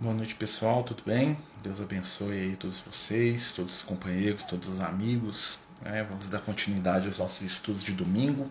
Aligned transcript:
Boa 0.00 0.14
noite, 0.14 0.36
pessoal, 0.36 0.84
tudo 0.84 1.02
bem? 1.04 1.36
Deus 1.60 1.80
abençoe 1.80 2.30
aí 2.30 2.56
todos 2.56 2.80
vocês, 2.82 3.50
todos 3.50 3.78
os 3.78 3.82
companheiros, 3.82 4.44
todos 4.44 4.68
os 4.68 4.80
amigos. 4.80 5.66
Né? 5.82 6.06
Vamos 6.08 6.28
dar 6.28 6.38
continuidade 6.38 7.08
aos 7.08 7.18
nossos 7.18 7.42
estudos 7.42 7.82
de 7.82 7.94
domingo, 7.94 8.48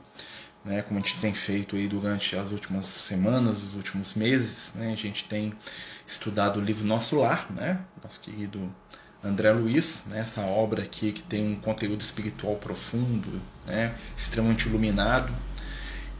né? 0.66 0.82
como 0.82 1.00
a 1.00 1.02
gente 1.02 1.22
tem 1.22 1.34
feito 1.34 1.78
aí 1.78 1.88
durante 1.88 2.36
as 2.36 2.52
últimas 2.52 2.86
semanas, 2.88 3.64
os 3.64 3.78
últimos 3.78 4.14
meses. 4.14 4.74
Né? 4.76 4.92
A 4.92 4.98
gente 4.98 5.24
tem 5.24 5.54
estudado 6.06 6.60
o 6.60 6.62
livro 6.62 6.86
Nosso 6.86 7.16
Lar, 7.16 7.50
né? 7.54 7.80
nosso 8.04 8.20
querido 8.20 8.70
André 9.24 9.54
Luiz, 9.54 10.04
né? 10.08 10.20
essa 10.20 10.42
obra 10.42 10.84
aqui 10.84 11.14
que 11.14 11.22
tem 11.22 11.48
um 11.48 11.56
conteúdo 11.56 12.02
espiritual 12.02 12.58
profundo, 12.58 13.42
né? 13.66 13.96
extremamente 14.18 14.68
iluminado 14.68 15.34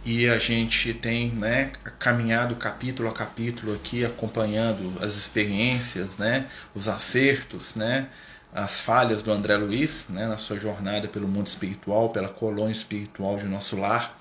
e 0.06 0.30
a 0.30 0.38
gente 0.38 0.94
tem 0.94 1.32
né, 1.32 1.72
caminhado 2.00 2.56
capítulo 2.56 3.10
a 3.10 3.14
capítulo 3.14 3.74
aqui 3.74 4.06
acompanhando 4.06 4.94
as 5.02 5.16
experiências, 5.16 6.18
né, 6.18 6.48
os 6.74 6.88
acertos, 6.88 7.76
né, 7.76 8.08
as 8.54 8.80
falhas 8.80 9.22
do 9.22 9.32
André 9.32 9.58
Luiz 9.58 10.08
né, 10.10 10.28
na 10.28 10.38
sua 10.38 10.60
jornada 10.60 11.08
pelo 11.08 11.28
mundo 11.28 11.48
espiritual, 11.48 12.10
pela 12.10 12.30
colônia 12.30 12.72
espiritual 12.72 13.38
de 13.38 13.46
nosso 13.46 13.76
lar, 13.76 14.18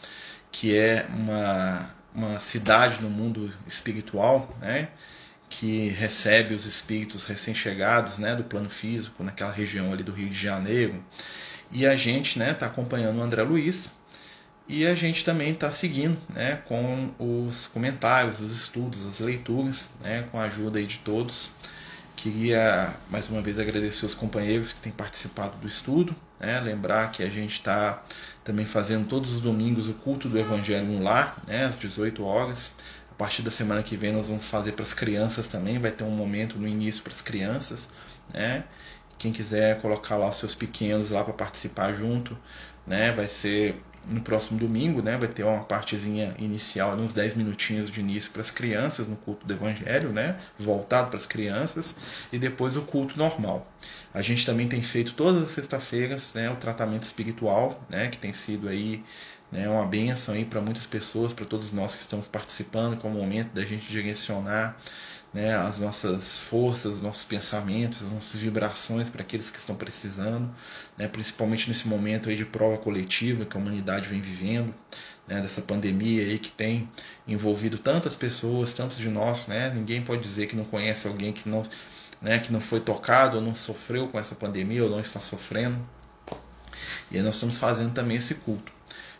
que 0.50 0.76
é 0.76 1.06
uma, 1.10 1.90
uma 2.14 2.40
cidade 2.40 3.00
no 3.00 3.10
mundo 3.10 3.50
espiritual, 3.66 4.56
né, 4.60 4.88
que 5.48 5.88
recebe 5.90 6.54
os 6.54 6.66
espíritos 6.66 7.24
recém-chegados 7.24 8.18
né, 8.18 8.34
do 8.34 8.42
plano 8.42 8.68
físico, 8.68 9.22
naquela 9.22 9.52
região 9.52 9.92
ali 9.92 10.02
do 10.02 10.12
Rio 10.12 10.28
de 10.28 10.38
Janeiro. 10.38 11.02
E 11.70 11.86
a 11.86 11.96
gente 11.96 12.38
está 12.38 12.66
né, 12.66 12.72
acompanhando 12.72 13.18
o 13.18 13.22
André 13.22 13.42
Luiz 13.42 13.90
e 14.68 14.84
a 14.84 14.94
gente 14.94 15.24
também 15.24 15.52
está 15.52 15.70
seguindo 15.70 16.18
né, 16.32 16.56
com 16.66 17.10
os 17.18 17.68
comentários, 17.68 18.40
os 18.40 18.52
estudos, 18.52 19.06
as 19.06 19.20
leituras, 19.20 19.90
né, 20.00 20.26
com 20.30 20.38
a 20.38 20.44
ajuda 20.44 20.78
aí 20.78 20.86
de 20.86 20.98
todos. 20.98 21.52
Queria 22.16 22.94
mais 23.08 23.28
uma 23.28 23.42
vez 23.42 23.58
agradecer 23.58 24.06
os 24.06 24.14
companheiros 24.14 24.72
que 24.72 24.80
têm 24.80 24.92
participado 24.92 25.56
do 25.58 25.68
estudo. 25.68 26.14
Né, 26.40 26.60
lembrar 26.60 27.12
que 27.12 27.22
a 27.22 27.30
gente 27.30 27.52
está 27.52 28.02
também 28.44 28.66
fazendo 28.66 29.08
todos 29.08 29.32
os 29.32 29.40
domingos 29.40 29.88
o 29.88 29.94
culto 29.94 30.28
do 30.28 30.38
Evangelho 30.38 30.84
no 30.84 31.02
lar, 31.02 31.42
né, 31.46 31.64
às 31.64 31.78
18 31.78 32.24
horas. 32.24 32.74
A 33.10 33.14
partir 33.14 33.42
da 33.42 33.50
semana 33.50 33.82
que 33.82 33.96
vem 33.96 34.12
nós 34.12 34.28
vamos 34.28 34.50
fazer 34.50 34.72
para 34.72 34.82
as 34.82 34.92
crianças 34.92 35.46
também, 35.46 35.78
vai 35.78 35.90
ter 35.90 36.04
um 36.04 36.10
momento 36.10 36.58
no 36.58 36.66
início 36.66 37.02
para 37.02 37.12
as 37.12 37.22
crianças. 37.22 37.88
Né? 38.34 38.64
Quem 39.16 39.32
quiser 39.32 39.80
colocar 39.80 40.16
lá 40.16 40.28
os 40.28 40.36
seus 40.36 40.54
pequenos 40.54 41.08
lá 41.10 41.24
para 41.24 41.32
participar 41.32 41.94
junto, 41.94 42.36
né? 42.86 43.12
vai 43.12 43.28
ser 43.28 43.82
no 44.08 44.20
próximo 44.20 44.58
domingo, 44.58 45.02
né, 45.02 45.16
vai 45.16 45.28
ter 45.28 45.42
uma 45.42 45.64
partezinha 45.64 46.34
inicial, 46.38 46.96
uns 46.96 47.12
10 47.12 47.34
minutinhos 47.34 47.90
de 47.90 48.00
início 48.00 48.30
para 48.30 48.42
as 48.42 48.50
crianças 48.50 49.06
no 49.06 49.16
culto 49.16 49.46
do 49.46 49.52
evangelho, 49.52 50.10
né, 50.10 50.36
voltado 50.58 51.08
para 51.08 51.18
as 51.18 51.26
crianças, 51.26 51.96
e 52.32 52.38
depois 52.38 52.76
o 52.76 52.82
culto 52.82 53.18
normal. 53.18 53.70
A 54.14 54.22
gente 54.22 54.46
também 54.46 54.68
tem 54.68 54.82
feito 54.82 55.14
todas 55.14 55.42
as 55.42 55.50
sextas-feiras, 55.50 56.34
né, 56.34 56.50
o 56.50 56.56
tratamento 56.56 57.02
espiritual, 57.02 57.84
né, 57.88 58.08
que 58.08 58.18
tem 58.18 58.32
sido 58.32 58.68
aí 58.68 59.02
né, 59.50 59.68
uma 59.68 59.86
benção 59.86 60.34
aí 60.34 60.44
para 60.44 60.60
muitas 60.60 60.86
pessoas, 60.86 61.32
para 61.32 61.44
todos 61.44 61.72
nós 61.72 61.94
que 61.94 62.00
estamos 62.00 62.28
participando, 62.28 62.96
com 62.96 63.08
o 63.08 63.12
momento 63.12 63.52
da 63.52 63.62
gente 63.62 63.90
direcionar 63.90 64.76
né, 65.32 65.54
as 65.54 65.78
nossas 65.78 66.38
forças, 66.40 66.94
os 66.94 67.02
nossos 67.02 67.24
pensamentos, 67.24 68.02
as 68.02 68.10
nossas 68.10 68.40
vibrações 68.40 69.10
para 69.10 69.22
aqueles 69.22 69.50
que 69.50 69.58
estão 69.58 69.76
precisando, 69.76 70.50
né, 70.96 71.06
principalmente 71.06 71.68
nesse 71.68 71.86
momento 71.88 72.28
aí 72.28 72.36
de 72.36 72.44
prova 72.44 72.78
coletiva 72.78 73.44
que 73.44 73.56
a 73.56 73.60
humanidade 73.60 74.08
vem 74.08 74.20
vivendo, 74.20 74.74
né, 75.28 75.40
dessa 75.42 75.60
pandemia 75.62 76.22
aí 76.22 76.38
que 76.38 76.50
tem 76.50 76.88
envolvido 77.26 77.78
tantas 77.78 78.16
pessoas, 78.16 78.72
tantos 78.72 78.98
de 78.98 79.08
nós, 79.08 79.46
né, 79.46 79.70
ninguém 79.74 80.00
pode 80.02 80.22
dizer 80.22 80.46
que 80.46 80.56
não 80.56 80.64
conhece 80.64 81.06
alguém 81.06 81.32
que 81.32 81.48
não, 81.48 81.62
né, 82.20 82.38
que 82.38 82.50
não 82.50 82.60
foi 82.60 82.80
tocado 82.80 83.36
ou 83.36 83.42
não 83.42 83.54
sofreu 83.54 84.08
com 84.08 84.18
essa 84.18 84.34
pandemia 84.34 84.84
ou 84.84 84.90
não 84.90 85.00
está 85.00 85.20
sofrendo. 85.20 85.78
E 87.10 87.16
aí 87.16 87.22
nós 87.22 87.34
estamos 87.34 87.58
fazendo 87.58 87.92
também 87.92 88.16
esse 88.16 88.36
culto. 88.36 88.75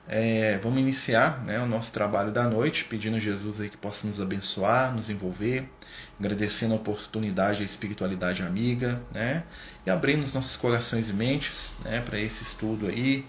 É, 0.08 0.58
vamos 0.62 0.78
iniciar 0.78 1.44
né, 1.44 1.58
o 1.58 1.66
nosso 1.66 1.92
trabalho 1.92 2.30
da 2.30 2.48
noite, 2.48 2.84
pedindo 2.84 3.16
a 3.16 3.20
Jesus 3.20 3.60
aí 3.60 3.68
que 3.68 3.76
possa 3.76 4.06
nos 4.06 4.20
abençoar, 4.20 4.94
nos 4.94 5.10
envolver, 5.10 5.68
agradecendo 6.18 6.74
a 6.74 6.76
oportunidade, 6.76 7.62
a 7.62 7.66
espiritualidade 7.66 8.42
amiga, 8.42 9.02
né, 9.12 9.42
e 9.84 9.90
abrindo 9.90 10.22
os 10.22 10.32
nossos 10.32 10.56
corações 10.56 11.08
e 11.08 11.12
mentes 11.12 11.74
né, 11.84 12.00
para 12.00 12.20
esse 12.20 12.44
estudo 12.44 12.86
aí, 12.86 13.26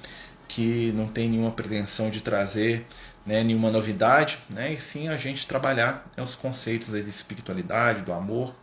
que 0.48 0.94
não 0.96 1.08
tem 1.08 1.28
nenhuma 1.30 1.52
pretensão 1.52 2.10
de 2.12 2.22
trazer 2.22 2.86
né, 3.26 3.44
nenhuma 3.44 3.72
novidade, 3.72 4.38
né, 4.54 4.74
e 4.74 4.80
sim 4.80 5.08
a 5.08 5.18
gente 5.18 5.48
trabalhar 5.48 6.09
né, 6.16 6.24
os 6.24 6.36
conceitos 6.36 6.94
aí 6.94 7.04
de 7.04 7.09
espiritualidade, 7.09 8.04
do 8.04 8.14
amor. 8.14 8.56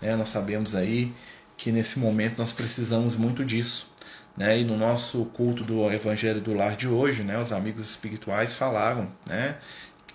Né, 0.00 0.14
nós 0.14 0.28
sabemos 0.28 0.74
aí 0.74 1.12
que 1.56 1.72
nesse 1.72 1.98
momento 1.98 2.38
nós 2.38 2.52
precisamos 2.52 3.16
muito 3.16 3.44
disso. 3.44 3.91
Né? 4.36 4.60
E 4.60 4.64
no 4.64 4.76
nosso 4.76 5.24
culto 5.26 5.62
do 5.62 5.90
Evangelho 5.90 6.40
do 6.40 6.54
Lar 6.54 6.76
de 6.76 6.88
hoje, 6.88 7.22
né, 7.22 7.38
os 7.38 7.52
amigos 7.52 7.82
espirituais 7.82 8.54
falaram 8.54 9.10
né, 9.28 9.56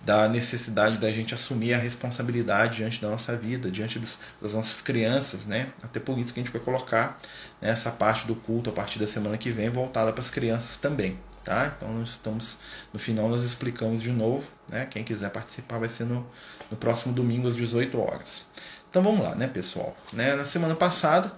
da 0.04 0.28
necessidade 0.28 0.98
da 0.98 1.12
gente 1.12 1.34
assumir 1.34 1.74
a 1.74 1.78
responsabilidade 1.78 2.78
diante 2.78 3.02
da 3.02 3.10
nossa 3.10 3.36
vida, 3.36 3.70
diante 3.70 4.00
dos, 4.00 4.20
das 4.42 4.54
nossas 4.54 4.82
crianças, 4.82 5.46
né? 5.46 5.68
Até 5.84 6.00
por 6.00 6.18
isso 6.18 6.34
que 6.34 6.40
a 6.40 6.44
gente 6.44 6.52
vai 6.52 6.62
colocar 6.62 7.20
né, 7.62 7.70
essa 7.70 7.92
parte 7.92 8.26
do 8.26 8.36
culto 8.36 8.70
a 8.70 8.74
partir 8.74 9.00
da 9.00 9.08
semana 9.08 9.38
que 9.38 9.52
vem 9.52 9.70
voltada 9.70 10.14
para 10.14 10.22
as 10.22 10.30
crianças 10.30 10.78
também, 10.78 11.20
tá? 11.44 11.74
Então 11.76 11.94
nós 11.94 12.10
estamos 12.10 12.60
no 12.94 13.00
final 13.00 13.28
nós 13.28 13.44
explicamos 13.44 14.02
de 14.02 14.12
novo, 14.12 14.50
né? 14.72 14.86
Quem 14.86 15.04
quiser 15.04 15.30
participar 15.30 15.80
vai 15.80 15.90
ser 15.90 16.06
no, 16.06 16.26
no 16.72 16.78
próximo 16.78 17.14
domingo 17.14 17.48
às 17.48 17.56
18 17.56 18.00
horas. 18.00 18.46
Então 18.90 19.04
vamos 19.04 19.22
lá, 19.22 19.36
né, 19.36 19.48
pessoal? 19.48 19.96
Né, 20.14 20.36
na 20.36 20.46
semana 20.46 20.76
passada 20.76 21.34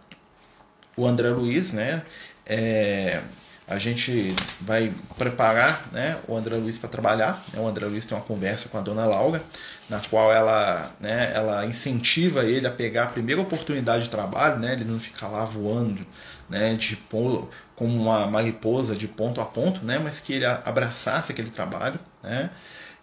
o 0.96 1.08
André 1.08 1.30
Luiz, 1.30 1.72
né? 1.72 2.04
É, 2.50 3.22
a 3.70 3.78
gente 3.78 4.34
vai 4.60 4.92
preparar 5.16 5.88
né, 5.92 6.18
o 6.28 6.36
André 6.36 6.56
Luiz 6.56 6.80
para 6.80 6.90
trabalhar. 6.90 7.40
Né? 7.54 7.62
O 7.62 7.68
André 7.68 7.86
Luiz 7.86 8.04
tem 8.04 8.18
uma 8.18 8.24
conversa 8.24 8.68
com 8.68 8.80
a 8.80 8.82
dona 8.82 9.06
Laura, 9.06 9.44
na 9.88 10.00
qual 10.10 10.34
ela, 10.34 10.92
né, 11.00 11.32
ela 11.36 11.64
incentiva 11.68 12.44
ele 12.44 12.66
a 12.66 12.72
pegar 12.72 13.04
a 13.04 13.08
primeira 13.08 13.40
oportunidade 13.40 14.06
de 14.06 14.10
trabalho, 14.10 14.58
né? 14.58 14.74
ele 14.74 14.86
não 14.86 15.00
ficar 15.00 15.28
lá 15.28 15.46
voando 15.46 16.04
né, 16.50 16.74
de, 16.74 16.98
como 17.76 17.96
uma 18.02 18.26
mariposa 18.26 18.96
de 18.96 19.08
ponto 19.08 19.40
a 19.40 19.46
ponto, 19.46 19.86
né, 19.86 20.00
mas 20.00 20.20
que 20.20 20.34
ele 20.34 20.46
abraçasse 20.46 21.32
aquele 21.32 21.52
trabalho. 21.52 22.00
Né? 22.24 22.50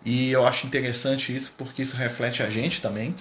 E 0.07 0.31
eu 0.31 0.47
acho 0.47 0.69
interessante 0.69 1.35
isso 1.35 1.53
porque 1.59 1.83
isso 1.83 1.97
reflete 1.97 2.41
a 2.41 2.49
gente 2.49 2.81
também, 2.81 3.13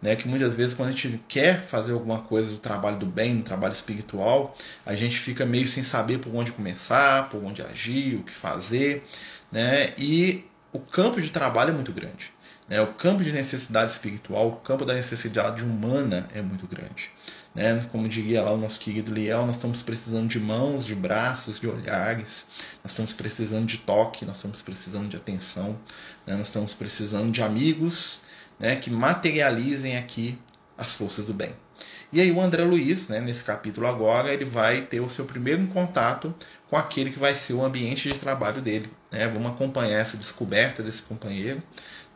né? 0.00 0.16
Que 0.16 0.26
muitas 0.26 0.54
vezes 0.54 0.72
quando 0.72 0.88
a 0.88 0.92
gente 0.92 1.20
quer 1.28 1.66
fazer 1.66 1.92
alguma 1.92 2.22
coisa 2.22 2.50
do 2.50 2.56
trabalho 2.56 2.96
do 2.96 3.04
bem, 3.04 3.36
do 3.36 3.42
trabalho 3.42 3.74
espiritual, 3.74 4.56
a 4.86 4.94
gente 4.94 5.18
fica 5.18 5.44
meio 5.44 5.66
sem 5.66 5.82
saber 5.82 6.18
por 6.18 6.34
onde 6.34 6.50
começar, 6.52 7.28
por 7.28 7.44
onde 7.44 7.60
agir, 7.60 8.16
o 8.16 8.22
que 8.22 8.32
fazer, 8.32 9.06
né? 9.52 9.92
E 9.98 10.42
o 10.72 10.78
campo 10.78 11.20
de 11.20 11.28
trabalho 11.28 11.72
é 11.72 11.74
muito 11.74 11.92
grande. 11.92 12.32
Né? 12.66 12.80
O 12.80 12.94
campo 12.94 13.22
de 13.22 13.32
necessidade 13.32 13.92
espiritual, 13.92 14.48
o 14.48 14.56
campo 14.56 14.86
da 14.86 14.94
necessidade 14.94 15.62
humana 15.62 16.26
é 16.34 16.40
muito 16.40 16.66
grande. 16.66 17.10
Né? 17.54 17.84
Como 17.90 18.08
diria 18.08 18.42
lá 18.42 18.52
o 18.52 18.56
nosso 18.56 18.78
querido 18.78 19.12
Liel, 19.12 19.44
nós 19.46 19.56
estamos 19.56 19.82
precisando 19.82 20.28
de 20.28 20.38
mãos, 20.38 20.86
de 20.86 20.94
braços, 20.94 21.58
de 21.58 21.66
olhares, 21.66 22.46
nós 22.82 22.92
estamos 22.92 23.12
precisando 23.12 23.66
de 23.66 23.78
toque, 23.78 24.24
nós 24.24 24.36
estamos 24.36 24.62
precisando 24.62 25.08
de 25.08 25.16
atenção, 25.16 25.78
né? 26.26 26.36
nós 26.36 26.48
estamos 26.48 26.74
precisando 26.74 27.30
de 27.30 27.42
amigos 27.42 28.22
né, 28.58 28.76
que 28.76 28.90
materializem 28.90 29.96
aqui 29.96 30.38
as 30.76 30.94
forças 30.94 31.24
do 31.24 31.34
bem. 31.34 31.54
E 32.12 32.20
aí 32.20 32.30
o 32.30 32.40
André 32.40 32.64
Luiz, 32.64 33.08
né, 33.08 33.20
nesse 33.20 33.42
capítulo 33.44 33.86
agora, 33.86 34.32
ele 34.32 34.44
vai 34.44 34.82
ter 34.82 35.00
o 35.00 35.08
seu 35.08 35.24
primeiro 35.24 35.66
contato 35.68 36.34
com 36.68 36.76
aquele 36.76 37.10
que 37.10 37.18
vai 37.18 37.34
ser 37.34 37.54
o 37.54 37.64
ambiente 37.64 38.12
de 38.12 38.18
trabalho 38.18 38.60
dele. 38.60 38.90
Né? 39.10 39.28
Vamos 39.28 39.52
acompanhar 39.52 40.00
essa 40.00 40.16
descoberta 40.16 40.82
desse 40.82 41.02
companheiro. 41.02 41.62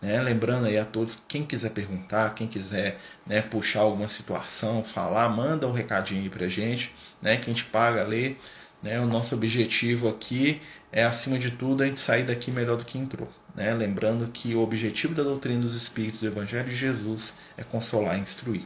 Né? 0.04 0.20
Lembrando 0.20 0.66
aí 0.66 0.76
a 0.76 0.84
todos, 0.84 1.18
quem 1.26 1.46
quiser 1.46 1.70
perguntar, 1.70 2.34
quem 2.34 2.46
quiser 2.46 3.00
né, 3.26 3.40
puxar 3.40 3.80
alguma 3.80 4.06
situação, 4.06 4.84
falar, 4.84 5.30
manda 5.30 5.66
um 5.66 5.72
recadinho 5.72 6.20
aí 6.20 6.28
pra 6.28 6.46
gente, 6.46 6.94
né, 7.22 7.38
que 7.38 7.50
a 7.50 7.54
gente 7.54 7.64
paga, 7.64 8.02
lê. 8.04 8.36
Né? 8.82 9.00
O 9.00 9.06
nosso 9.06 9.34
objetivo 9.34 10.06
aqui 10.06 10.60
é, 10.92 11.04
acima 11.04 11.38
de 11.38 11.52
tudo, 11.52 11.82
a 11.82 11.86
gente 11.86 12.02
sair 12.02 12.24
daqui 12.24 12.50
melhor 12.50 12.76
do 12.76 12.84
que 12.84 12.98
entrou. 12.98 13.30
Né? 13.54 13.72
Lembrando 13.72 14.30
que 14.30 14.54
o 14.54 14.60
objetivo 14.60 15.14
da 15.14 15.22
doutrina 15.22 15.60
dos 15.60 15.74
Espíritos 15.74 16.20
do 16.20 16.26
Evangelho 16.26 16.68
de 16.68 16.74
Jesus 16.74 17.36
é 17.56 17.64
consolar 17.64 18.18
e 18.18 18.20
instruir. 18.20 18.64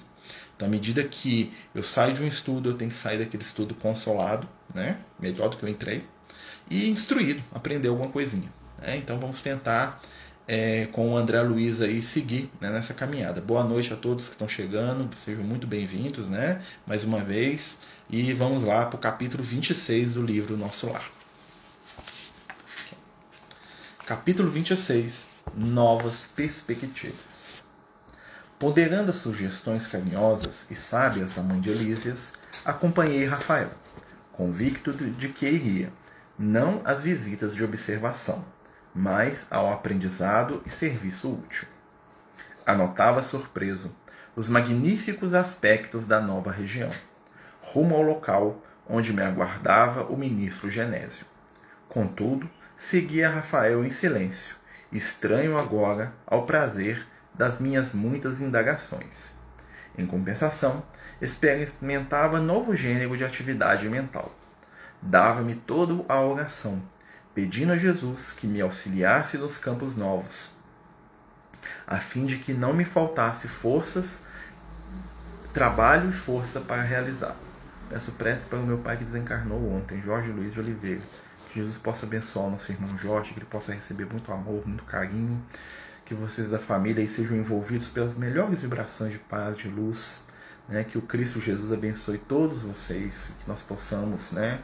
Então, 0.57 0.67
à 0.67 0.71
medida 0.71 1.05
que 1.05 1.53
eu 1.73 1.85
saio 1.85 2.15
de 2.15 2.23
um 2.25 2.27
estudo, 2.27 2.71
eu 2.71 2.75
tenho 2.75 2.91
que 2.91 2.97
sair 2.97 3.17
daquele 3.17 3.45
estudo 3.45 3.77
consolado, 3.77 4.49
né? 4.75 4.99
melhor 5.21 5.51
do 5.51 5.57
que 5.57 5.63
eu 5.63 5.69
entrei, 5.69 6.05
e 6.69 6.91
instruído, 6.91 7.41
aprender 7.55 7.87
alguma 7.87 8.11
coisinha. 8.11 8.53
Né? 8.83 8.97
Então, 8.97 9.21
vamos 9.21 9.41
tentar 9.41 10.01
é, 10.49 10.87
com 10.87 11.13
o 11.13 11.17
André 11.17 11.43
Luiz 11.43 11.83
aí 11.83 12.01
seguir 12.01 12.51
né, 12.59 12.71
nessa 12.71 12.95
caminhada. 12.95 13.39
Boa 13.39 13.63
noite 13.63 13.93
a 13.93 13.97
todos 13.97 14.29
que 14.29 14.35
estão 14.35 14.49
chegando, 14.49 15.07
sejam 15.19 15.45
muito 15.45 15.67
bem-vindos, 15.67 16.27
né? 16.27 16.63
Mais 16.87 17.05
uma 17.05 17.21
vez. 17.21 17.81
E 18.09 18.33
vamos 18.33 18.65
lá 18.65 18.87
para 18.87 18.97
o 18.97 18.99
capítulo 18.99 19.43
26 19.43 20.15
do 20.15 20.23
livro 20.23 20.57
Nosso 20.57 20.91
Lar. 20.91 21.05
Capítulo 24.07 24.51
26 24.51 25.29
Novas 25.55 26.33
Perspectivas. 26.35 27.59
Ponderando 28.59 29.11
as 29.11 29.17
sugestões 29.19 29.87
carinhosas 29.87 30.65
e 30.71 30.75
sábias 30.75 31.35
da 31.35 31.43
mãe 31.43 31.61
de 31.61 31.69
Elísias, 31.69 32.33
acompanhei 32.65 33.27
Rafael, 33.27 33.71
convicto 34.33 34.93
de 34.93 35.29
que 35.29 35.47
iria, 35.47 35.93
não 36.39 36.81
às 36.85 37.03
visitas 37.03 37.55
de 37.55 37.63
observação, 37.63 38.45
mas 38.99 39.47
ao 39.49 39.73
aprendizado 39.73 40.61
e 40.67 40.71
serviço 40.71 41.33
útil. 41.33 41.69
Anotava 42.67 43.23
surpreso 43.23 43.95
os 44.35 44.49
magníficos 44.49 45.35
aspectos 45.35 46.09
da 46.09 46.21
nova 46.21 46.51
região, 46.51 46.91
rumo 47.61 47.95
ao 47.95 48.03
local 48.03 48.61
onde 48.89 49.13
me 49.13 49.23
aguardava 49.23 50.03
o 50.03 50.17
ministro 50.17 50.69
Genésio. 50.69 51.27
Contudo, 51.89 52.51
seguia 52.77 53.31
Rafael 53.31 53.85
em 53.85 53.91
silêncio, 53.91 54.57
estranho 54.91 55.57
agora 55.57 56.13
ao 56.27 56.45
prazer 56.45 57.07
das 57.33 57.61
minhas 57.61 57.95
muitas 57.95 58.41
indagações. 58.41 59.37
Em 59.97 60.05
compensação, 60.07 60.83
experimentava 61.21 62.41
novo 62.41 62.75
gênero 62.75 63.17
de 63.17 63.25
atividade 63.25 63.89
mental. 63.89 64.35
Dava-me 65.01 65.55
toda 65.55 66.05
a 66.09 66.21
oração, 66.21 66.83
pedindo 67.39 67.71
a 67.73 67.77
Jesus 67.77 68.33
que 68.33 68.49
me 68.49 68.61
auxiliasse 68.61 69.39
nos 69.39 69.59
campos 69.59 69.95
novos, 69.95 70.51
a 71.87 72.01
fim 72.01 72.27
de 72.27 72.37
que 72.39 72.53
não 72.53 72.75
me 72.75 72.85
faltasse 72.85 73.47
forças, 73.47 74.25
trabalho 75.55 76.11
e 76.11 76.13
força 76.13 76.61
para 76.61 76.83
realizar. 76.83 77.37
Peço 77.89 78.11
prece 78.11 78.49
para 78.49 78.59
o 78.59 78.67
meu 78.67 78.79
pai 78.79 78.97
que 78.97 79.05
desencarnou 79.05 79.73
ontem, 79.73 80.03
Jorge 80.03 80.33
Luiz 80.33 80.53
de 80.53 80.59
Oliveira. 80.59 81.01
Que 81.53 81.61
Jesus 81.61 81.79
possa 81.79 82.07
abençoar 82.07 82.47
o 82.47 82.51
nosso 82.51 82.73
irmão 82.73 82.99
Jorge, 82.99 83.33
que 83.33 83.39
ele 83.39 83.47
possa 83.47 83.73
receber 83.73 84.07
muito 84.07 84.33
amor, 84.33 84.67
muito 84.67 84.83
carinho 84.83 85.41
que 86.05 86.15
vocês 86.15 86.49
da 86.49 86.59
família 86.59 87.03
aí 87.03 87.09
sejam 87.09 87.37
envolvidos 87.37 87.89
pelas 87.89 88.17
melhores 88.17 88.63
vibrações 88.63 89.13
de 89.13 89.19
paz, 89.21 89.57
de 89.57 89.69
luz, 89.69 90.25
né? 90.69 90.83
que 90.83 90.99
o 90.99 91.03
Cristo 91.03 91.41
Jesus 91.41 91.73
abençoe 91.73 92.19
todos 92.19 92.63
vocês, 92.63 93.33
que 93.41 93.49
nós 93.49 93.63
possamos 93.63 94.33
né? 94.33 94.61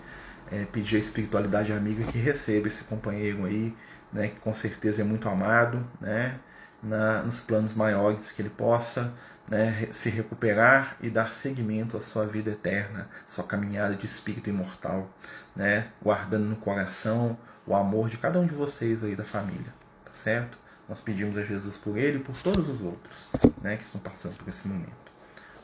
É, 0.52 0.64
pedir 0.66 0.96
a 0.96 0.98
espiritualidade 0.98 1.72
amiga 1.72 2.04
que 2.04 2.18
receba 2.18 2.68
esse 2.68 2.84
companheiro 2.84 3.44
aí, 3.46 3.74
né? 4.12 4.28
que 4.28 4.40
com 4.40 4.54
certeza 4.54 5.02
é 5.02 5.04
muito 5.04 5.28
amado, 5.28 5.84
né? 6.00 6.38
Na, 6.82 7.22
nos 7.22 7.40
planos 7.40 7.74
maiores, 7.74 8.30
que 8.30 8.42
ele 8.42 8.50
possa 8.50 9.14
né, 9.48 9.88
se 9.90 10.08
recuperar 10.08 10.96
e 11.00 11.10
dar 11.10 11.32
seguimento 11.32 11.96
à 11.96 12.00
sua 12.00 12.26
vida 12.26 12.50
eterna, 12.50 13.08
sua 13.26 13.44
caminhada 13.44 13.94
de 13.94 14.06
espírito 14.06 14.50
imortal, 14.50 15.08
né, 15.54 15.90
guardando 16.02 16.44
no 16.44 16.56
coração 16.56 17.38
o 17.66 17.74
amor 17.74 18.08
de 18.08 18.18
cada 18.18 18.38
um 18.38 18.46
de 18.46 18.54
vocês 18.54 19.02
aí 19.02 19.16
da 19.16 19.24
família, 19.24 19.72
tá 20.04 20.12
certo? 20.12 20.58
Nós 20.88 21.00
pedimos 21.00 21.38
a 21.38 21.42
Jesus 21.42 21.78
por 21.78 21.96
ele 21.96 22.18
e 22.18 22.22
por 22.22 22.36
todos 22.42 22.68
os 22.68 22.82
outros 22.82 23.30
né, 23.62 23.76
que 23.76 23.84
estão 23.84 24.00
passando 24.00 24.36
por 24.36 24.48
esse 24.48 24.68
momento. 24.68 24.92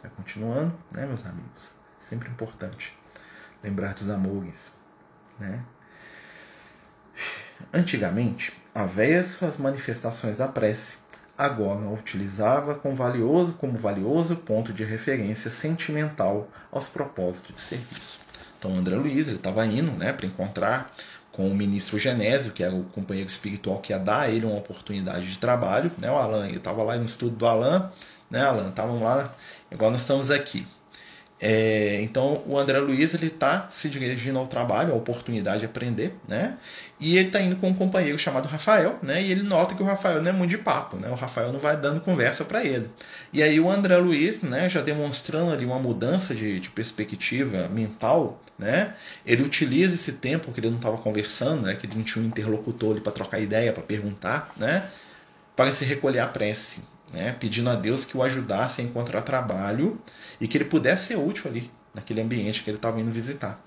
Vai 0.03 0.11
continuando, 0.17 0.73
né, 0.93 1.05
meus 1.05 1.27
amigos? 1.27 1.75
Sempre 2.01 2.31
importante 2.31 2.99
lembrar 3.63 3.95
dos 3.95 4.09
amores. 4.09 4.75
Né? 5.39 5.63
Antigamente, 7.73 8.53
avesso 8.75 9.45
às 9.45 9.59
manifestações 9.59 10.37
da 10.37 10.49
prece, 10.49 10.99
agora 11.37 11.89
utilizava 11.89 12.75
com 12.75 12.95
valioso, 12.95 13.55
como 13.55 13.79
valioso 13.79 14.37
ponto 14.37 14.73
de 14.73 14.85
referência 14.85 15.51
sentimental 15.51 16.49
aos 16.71 16.89
propósitos 16.89 17.55
de 17.55 17.61
serviço. 17.61 18.21
Então, 18.59 18.77
André 18.77 18.97
Luiz 18.97 19.29
estava 19.29 19.65
indo 19.65 19.91
né, 19.93 20.13
para 20.13 20.27
encontrar 20.27 20.91
com 21.33 21.49
o 21.49 21.55
ministro 21.55 21.99
Genésio, 21.99 22.53
que 22.53 22.63
era 22.63 22.75
o 22.75 22.85
companheiro 22.85 23.29
espiritual 23.29 23.79
que 23.79 23.93
ia 23.93 23.99
dar 23.99 24.23
a 24.23 24.31
ele 24.31 24.45
uma 24.45 24.59
oportunidade 24.59 25.31
de 25.31 25.39
trabalho. 25.39 25.91
Né? 25.99 26.11
O 26.11 26.17
Alan, 26.17 26.47
ele 26.47 26.59
estava 26.59 26.83
lá 26.83 26.97
no 26.97 27.05
estudo 27.05 27.37
do 27.37 27.47
Alan, 27.47 27.91
né, 28.29 28.43
Alan? 28.43 28.69
Estavam 28.69 29.03
lá, 29.03 29.35
igual 29.71 29.91
nós 29.91 30.03
estamos 30.03 30.31
aqui. 30.31 30.67
É, 31.43 31.99
então 32.03 32.43
o 32.47 32.59
André 32.59 32.79
Luiz 32.81 33.15
ele 33.15 33.29
está 33.29 33.67
se 33.71 33.89
dirigindo 33.89 34.39
ao 34.39 34.47
trabalho, 34.47 34.93
à 34.93 34.97
oportunidade 34.97 35.61
de 35.61 35.65
aprender, 35.65 36.15
né? 36.29 36.59
E 36.99 37.17
ele 37.17 37.29
está 37.29 37.41
indo 37.41 37.57
com 37.57 37.69
um 37.69 37.75
companheiro 37.75 38.19
chamado 38.19 38.47
Rafael, 38.47 38.99
né? 39.03 39.23
E 39.23 39.33
ele 39.33 39.43
nota 39.43 39.75
que 39.75 39.83
o 39.83 39.87
Rafael 39.87 40.21
não 40.21 40.29
é 40.29 40.33
muito 40.35 40.51
de 40.51 40.59
papo, 40.59 40.99
né? 40.99 41.09
O 41.09 41.15
Rafael 41.15 41.51
não 41.51 41.59
vai 41.59 41.79
dando 41.79 42.03
conversa 42.03 42.45
para 42.45 42.63
ele. 42.63 42.91
E 43.33 43.43
aí 43.43 43.59
o 43.59 43.71
André 43.71 43.97
Luiz, 43.97 44.43
né? 44.43 44.69
Já 44.69 44.83
demonstrando 44.83 45.51
ali 45.51 45.65
uma 45.65 45.79
mudança 45.79 46.35
de, 46.35 46.61
de 46.61 46.69
perspectiva 46.69 47.69
mental, 47.69 48.39
né? 48.59 48.95
Ele 49.25 49.43
utiliza 49.43 49.95
esse 49.95 50.13
tempo 50.13 50.53
que 50.53 50.61
ele 50.61 50.69
não 50.69 50.77
estava 50.77 50.99
conversando, 50.99 51.63
né? 51.63 51.75
Que 51.75 51.87
ele 51.87 51.97
não 51.97 52.05
tinha 52.05 52.23
um 52.23 52.29
interlocutor 52.29 52.93
ali 52.93 53.01
para 53.01 53.13
trocar 53.13 53.41
ideia, 53.41 53.73
para 53.73 53.83
perguntar, 53.83 54.53
né? 54.59 54.87
Para 55.57 55.73
se 55.73 55.87
recolher 55.87 56.21
à 56.21 56.29
prece, 56.29 56.83
né, 57.13 57.33
pedindo 57.39 57.71
a 57.71 57.75
Deus 57.75 58.05
que 58.05 58.17
o 58.17 58.23
ajudasse 58.23 58.81
a 58.81 58.85
encontrar 58.85 59.23
trabalho 59.23 60.01
e 60.41 60.47
que 60.47 60.57
ele 60.57 60.65
pudesse 60.65 61.09
ser 61.09 61.19
útil 61.19 61.51
ali, 61.51 61.71
naquele 61.95 62.21
ambiente 62.21 62.63
que 62.63 62.71
ele 62.71 62.79
estava 62.79 63.01
indo 63.01 63.11
visitar. 63.11 63.61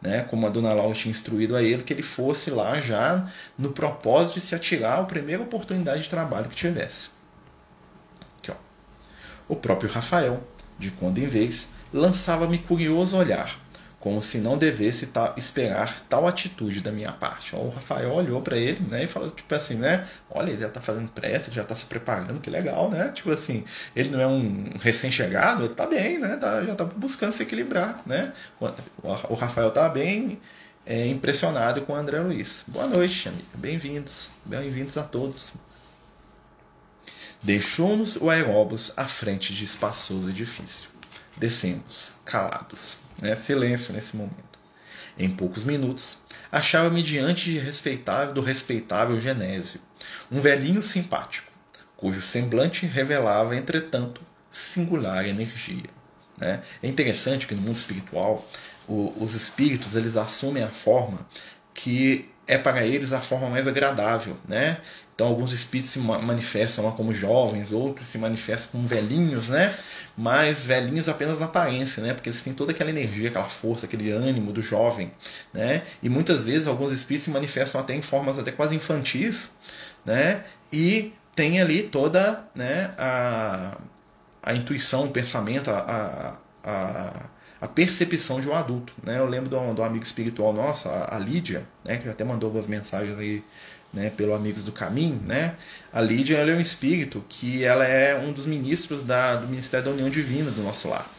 Né, 0.00 0.22
como 0.22 0.46
a 0.46 0.50
dona 0.50 0.72
Laura 0.72 0.94
tinha 0.94 1.10
instruído 1.10 1.54
a 1.54 1.62
ele, 1.62 1.82
que 1.82 1.92
ele 1.92 2.02
fosse 2.02 2.50
lá 2.50 2.80
já 2.80 3.30
no 3.58 3.70
propósito 3.70 4.40
de 4.40 4.40
se 4.40 4.54
atirar 4.54 4.98
à 4.98 5.04
primeira 5.04 5.42
oportunidade 5.42 6.04
de 6.04 6.08
trabalho 6.08 6.48
que 6.48 6.56
tivesse. 6.56 7.10
Aqui. 8.38 8.50
O 9.46 9.54
próprio 9.54 9.90
Rafael, 9.90 10.42
de 10.78 10.90
quando 10.90 11.18
em 11.18 11.26
vez, 11.26 11.68
lançava-me 11.92 12.56
curioso 12.56 13.16
olhar 13.16 13.58
como 14.00 14.22
se 14.22 14.38
não 14.38 14.56
devesse 14.56 15.08
tá, 15.08 15.34
esperar 15.36 16.00
tal 16.08 16.26
atitude 16.26 16.80
da 16.80 16.90
minha 16.90 17.12
parte. 17.12 17.54
O 17.54 17.68
Rafael 17.68 18.10
olhou 18.10 18.40
para 18.40 18.56
ele, 18.56 18.80
né, 18.90 19.04
e 19.04 19.06
falou 19.06 19.30
tipo 19.30 19.54
assim, 19.54 19.74
né, 19.74 20.08
olha, 20.30 20.50
ele 20.50 20.62
já 20.62 20.68
está 20.68 20.80
fazendo 20.80 21.10
pressa, 21.10 21.52
já 21.52 21.60
está 21.62 21.74
se 21.74 21.84
preparando, 21.84 22.40
que 22.40 22.48
legal, 22.48 22.90
né? 22.90 23.12
Tipo 23.12 23.30
assim, 23.30 23.62
ele 23.94 24.08
não 24.08 24.18
é 24.18 24.26
um 24.26 24.70
recém-chegado, 24.80 25.64
ele 25.64 25.72
está 25.72 25.86
bem, 25.86 26.18
né? 26.18 26.38
Tá, 26.38 26.64
já 26.64 26.72
está 26.72 26.84
buscando 26.84 27.32
se 27.32 27.42
equilibrar, 27.42 28.00
né? 28.06 28.32
O, 29.28 29.34
Rafael 29.34 29.68
está 29.68 29.86
bem 29.88 30.40
é, 30.86 31.06
impressionado 31.06 31.82
com 31.82 31.92
o 31.92 31.96
André 31.96 32.20
Luiz. 32.20 32.64
Boa 32.66 32.86
noite, 32.86 33.28
amigo. 33.28 33.44
Bem-vindos, 33.54 34.30
bem-vindos 34.46 34.96
a 34.96 35.02
todos. 35.02 35.56
Deixou-nos 37.42 38.16
o 38.16 38.30
aeróbus 38.30 38.94
à 38.96 39.06
frente 39.06 39.54
de 39.54 39.64
espaçoso 39.64 40.30
edifício. 40.30 40.99
Descemos, 41.40 42.12
calados 42.22 42.98
né? 43.22 43.34
silêncio 43.34 43.94
nesse 43.94 44.14
momento. 44.14 44.58
Em 45.18 45.30
poucos 45.30 45.64
minutos, 45.64 46.18
achava-me 46.52 47.02
diante 47.02 47.58
respeitável, 47.58 48.34
do 48.34 48.42
respeitável 48.42 49.18
Genésio, 49.18 49.80
um 50.30 50.38
velhinho 50.38 50.82
simpático, 50.82 51.50
cujo 51.96 52.20
semblante 52.20 52.84
revelava, 52.84 53.56
entretanto, 53.56 54.20
singular 54.50 55.26
energia. 55.26 55.88
Né? 56.38 56.62
É 56.82 56.86
interessante 56.86 57.46
que 57.46 57.54
no 57.54 57.62
mundo 57.62 57.76
espiritual, 57.76 58.46
o, 58.86 59.10
os 59.18 59.32
espíritos 59.32 59.94
eles 59.94 60.18
assumem 60.18 60.62
a 60.62 60.68
forma 60.68 61.26
que 61.72 62.28
é 62.46 62.58
para 62.58 62.84
eles 62.84 63.14
a 63.14 63.20
forma 63.22 63.48
mais 63.48 63.66
agradável, 63.66 64.36
né? 64.46 64.78
Então 65.20 65.28
alguns 65.28 65.52
espíritos 65.52 65.90
se 65.90 65.98
manifestam 65.98 66.86
lá 66.86 66.92
como 66.92 67.12
jovens, 67.12 67.72
outros 67.72 68.08
se 68.08 68.16
manifestam 68.16 68.72
como 68.72 68.88
velhinhos, 68.88 69.50
né? 69.50 69.70
Mas 70.16 70.64
velhinhos 70.64 71.10
apenas 71.10 71.38
na 71.38 71.44
aparência, 71.44 72.02
né? 72.02 72.14
Porque 72.14 72.30
eles 72.30 72.42
têm 72.42 72.54
toda 72.54 72.72
aquela 72.72 72.88
energia, 72.88 73.28
aquela 73.28 73.46
força, 73.46 73.84
aquele 73.84 74.10
ânimo 74.10 74.50
do 74.50 74.62
jovem, 74.62 75.12
né? 75.52 75.82
E 76.02 76.08
muitas 76.08 76.44
vezes 76.44 76.66
alguns 76.66 76.90
espíritos 76.90 77.24
se 77.24 77.30
manifestam 77.30 77.78
até 77.78 77.94
em 77.94 78.00
formas 78.00 78.38
até 78.38 78.50
quase 78.50 78.74
infantis, 78.74 79.52
né? 80.06 80.42
E 80.72 81.12
tem 81.34 81.60
ali 81.60 81.82
toda, 81.82 82.42
né, 82.54 82.94
a, 82.96 83.78
a 84.42 84.54
intuição, 84.54 85.04
o 85.04 85.10
pensamento, 85.10 85.70
a, 85.70 86.38
a, 86.64 86.70
a 86.70 87.30
a 87.60 87.68
percepção 87.68 88.40
de 88.40 88.48
um 88.48 88.54
adulto. 88.54 88.94
Né? 89.04 89.18
Eu 89.18 89.26
lembro 89.26 89.50
de 89.50 89.54
um 89.80 89.84
amigo 89.84 90.02
espiritual 90.02 90.52
nosso, 90.52 90.88
a, 90.88 91.14
a, 91.16 91.18
Lídia, 91.18 91.66
né, 91.84 91.98
que 91.98 92.08
até 92.08 92.24
mandou 92.24 92.48
algumas 92.48 92.66
mensagens 92.66 93.18
aí 93.18 93.44
né, 93.92 94.10
pelo 94.10 94.34
Amigos 94.34 94.62
do 94.62 94.72
Caminho. 94.72 95.20
Né? 95.26 95.54
A 95.92 96.00
Lídia 96.00 96.38
é 96.38 96.54
um 96.54 96.60
espírito 96.60 97.24
que 97.28 97.64
ela 97.64 97.84
é 97.84 98.18
um 98.18 98.32
dos 98.32 98.46
ministros 98.46 99.02
da, 99.02 99.36
do 99.36 99.48
Ministério 99.48 99.86
da 99.86 99.90
União 99.92 100.08
Divina 100.08 100.50
do 100.50 100.62
nosso 100.62 100.88
lar. 100.88 101.10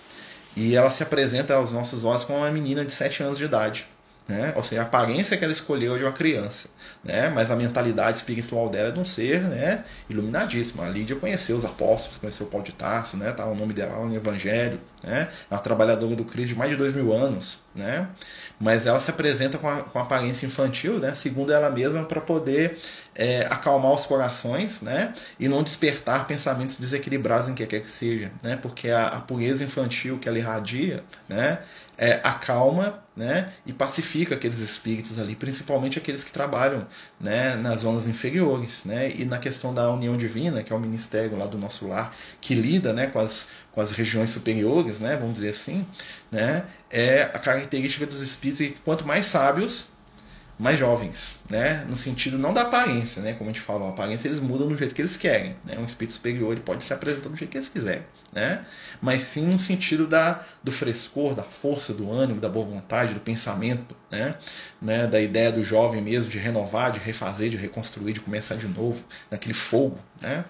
E 0.55 0.75
ela 0.75 0.89
se 0.89 1.01
apresenta 1.03 1.53
aos 1.53 1.71
nossos 1.71 2.03
olhos 2.03 2.23
como 2.23 2.39
uma 2.39 2.51
menina 2.51 2.83
de 2.83 2.91
7 2.91 3.23
anos 3.23 3.37
de 3.37 3.45
idade. 3.45 3.85
Né? 4.27 4.53
Ou 4.55 4.63
seja, 4.63 4.81
a 4.81 4.85
aparência 4.85 5.35
que 5.35 5.43
ela 5.43 5.51
escolheu 5.51 5.97
de 5.97 6.03
uma 6.03 6.11
criança, 6.11 6.69
né? 7.03 7.29
mas 7.29 7.49
a 7.49 7.55
mentalidade 7.55 8.17
espiritual 8.17 8.69
dela 8.69 8.89
é 8.89 8.91
de 8.91 8.99
um 8.99 9.03
ser 9.03 9.41
né? 9.41 9.83
iluminadíssimo. 10.09 10.81
A 10.83 10.87
Lídia 10.87 11.15
conheceu 11.15 11.57
os 11.57 11.65
apóstolos, 11.65 12.17
conheceu 12.17 12.45
Paulo 12.45 12.65
de 12.65 12.71
Tarso, 12.71 13.17
né? 13.17 13.31
tá 13.31 13.45
o 13.45 13.55
nome 13.55 13.73
dela 13.73 14.05
no 14.05 14.15
Evangelho, 14.15 14.79
né? 15.03 15.27
é 15.49 15.53
uma 15.53 15.59
trabalhadora 15.59 16.15
do 16.15 16.23
Cristo 16.23 16.49
de 16.49 16.55
mais 16.55 16.69
de 16.69 16.77
dois 16.77 16.93
mil 16.93 17.11
anos, 17.11 17.63
né? 17.75 18.07
mas 18.59 18.85
ela 18.85 18.99
se 18.99 19.09
apresenta 19.09 19.57
com 19.57 19.67
a, 19.67 19.77
com 19.83 19.97
a 19.97 20.03
aparência 20.03 20.45
infantil, 20.45 20.99
né? 20.99 21.13
segundo 21.15 21.51
ela 21.51 21.69
mesma, 21.69 22.03
para 22.03 22.21
poder 22.21 22.77
é, 23.21 23.45
acalmar 23.51 23.91
os 23.91 24.07
corações, 24.07 24.81
né? 24.81 25.13
E 25.39 25.47
não 25.47 25.61
despertar 25.61 26.25
pensamentos 26.25 26.79
desequilibrados 26.79 27.49
em 27.49 27.53
que 27.53 27.63
quer 27.67 27.81
que 27.81 27.91
seja, 27.91 28.31
né? 28.41 28.55
Porque 28.55 28.89
a, 28.89 29.09
a 29.09 29.21
pureza 29.21 29.63
infantil 29.63 30.17
que 30.17 30.27
ela 30.27 30.39
irradia, 30.39 31.03
né? 31.29 31.59
É, 31.99 32.19
acalma 32.23 32.99
né, 33.15 33.51
e 33.63 33.71
pacifica 33.71 34.33
aqueles 34.33 34.59
espíritos 34.59 35.19
ali, 35.19 35.35
principalmente 35.35 35.99
aqueles 35.99 36.23
que 36.23 36.31
trabalham 36.31 36.87
né, 37.19 37.55
nas 37.55 37.81
zonas 37.81 38.07
inferiores. 38.07 38.85
Né, 38.85 39.11
e 39.11 39.23
na 39.23 39.37
questão 39.37 39.71
da 39.71 39.91
união 39.91 40.17
divina, 40.17 40.63
que 40.63 40.73
é 40.73 40.75
o 40.75 40.79
ministério 40.79 41.37
lá 41.37 41.45
do 41.45 41.59
nosso 41.59 41.87
lar, 41.87 42.15
que 42.39 42.55
lida 42.55 42.91
né, 42.91 43.05
com, 43.05 43.19
as, 43.19 43.49
com 43.71 43.81
as 43.81 43.91
regiões 43.91 44.31
superiores, 44.31 44.99
né, 44.99 45.15
vamos 45.15 45.35
dizer 45.35 45.49
assim, 45.49 45.85
né, 46.31 46.65
é 46.89 47.21
a 47.21 47.37
característica 47.37 48.07
dos 48.07 48.21
espíritos 48.21 48.65
que 48.65 48.81
quanto 48.83 49.05
mais 49.05 49.27
sábios, 49.27 49.89
mais 50.61 50.77
jovens, 50.77 51.39
né? 51.49 51.83
No 51.89 51.97
sentido 51.97 52.37
não 52.37 52.53
da 52.53 52.61
aparência, 52.61 53.19
né? 53.19 53.33
Como 53.33 53.49
a 53.49 53.53
gente 53.53 53.61
falou, 53.63 53.87
a 53.87 53.89
aparência 53.89 54.27
eles 54.27 54.39
mudam 54.39 54.67
do 54.67 54.77
jeito 54.77 54.93
que 54.93 55.01
eles 55.01 55.17
querem, 55.17 55.55
né? 55.65 55.75
Um 55.79 55.85
espírito 55.85 56.13
superior 56.13 56.51
ele 56.51 56.61
pode 56.61 56.83
se 56.83 56.93
apresentar 56.93 57.29
do 57.29 57.35
jeito 57.35 57.49
que 57.49 57.57
eles 57.57 57.67
quiserem, 57.67 58.03
né? 58.31 58.63
Mas 59.01 59.23
sim 59.23 59.47
no 59.47 59.57
sentido 59.57 60.05
da 60.05 60.43
do 60.63 60.71
frescor, 60.71 61.33
da 61.33 61.41
força, 61.41 61.95
do 61.95 62.11
ânimo, 62.11 62.39
da 62.39 62.47
boa 62.47 62.63
vontade, 62.63 63.15
do 63.15 63.19
pensamento, 63.19 63.95
né? 64.11 64.35
né? 64.79 65.07
Da 65.07 65.19
ideia 65.19 65.51
do 65.51 65.63
jovem 65.63 65.99
mesmo 65.99 66.29
de 66.29 66.37
renovar, 66.37 66.91
de 66.91 66.99
refazer, 66.99 67.49
de 67.49 67.57
reconstruir, 67.57 68.13
de 68.13 68.19
começar 68.19 68.53
de 68.53 68.67
novo, 68.67 69.03
naquele 69.31 69.55
fogo, 69.55 69.97
né? 70.21 70.45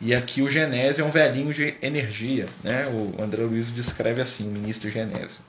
E 0.00 0.14
aqui 0.14 0.42
o 0.42 0.48
Genésio 0.48 1.02
é 1.02 1.04
um 1.04 1.10
velhinho 1.10 1.52
de 1.52 1.76
energia, 1.82 2.46
né? 2.62 2.86
O 2.86 3.20
André 3.20 3.42
Luiz 3.42 3.72
descreve 3.72 4.22
assim, 4.22 4.46
o 4.46 4.52
ministro 4.52 4.88
Genésio. 4.88 5.40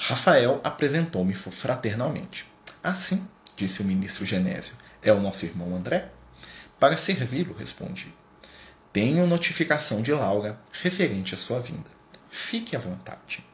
Rafael 0.00 0.60
apresentou-me 0.64 1.32
fraternalmente. 1.32 2.50
Assim, 2.82 3.26
disse 3.56 3.80
o 3.80 3.84
ministro 3.84 4.26
Genésio, 4.26 4.74
é 5.00 5.12
o 5.12 5.20
nosso 5.20 5.44
irmão 5.44 5.76
André? 5.76 6.10
Para 6.80 6.96
servi-lo, 6.96 7.54
respondi. 7.54 8.12
Tenho 8.92 9.26
notificação 9.26 10.02
de 10.02 10.12
Laura 10.12 10.60
referente 10.82 11.34
à 11.34 11.38
sua 11.38 11.60
vinda. 11.60 11.88
Fique 12.28 12.74
à 12.74 12.78
vontade. 12.78 13.44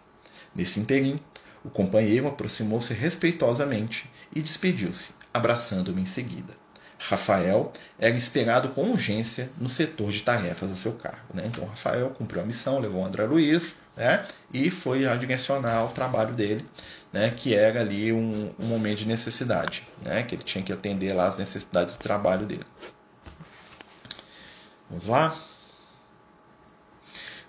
Nesse 0.54 0.80
interim, 0.80 1.20
o 1.62 1.68
companheiro 1.68 2.26
aproximou-se 2.26 2.94
respeitosamente 2.94 4.10
e 4.34 4.40
despediu-se, 4.40 5.12
abraçando-me 5.32 6.00
em 6.00 6.06
seguida. 6.06 6.54
Rafael 6.98 7.72
era 7.98 8.16
esperado 8.16 8.70
com 8.70 8.90
urgência 8.90 9.50
no 9.56 9.68
setor 9.68 10.10
de 10.10 10.22
tarefas 10.22 10.72
a 10.72 10.76
seu 10.76 10.92
cargo. 10.92 11.20
Né? 11.32 11.44
Então, 11.46 11.64
Rafael 11.64 12.10
cumpriu 12.10 12.42
a 12.42 12.44
missão, 12.44 12.80
levou 12.80 13.02
o 13.02 13.04
André 13.04 13.24
Luiz 13.24 13.76
né? 13.96 14.26
e 14.52 14.68
foi 14.68 15.06
a 15.06 15.14
direcionar 15.14 15.84
o 15.84 15.88
trabalho 15.88 16.34
dele, 16.34 16.66
né? 17.12 17.30
que 17.30 17.54
era 17.54 17.80
ali 17.80 18.12
um, 18.12 18.52
um 18.58 18.66
momento 18.66 18.98
de 18.98 19.06
necessidade, 19.06 19.86
né? 20.02 20.24
que 20.24 20.34
ele 20.34 20.42
tinha 20.42 20.64
que 20.64 20.72
atender 20.72 21.12
lá 21.12 21.28
as 21.28 21.38
necessidades 21.38 21.94
de 21.94 22.00
trabalho 22.00 22.46
dele. 22.46 22.66
Vamos 24.90 25.06
lá? 25.06 25.36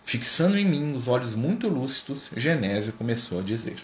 Fixando 0.04 0.58
em 0.58 0.66
mim 0.66 0.92
os 0.92 1.08
olhos 1.08 1.36
muito 1.36 1.68
lúcidos, 1.68 2.32
Genésio 2.36 2.94
começou 2.94 3.40
a 3.40 3.44
dizer: 3.44 3.78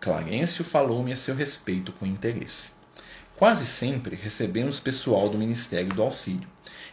Clarencio 0.00 0.64
falou-me 0.64 1.12
a 1.12 1.16
seu 1.16 1.34
respeito 1.34 1.92
com 1.92 2.06
interesse. 2.06 2.77
Quase 3.38 3.66
sempre 3.66 4.16
recebemos 4.16 4.80
pessoal 4.80 5.28
do 5.28 5.38
Ministério 5.38 5.94
do 5.94 6.02
Auxílio, 6.02 6.48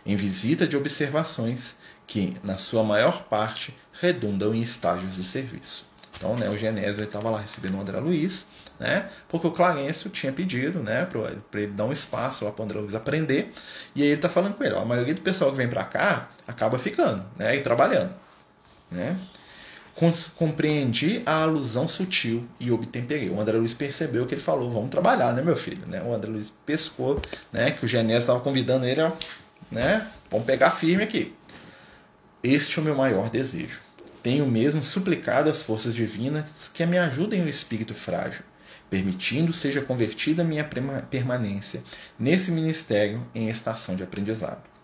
em 0.06 0.16
visita 0.16 0.68
de 0.68 0.78
observações 0.78 1.80
que, 2.06 2.36
na 2.44 2.60
sua 2.60 2.84
maior 2.84 3.24
parte, 3.24 3.76
redundam 4.00 4.54
em 4.54 4.62
estágios 4.62 5.16
de 5.16 5.24
serviço. 5.24 5.88
Então, 6.16 6.38
né, 6.38 6.48
o 6.48 6.56
Genésio 6.56 7.04
estava 7.04 7.32
lá 7.32 7.40
recebendo 7.40 7.76
o 7.76 7.82
André 7.82 8.00
Luiz, 8.00 8.48
né, 8.80 9.10
porque 9.28 9.48
o 9.48 9.52
Clarencio 9.52 10.08
tinha 10.12 10.32
pedido 10.32 10.82
né, 10.82 11.06
para 11.06 11.62
ele 11.62 11.72
dar 11.72 11.86
um 11.86 11.92
espaço 11.92 12.46
para 12.52 12.62
o 12.62 12.64
André 12.64 12.80
Luiz 12.80 12.94
aprender, 12.94 13.52
e 13.96 14.04
aí 14.04 14.10
ele 14.10 14.16
está 14.18 14.30
falando 14.30 14.54
com 14.54 14.64
ele: 14.64 14.76
ó, 14.76 14.84
a 14.84 14.86
maioria 14.86 15.16
do 15.16 15.22
pessoal 15.22 15.50
que 15.50 15.58
vem 15.58 15.68
para 15.68 15.84
cá 15.84 16.30
acaba 16.48 16.78
ficando 16.78 17.26
né, 17.38 17.56
e 17.56 17.62
trabalhando. 17.62 18.14
Né? 18.92 19.20
Compreendi 20.36 21.22
a 21.26 21.44
alusão 21.44 21.88
sutil 21.88 22.46
e 22.60 22.70
obtemperei. 22.70 23.30
O 23.30 23.40
André 23.40 23.58
Luiz 23.58 23.74
percebeu 23.74 24.26
que 24.26 24.34
ele 24.34 24.42
falou, 24.42 24.70
vamos 24.70 24.90
trabalhar, 24.90 25.34
né, 25.34 25.42
meu 25.42 25.56
filho? 25.56 25.88
Né? 25.88 26.02
O 26.04 26.14
André 26.14 26.30
Luiz 26.30 26.54
pescou, 26.66 27.22
né, 27.52 27.72
que 27.72 27.86
o 27.86 27.88
Genésio 27.88 28.20
estava 28.20 28.42
convidando 28.42 28.86
ele 28.86 29.02
a, 29.02 29.14
né, 29.72 30.06
vamos 30.30 30.46
pegar 30.46 30.72
firme 30.72 31.04
aqui. 31.04 31.34
Este 32.44 32.78
é 32.78 32.82
o 32.82 32.86
meu 32.86 32.96
maior 32.96 33.30
desejo. 33.30 33.80
Tenho 34.22 34.46
mesmo 34.46 34.84
suplicado 34.84 35.50
às 35.50 35.64
forças 35.64 35.96
divinas 35.96 36.70
que 36.74 36.86
me 36.86 36.98
ajudem 36.98 37.44
o 37.44 37.48
espírito 37.48 37.94
frágil, 37.94 38.44
permitindo 38.90 39.54
seja 39.54 39.82
convertida 39.82 40.44
minha 40.44 40.68
permanência 41.10 41.84
nesse 42.20 42.52
ministério 42.52 43.26
em 43.34 43.50
estação 43.50 43.96
de 43.96 44.04
aprendizado. 44.04 44.75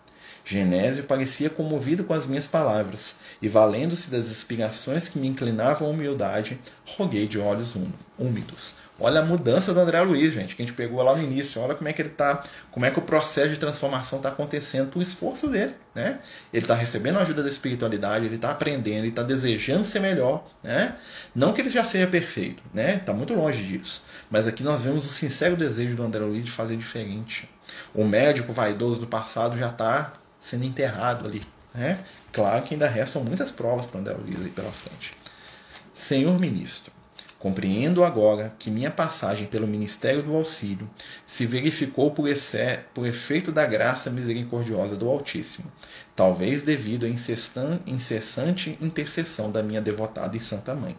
Genésio 0.44 1.04
parecia 1.04 1.48
comovido 1.48 2.04
com 2.04 2.14
as 2.14 2.26
minhas 2.26 2.48
palavras, 2.48 3.18
e 3.40 3.48
valendo-se 3.48 4.10
das 4.10 4.26
inspirações 4.26 5.08
que 5.08 5.18
me 5.18 5.28
inclinavam 5.28 5.86
à 5.86 5.90
humildade, 5.90 6.58
roguei 6.84 7.28
de 7.28 7.38
olhos 7.38 7.76
úmidos. 8.18 8.76
Olha 9.00 9.20
a 9.20 9.24
mudança 9.24 9.74
do 9.74 9.80
André 9.80 10.00
Luiz, 10.02 10.32
gente, 10.32 10.54
que 10.54 10.62
a 10.62 10.64
gente 10.64 10.76
pegou 10.76 11.02
lá 11.02 11.16
no 11.16 11.22
início. 11.22 11.60
Olha 11.60 11.74
como 11.74 11.88
é 11.88 11.92
que 11.92 12.00
ele 12.02 12.10
tá, 12.10 12.42
como 12.70 12.86
é 12.86 12.90
que 12.90 13.00
o 13.00 13.02
processo 13.02 13.48
de 13.48 13.56
transformação 13.56 14.18
está 14.18 14.28
acontecendo 14.28 14.90
por 14.90 15.02
esforço 15.02 15.48
dele, 15.48 15.74
né? 15.92 16.20
Ele 16.52 16.64
está 16.64 16.74
recebendo 16.74 17.18
a 17.18 17.22
ajuda 17.22 17.42
da 17.42 17.48
espiritualidade, 17.48 18.26
ele 18.26 18.36
está 18.36 18.52
aprendendo, 18.52 18.98
ele 18.98 19.08
está 19.08 19.24
desejando 19.24 19.84
ser 19.84 19.98
melhor, 19.98 20.46
né? 20.62 20.94
Não 21.34 21.52
que 21.52 21.60
ele 21.60 21.70
já 21.70 21.84
seja 21.84 22.06
perfeito, 22.06 22.62
né? 22.72 22.96
Está 22.96 23.12
muito 23.12 23.34
longe 23.34 23.64
disso. 23.64 24.04
Mas 24.30 24.46
aqui 24.46 24.62
nós 24.62 24.84
vemos 24.84 25.04
o 25.04 25.08
sincero 25.08 25.56
desejo 25.56 25.96
do 25.96 26.02
André 26.04 26.24
Luiz 26.24 26.44
de 26.44 26.52
fazer 26.52 26.76
diferente. 26.76 27.50
O 27.94 28.04
médico 28.04 28.52
vaidoso 28.52 29.00
do 29.00 29.06
passado 29.06 29.56
já 29.56 29.68
está 29.68 30.12
sendo 30.40 30.64
enterrado 30.64 31.26
ali. 31.26 31.42
Né? 31.74 31.98
Claro 32.32 32.62
que 32.62 32.74
ainda 32.74 32.88
restam 32.88 33.24
muitas 33.24 33.50
provas 33.50 33.86
para 33.86 34.00
André 34.00 34.14
Luiz 34.14 34.40
aí 34.40 34.50
pela 34.50 34.70
frente. 34.70 35.14
Senhor 35.94 36.38
ministro, 36.38 36.92
compreendo 37.38 38.04
agora 38.04 38.54
que 38.58 38.70
minha 38.70 38.90
passagem 38.90 39.46
pelo 39.46 39.66
Ministério 39.66 40.22
do 40.22 40.34
Auxílio 40.34 40.88
se 41.26 41.44
verificou 41.44 42.10
por, 42.10 42.26
por 42.94 43.06
efeito 43.06 43.52
da 43.52 43.66
graça 43.66 44.10
misericordiosa 44.10 44.96
do 44.96 45.08
Altíssimo, 45.08 45.70
talvez 46.16 46.62
devido 46.62 47.04
à 47.04 47.08
incessante 47.08 48.78
intercessão 48.80 49.50
da 49.50 49.62
minha 49.62 49.80
devotada 49.80 50.36
e 50.36 50.40
santa 50.40 50.74
mãe. 50.74 50.96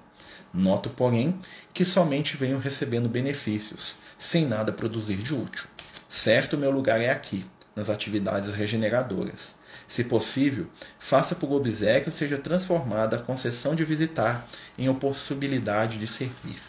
Noto, 0.53 0.89
porém, 0.91 1.39
que 1.73 1.83
somente 1.83 2.37
venho 2.37 2.59
recebendo 2.59 3.09
benefícios, 3.09 3.97
sem 4.19 4.45
nada 4.45 4.71
produzir 4.71 5.17
de 5.17 5.33
útil. 5.33 5.67
Certo, 6.13 6.59
meu 6.59 6.69
lugar 6.69 7.01
é 7.01 7.09
aqui, 7.09 7.43
nas 7.75 7.89
atividades 7.89 8.53
regeneradoras. 8.53 9.55
Se 9.87 10.03
possível, 10.03 10.67
faça 10.99 11.33
por 11.33 11.51
obsequio 11.51 12.11
seja 12.11 12.37
transformada 12.37 13.15
a 13.15 13.19
concessão 13.19 13.73
de 13.73 13.83
visitar 13.83 14.47
em 14.77 14.93
possibilidade 14.93 15.97
de 15.97 16.05
servir. 16.05 16.61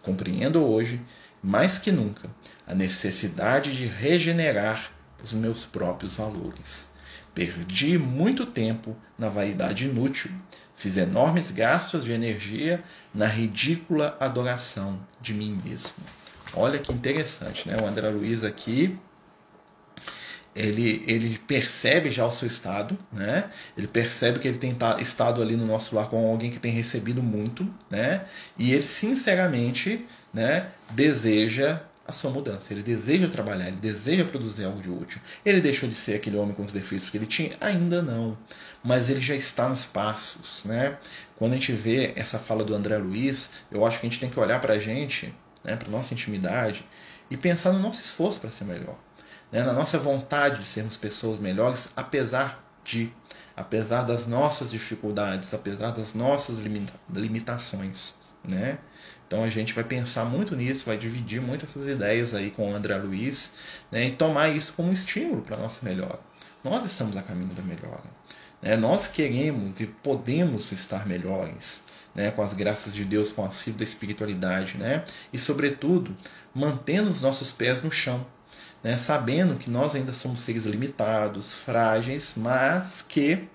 Compreendo 0.00 0.64
hoje, 0.64 1.02
mais 1.42 1.78
que 1.78 1.92
nunca, 1.92 2.30
a 2.66 2.74
necessidade 2.74 3.76
de 3.76 3.84
regenerar 3.84 4.90
os 5.22 5.34
meus 5.34 5.66
próprios 5.66 6.16
valores. 6.16 6.90
Perdi 7.34 7.98
muito 7.98 8.46
tempo 8.46 8.96
na 9.18 9.28
vaidade 9.28 9.84
inútil, 9.84 10.30
fiz 10.74 10.96
enormes 10.96 11.50
gastos 11.50 12.06
de 12.06 12.12
energia 12.12 12.82
na 13.12 13.26
ridícula 13.26 14.16
adoração 14.18 14.98
de 15.20 15.34
mim 15.34 15.60
mesmo. 15.62 15.92
Olha 16.54 16.78
que 16.78 16.92
interessante, 16.92 17.68
né? 17.68 17.76
O 17.80 17.86
André 17.86 18.08
Luiz 18.08 18.42
aqui 18.42 18.98
ele, 20.58 21.04
ele 21.06 21.38
percebe 21.46 22.10
já 22.10 22.26
o 22.26 22.32
seu 22.32 22.48
estado, 22.48 22.98
né? 23.12 23.48
Ele 23.76 23.86
percebe 23.86 24.40
que 24.40 24.48
ele 24.48 24.58
tem 24.58 24.76
estado 24.98 25.40
ali 25.40 25.56
no 25.56 25.64
nosso 25.64 25.94
lar 25.94 26.08
com 26.08 26.28
alguém 26.28 26.50
que 26.50 26.58
tem 26.58 26.72
recebido 26.72 27.22
muito, 27.22 27.66
né? 27.88 28.24
E 28.58 28.72
ele 28.72 28.84
sinceramente, 28.84 30.04
né, 30.34 30.66
deseja 30.90 31.80
a 32.04 32.12
sua 32.12 32.30
mudança. 32.30 32.72
Ele 32.72 32.82
deseja 32.82 33.28
trabalhar, 33.28 33.68
ele 33.68 33.76
deseja 33.76 34.24
produzir 34.24 34.64
algo 34.64 34.80
de 34.80 34.90
útil. 34.90 35.20
Ele 35.44 35.60
deixou 35.60 35.88
de 35.88 35.94
ser 35.94 36.16
aquele 36.16 36.36
homem 36.36 36.54
com 36.54 36.64
os 36.64 36.72
defeitos 36.72 37.10
que 37.10 37.18
ele 37.18 37.26
tinha? 37.26 37.50
Ainda 37.60 38.02
não. 38.02 38.36
Mas 38.82 39.10
ele 39.10 39.20
já 39.20 39.34
está 39.34 39.68
nos 39.68 39.84
passos, 39.84 40.64
né? 40.64 40.96
Quando 41.36 41.52
a 41.52 41.54
gente 41.54 41.72
vê 41.72 42.14
essa 42.16 42.38
fala 42.38 42.64
do 42.64 42.74
André 42.74 42.96
Luiz, 42.96 43.50
eu 43.70 43.84
acho 43.84 44.00
que 44.00 44.06
a 44.06 44.10
gente 44.10 44.18
tem 44.18 44.30
que 44.30 44.40
olhar 44.40 44.60
para 44.60 44.74
a 44.74 44.78
gente, 44.78 45.32
né, 45.64 45.76
para 45.76 45.88
nossa 45.88 46.14
intimidade 46.14 46.84
e 47.30 47.36
pensar 47.36 47.72
no 47.72 47.78
nosso 47.78 48.02
esforço 48.02 48.40
para 48.40 48.50
ser 48.50 48.64
melhor 48.64 48.96
né, 49.50 49.62
na 49.62 49.72
nossa 49.72 49.98
vontade 49.98 50.60
de 50.60 50.66
sermos 50.66 50.96
pessoas 50.96 51.38
melhores, 51.38 51.90
apesar 51.96 52.64
de, 52.84 53.12
apesar 53.56 54.02
das 54.02 54.26
nossas 54.26 54.70
dificuldades, 54.70 55.52
apesar 55.52 55.90
das 55.90 56.14
nossas 56.14 56.58
limita 56.58 56.92
limitações, 57.12 58.14
né? 58.44 58.78
Então 59.26 59.44
a 59.44 59.50
gente 59.50 59.74
vai 59.74 59.84
pensar 59.84 60.24
muito 60.24 60.56
nisso, 60.56 60.86
vai 60.86 60.96
dividir 60.96 61.40
muito 61.40 61.66
essas 61.66 61.86
ideias 61.86 62.32
aí 62.32 62.50
com 62.50 62.70
o 62.70 62.74
André 62.74 62.96
Luiz, 62.96 63.52
né, 63.90 64.06
e 64.06 64.12
tomar 64.12 64.48
isso 64.48 64.72
como 64.72 64.90
estímulo 64.90 65.42
para 65.42 65.58
nossa 65.58 65.84
melhora. 65.84 66.18
Nós 66.64 66.84
estamos 66.84 67.14
a 67.16 67.22
caminho 67.22 67.52
da 67.52 67.62
melhora. 67.62 68.04
Né? 68.62 68.74
Nós 68.74 69.06
queremos 69.06 69.80
e 69.80 69.86
podemos 69.86 70.72
estar 70.72 71.06
melhores. 71.06 71.84
Né, 72.18 72.32
com 72.32 72.42
as 72.42 72.52
graças 72.52 72.92
de 72.92 73.04
Deus, 73.04 73.30
com 73.30 73.42
o 73.42 73.44
auxílio 73.44 73.78
da 73.78 73.84
espiritualidade, 73.84 74.76
né? 74.76 75.04
E 75.32 75.38
sobretudo, 75.38 76.12
mantendo 76.52 77.08
os 77.08 77.22
nossos 77.22 77.52
pés 77.52 77.80
no 77.80 77.92
chão, 77.92 78.26
né, 78.82 78.96
sabendo 78.96 79.54
que 79.54 79.70
nós 79.70 79.94
ainda 79.94 80.12
somos 80.12 80.40
seres 80.40 80.64
limitados, 80.64 81.54
frágeis, 81.54 82.34
mas 82.36 83.02
que 83.02 83.48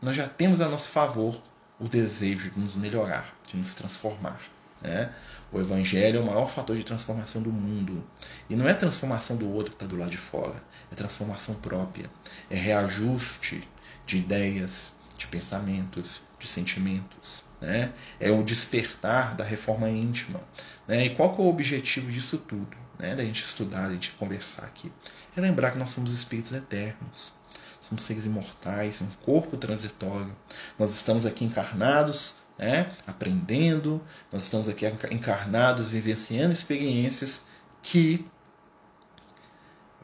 nós 0.00 0.16
já 0.16 0.28
temos 0.28 0.60
a 0.60 0.68
nosso 0.68 0.88
favor 0.88 1.40
o 1.78 1.88
desejo 1.88 2.50
de 2.50 2.58
nos 2.58 2.74
melhorar, 2.74 3.36
de 3.46 3.56
nos 3.56 3.72
transformar. 3.72 4.40
Né? 4.80 5.08
O 5.52 5.60
Evangelho 5.60 6.18
é 6.18 6.20
o 6.20 6.26
maior 6.26 6.50
fator 6.50 6.76
de 6.76 6.82
transformação 6.82 7.40
do 7.40 7.52
mundo. 7.52 8.04
E 8.50 8.56
não 8.56 8.68
é 8.68 8.74
transformação 8.74 9.36
do 9.36 9.48
outro 9.48 9.70
que 9.70 9.76
está 9.76 9.86
do 9.86 9.96
lado 9.96 10.10
de 10.10 10.18
fora, 10.18 10.60
é 10.90 10.96
transformação 10.96 11.54
própria, 11.54 12.10
é 12.50 12.56
reajuste 12.56 13.62
de 14.04 14.16
ideias, 14.16 14.92
de 15.16 15.28
pensamentos, 15.28 16.22
de 16.42 16.48
sentimentos. 16.48 17.44
Né? 17.60 17.92
É 18.18 18.30
o 18.30 18.42
despertar 18.42 19.36
da 19.36 19.44
reforma 19.44 19.88
íntima. 19.88 20.40
Né? 20.86 21.06
E 21.06 21.14
qual 21.14 21.34
que 21.34 21.40
é 21.40 21.44
o 21.44 21.48
objetivo 21.48 22.10
disso 22.10 22.38
tudo? 22.38 22.76
Né? 22.98 23.14
Da 23.14 23.24
gente 23.24 23.44
estudar, 23.44 23.86
da 23.86 23.92
gente 23.94 24.10
conversar 24.12 24.64
aqui. 24.64 24.92
É 25.36 25.40
lembrar 25.40 25.70
que 25.70 25.78
nós 25.78 25.90
somos 25.90 26.12
espíritos 26.12 26.52
eternos. 26.52 27.32
Somos 27.80 28.02
seres 28.02 28.26
imortais, 28.26 29.00
um 29.00 29.08
corpo 29.24 29.56
transitório. 29.56 30.34
Nós 30.78 30.94
estamos 30.94 31.24
aqui 31.24 31.44
encarnados, 31.44 32.34
né? 32.58 32.92
aprendendo, 33.06 34.02
nós 34.30 34.44
estamos 34.44 34.68
aqui 34.68 34.86
encarnados, 35.10 35.88
vivenciando 35.88 36.52
experiências 36.52 37.44
que 37.82 38.26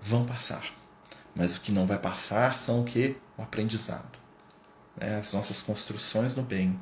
vão 0.01 0.25
passar. 0.25 0.65
Mas 1.35 1.57
o 1.57 1.61
que 1.61 1.73
não 1.73 1.87
vai 1.87 1.99
passar 1.99 2.57
são 2.57 2.81
o 2.81 2.85
que? 2.85 3.17
O 3.37 3.43
aprendizado 3.43 4.28
né, 5.01 5.17
as 5.17 5.33
nossas 5.33 5.61
construções 5.63 6.35
no 6.35 6.43
bem. 6.43 6.79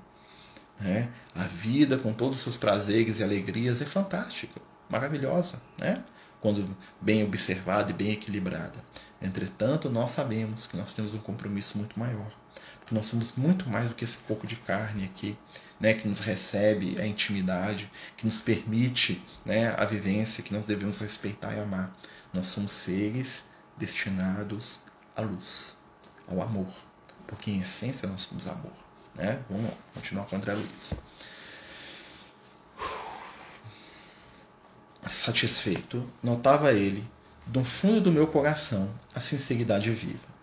Né? 0.81 1.09
A 1.35 1.45
vida, 1.45 1.99
com 1.99 2.13
todos 2.13 2.37
os 2.37 2.43
seus 2.43 2.57
prazeres 2.57 3.19
e 3.19 3.25
alegrias, 3.25 3.81
é 3.81 3.87
fantástica, 3.87 4.61
maravilhosa, 4.89 5.61
né? 5.79 6.03
quando 6.41 6.77
bem 7.01 7.25
observada 7.25 7.91
e 7.91 7.95
bem 7.95 8.13
equilibrada. 8.13 8.85
Entretanto, 9.21 9.89
nós 9.89 10.11
sabemos 10.11 10.67
que 10.67 10.77
nós 10.77 10.93
temos 10.93 11.15
um 11.15 11.19
compromisso 11.19 11.79
muito 11.79 11.99
maior, 11.99 12.31
porque 12.79 12.95
nós 12.95 13.07
somos 13.07 13.33
muito 13.33 13.69
mais 13.69 13.89
do 13.89 13.95
que 13.95 14.05
esse 14.05 14.19
pouco 14.19 14.47
de 14.47 14.57
carne 14.57 15.05
aqui, 15.05 15.37
né, 15.81 15.95
que 15.95 16.07
nos 16.07 16.21
recebe 16.21 17.01
a 17.01 17.07
intimidade, 17.07 17.91
que 18.17 18.27
nos 18.27 18.41
permite 18.41 19.23
né, 19.45 19.75
a 19.77 19.85
vivência 19.85 20.43
que 20.43 20.53
nós 20.53 20.67
devemos 20.67 20.99
respeitar 20.99 21.55
e 21.55 21.61
amar. 21.61 21.95
Nós 22.33 22.49
somos 22.49 22.73
seres 22.73 23.47
destinados 23.79 24.81
à 25.17 25.23
luz, 25.23 25.79
ao 26.29 26.41
amor 26.43 26.86
porque 27.27 27.51
em 27.51 27.61
essência 27.61 28.09
nós 28.09 28.23
somos 28.23 28.47
amor. 28.47 28.73
Né? 29.15 29.41
Vamos 29.49 29.71
continuar 29.95 30.25
com 30.27 30.37
André 30.37 30.55
Luiz. 30.55 30.95
Satisfeito, 35.07 36.09
notava 36.23 36.73
ele, 36.73 37.07
do 37.47 37.63
fundo 37.63 38.01
do 38.01 38.13
meu 38.13 38.27
coração, 38.27 38.91
a 39.15 39.21
sinceridade 39.21 39.91
viva. 39.93 40.37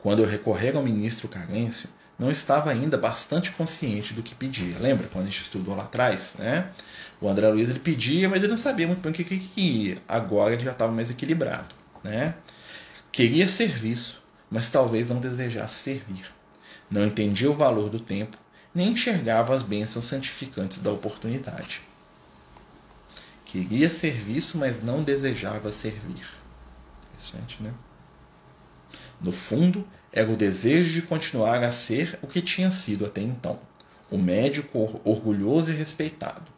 Quando 0.00 0.22
eu 0.22 0.28
recorrer 0.28 0.76
ao 0.76 0.82
ministro 0.82 1.28
Carêncio, 1.28 1.88
não 2.18 2.30
estava 2.30 2.70
ainda 2.70 2.96
bastante 2.96 3.52
consciente 3.52 4.14
do 4.14 4.22
que 4.22 4.34
pedia. 4.34 4.78
Lembra 4.78 5.08
quando 5.08 5.24
a 5.24 5.26
gente 5.28 5.42
estudou 5.42 5.74
lá 5.74 5.84
atrás? 5.84 6.34
Né? 6.38 6.68
O 7.20 7.28
André 7.28 7.48
Luiz 7.48 7.70
ele 7.70 7.80
pedia, 7.80 8.28
mas 8.28 8.40
ele 8.40 8.50
não 8.50 8.58
sabia 8.58 8.86
muito 8.86 9.00
bem 9.00 9.12
o 9.12 9.14
que, 9.14 9.24
que, 9.24 9.38
que 9.38 9.60
ia. 9.60 9.98
Agora 10.06 10.54
ele 10.54 10.64
já 10.64 10.72
estava 10.72 10.92
mais 10.92 11.10
equilibrado. 11.10 11.74
Né? 12.02 12.34
Queria 13.10 13.46
serviço, 13.48 14.21
mas 14.52 14.68
talvez 14.68 15.08
não 15.08 15.18
desejasse 15.18 15.76
servir. 15.76 16.30
Não 16.90 17.06
entendia 17.06 17.50
o 17.50 17.56
valor 17.56 17.88
do 17.88 17.98
tempo, 17.98 18.36
nem 18.74 18.90
enxergava 18.90 19.56
as 19.56 19.62
bênçãos 19.62 20.04
santificantes 20.04 20.78
da 20.78 20.92
oportunidade. 20.92 21.80
Queria 23.46 23.88
serviço, 23.88 24.58
mas 24.58 24.82
não 24.82 25.02
desejava 25.02 25.72
servir. 25.72 26.26
Interessante, 27.14 27.62
né? 27.62 27.72
No 29.22 29.32
fundo, 29.32 29.88
era 30.12 30.30
o 30.30 30.36
desejo 30.36 31.00
de 31.00 31.06
continuar 31.06 31.62
a 31.62 31.72
ser 31.72 32.18
o 32.20 32.26
que 32.26 32.42
tinha 32.42 32.70
sido 32.70 33.06
até 33.06 33.22
então, 33.22 33.58
o 34.10 34.18
médico 34.18 35.00
orgulhoso 35.02 35.72
e 35.72 35.74
respeitado, 35.74 36.51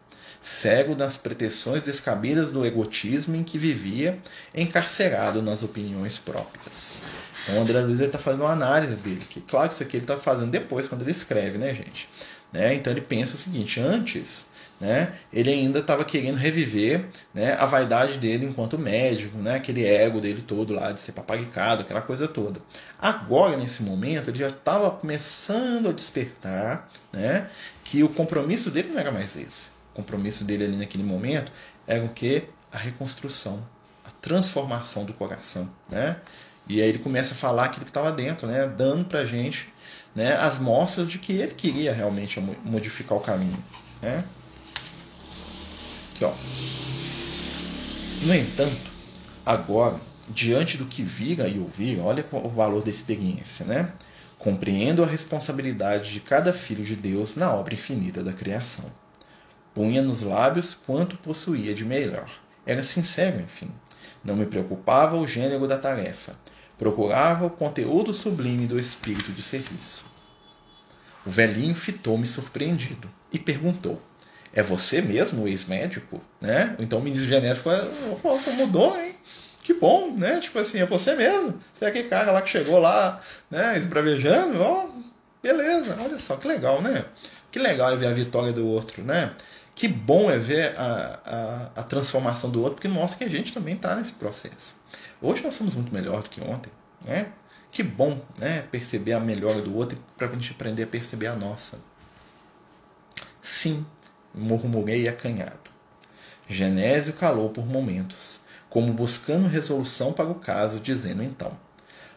cego 0.44 0.94
nas 0.94 1.16
pretensões 1.16 1.84
descabidas 1.84 2.50
do 2.50 2.66
egotismo 2.66 3.34
em 3.34 3.42
que 3.42 3.56
vivia, 3.56 4.18
encarcerado 4.54 5.40
nas 5.40 5.62
opiniões 5.62 6.18
próprias. 6.18 7.02
Então, 7.42 7.58
o 7.58 7.62
André 7.62 7.80
Luiz 7.80 8.00
está 8.00 8.18
fazendo 8.18 8.42
uma 8.42 8.52
análise 8.52 8.94
dele, 8.96 9.22
que 9.28 9.40
claro 9.40 9.68
que 9.68 9.74
isso 9.74 9.82
aqui 9.82 9.96
ele 9.96 10.04
está 10.04 10.18
fazendo 10.18 10.50
depois, 10.50 10.86
quando 10.86 11.00
ele 11.00 11.12
escreve, 11.12 11.56
né, 11.56 11.72
gente? 11.72 12.08
Né? 12.52 12.74
Então 12.74 12.92
ele 12.92 13.00
pensa 13.00 13.34
o 13.34 13.38
seguinte, 13.38 13.80
antes 13.80 14.52
né, 14.80 15.14
ele 15.32 15.50
ainda 15.50 15.78
estava 15.78 16.04
querendo 16.04 16.36
reviver 16.36 17.06
né, 17.32 17.54
a 17.54 17.64
vaidade 17.64 18.18
dele 18.18 18.44
enquanto 18.44 18.78
médico, 18.78 19.38
né, 19.38 19.56
aquele 19.56 19.84
ego 19.84 20.20
dele 20.20 20.42
todo 20.42 20.74
lá 20.74 20.92
de 20.92 21.00
ser 21.00 21.12
paparicado, 21.12 21.82
aquela 21.82 22.02
coisa 22.02 22.28
toda. 22.28 22.60
Agora, 23.00 23.56
nesse 23.56 23.82
momento, 23.82 24.30
ele 24.30 24.38
já 24.38 24.48
estava 24.48 24.90
começando 24.90 25.88
a 25.88 25.92
despertar 25.92 26.88
né, 27.12 27.48
que 27.82 28.02
o 28.02 28.08
compromisso 28.08 28.70
dele 28.70 28.90
não 28.92 29.00
era 29.00 29.10
mais 29.10 29.36
esse 29.36 29.73
compromisso 29.94 30.44
dele 30.44 30.64
ali 30.64 30.76
naquele 30.76 31.04
momento 31.04 31.50
era 31.86 32.04
o 32.04 32.08
que? 32.08 32.44
A 32.72 32.76
reconstrução, 32.78 33.64
a 34.04 34.10
transformação 34.10 35.04
do 35.04 35.14
coração, 35.14 35.70
né? 35.88 36.16
E 36.68 36.80
aí 36.82 36.88
ele 36.88 36.98
começa 36.98 37.34
a 37.34 37.36
falar 37.36 37.66
aquilo 37.66 37.84
que 37.84 37.90
estava 37.90 38.10
dentro, 38.10 38.46
né? 38.46 38.66
Dando 38.66 39.04
para 39.04 39.24
gente 39.24 39.68
né, 40.14 40.34
as 40.34 40.58
mostras 40.58 41.08
de 41.08 41.18
que 41.18 41.32
ele 41.32 41.54
queria 41.54 41.92
realmente 41.92 42.40
modificar 42.64 43.16
o 43.16 43.20
caminho, 43.20 43.62
né? 44.02 44.24
Aqui, 46.12 46.24
ó. 46.24 46.32
No 48.22 48.34
entanto, 48.34 48.90
agora, 49.44 50.00
diante 50.28 50.78
do 50.78 50.86
que 50.86 51.02
vira 51.02 51.46
e 51.46 51.58
ouvir, 51.58 52.00
olha 52.00 52.24
o 52.32 52.48
valor 52.48 52.82
da 52.82 52.90
experiência, 52.90 53.66
né? 53.66 53.92
Compreendo 54.38 55.02
a 55.02 55.06
responsabilidade 55.06 56.12
de 56.12 56.20
cada 56.20 56.52
filho 56.52 56.84
de 56.84 56.96
Deus 56.96 57.34
na 57.34 57.52
obra 57.52 57.74
infinita 57.74 58.22
da 58.22 58.32
criação 58.32 58.90
punha 59.74 60.00
nos 60.00 60.22
lábios 60.22 60.74
quanto 60.74 61.16
possuía 61.16 61.74
de 61.74 61.84
melhor. 61.84 62.28
Era 62.64 62.84
sincero, 62.84 63.40
enfim. 63.40 63.70
Não 64.24 64.36
me 64.36 64.46
preocupava 64.46 65.16
o 65.16 65.26
gênero 65.26 65.66
da 65.66 65.76
tarefa. 65.76 66.34
Procurava 66.78 67.46
o 67.46 67.50
conteúdo 67.50 68.14
sublime 68.14 68.66
do 68.66 68.78
espírito 68.78 69.32
de 69.32 69.42
serviço. 69.42 70.06
O 71.26 71.30
velhinho 71.30 71.74
fitou-me 71.74 72.26
surpreendido 72.26 73.10
e 73.32 73.38
perguntou: 73.38 74.00
É 74.52 74.62
você 74.62 75.02
mesmo 75.02 75.44
o 75.44 75.48
ex-médico? 75.48 76.20
Né? 76.40 76.74
Então 76.78 76.98
o 76.98 77.02
ministro 77.02 77.28
genético 77.28 77.70
falou: 78.20 78.38
Você 78.38 78.50
mudou, 78.52 78.98
hein? 78.98 79.14
Que 79.62 79.72
bom, 79.72 80.14
né? 80.14 80.40
Tipo 80.40 80.58
assim, 80.58 80.78
é 80.78 80.86
você 80.86 81.14
mesmo. 81.14 81.58
Você 81.72 81.86
é 81.86 81.88
aquele 81.88 82.08
cara 82.08 82.30
lá 82.32 82.42
que 82.42 82.50
chegou 82.50 82.78
lá, 82.78 83.18
né, 83.50 83.78
esbravejando. 83.78 84.60
Ó, 84.60 84.88
beleza, 85.42 85.96
olha 85.98 86.20
só, 86.20 86.36
que 86.36 86.46
legal, 86.46 86.82
né? 86.82 87.06
Que 87.50 87.58
legal 87.58 87.92
é 87.92 87.96
ver 87.96 88.08
a 88.08 88.12
vitória 88.12 88.52
do 88.52 88.66
outro, 88.66 89.02
né? 89.02 89.32
Que 89.74 89.88
bom 89.88 90.30
é 90.30 90.38
ver 90.38 90.78
a, 90.78 91.70
a, 91.74 91.80
a 91.80 91.82
transformação 91.82 92.48
do 92.48 92.60
outro, 92.60 92.76
porque 92.76 92.86
mostra 92.86 93.18
que 93.18 93.24
a 93.24 93.30
gente 93.30 93.52
também 93.52 93.74
está 93.74 93.96
nesse 93.96 94.12
processo. 94.12 94.76
Hoje 95.20 95.42
nós 95.42 95.54
somos 95.54 95.74
muito 95.74 95.92
melhor 95.92 96.22
do 96.22 96.30
que 96.30 96.40
ontem. 96.40 96.70
Né? 97.04 97.32
Que 97.72 97.82
bom 97.82 98.22
né? 98.38 98.62
perceber 98.70 99.14
a 99.14 99.20
melhora 99.20 99.60
do 99.60 99.76
outro 99.76 99.98
para 100.16 100.28
a 100.28 100.30
gente 100.30 100.52
aprender 100.52 100.84
a 100.84 100.86
perceber 100.86 101.26
a 101.26 101.34
nossa. 101.34 101.80
Sim, 103.42 103.84
murmurei 104.32 105.08
acanhado. 105.08 105.74
Genésio 106.48 107.12
calou 107.14 107.50
por 107.50 107.66
momentos, 107.66 108.42
como 108.70 108.92
buscando 108.92 109.48
resolução 109.48 110.12
para 110.12 110.30
o 110.30 110.36
caso, 110.36 110.78
dizendo 110.78 111.24
então: 111.24 111.58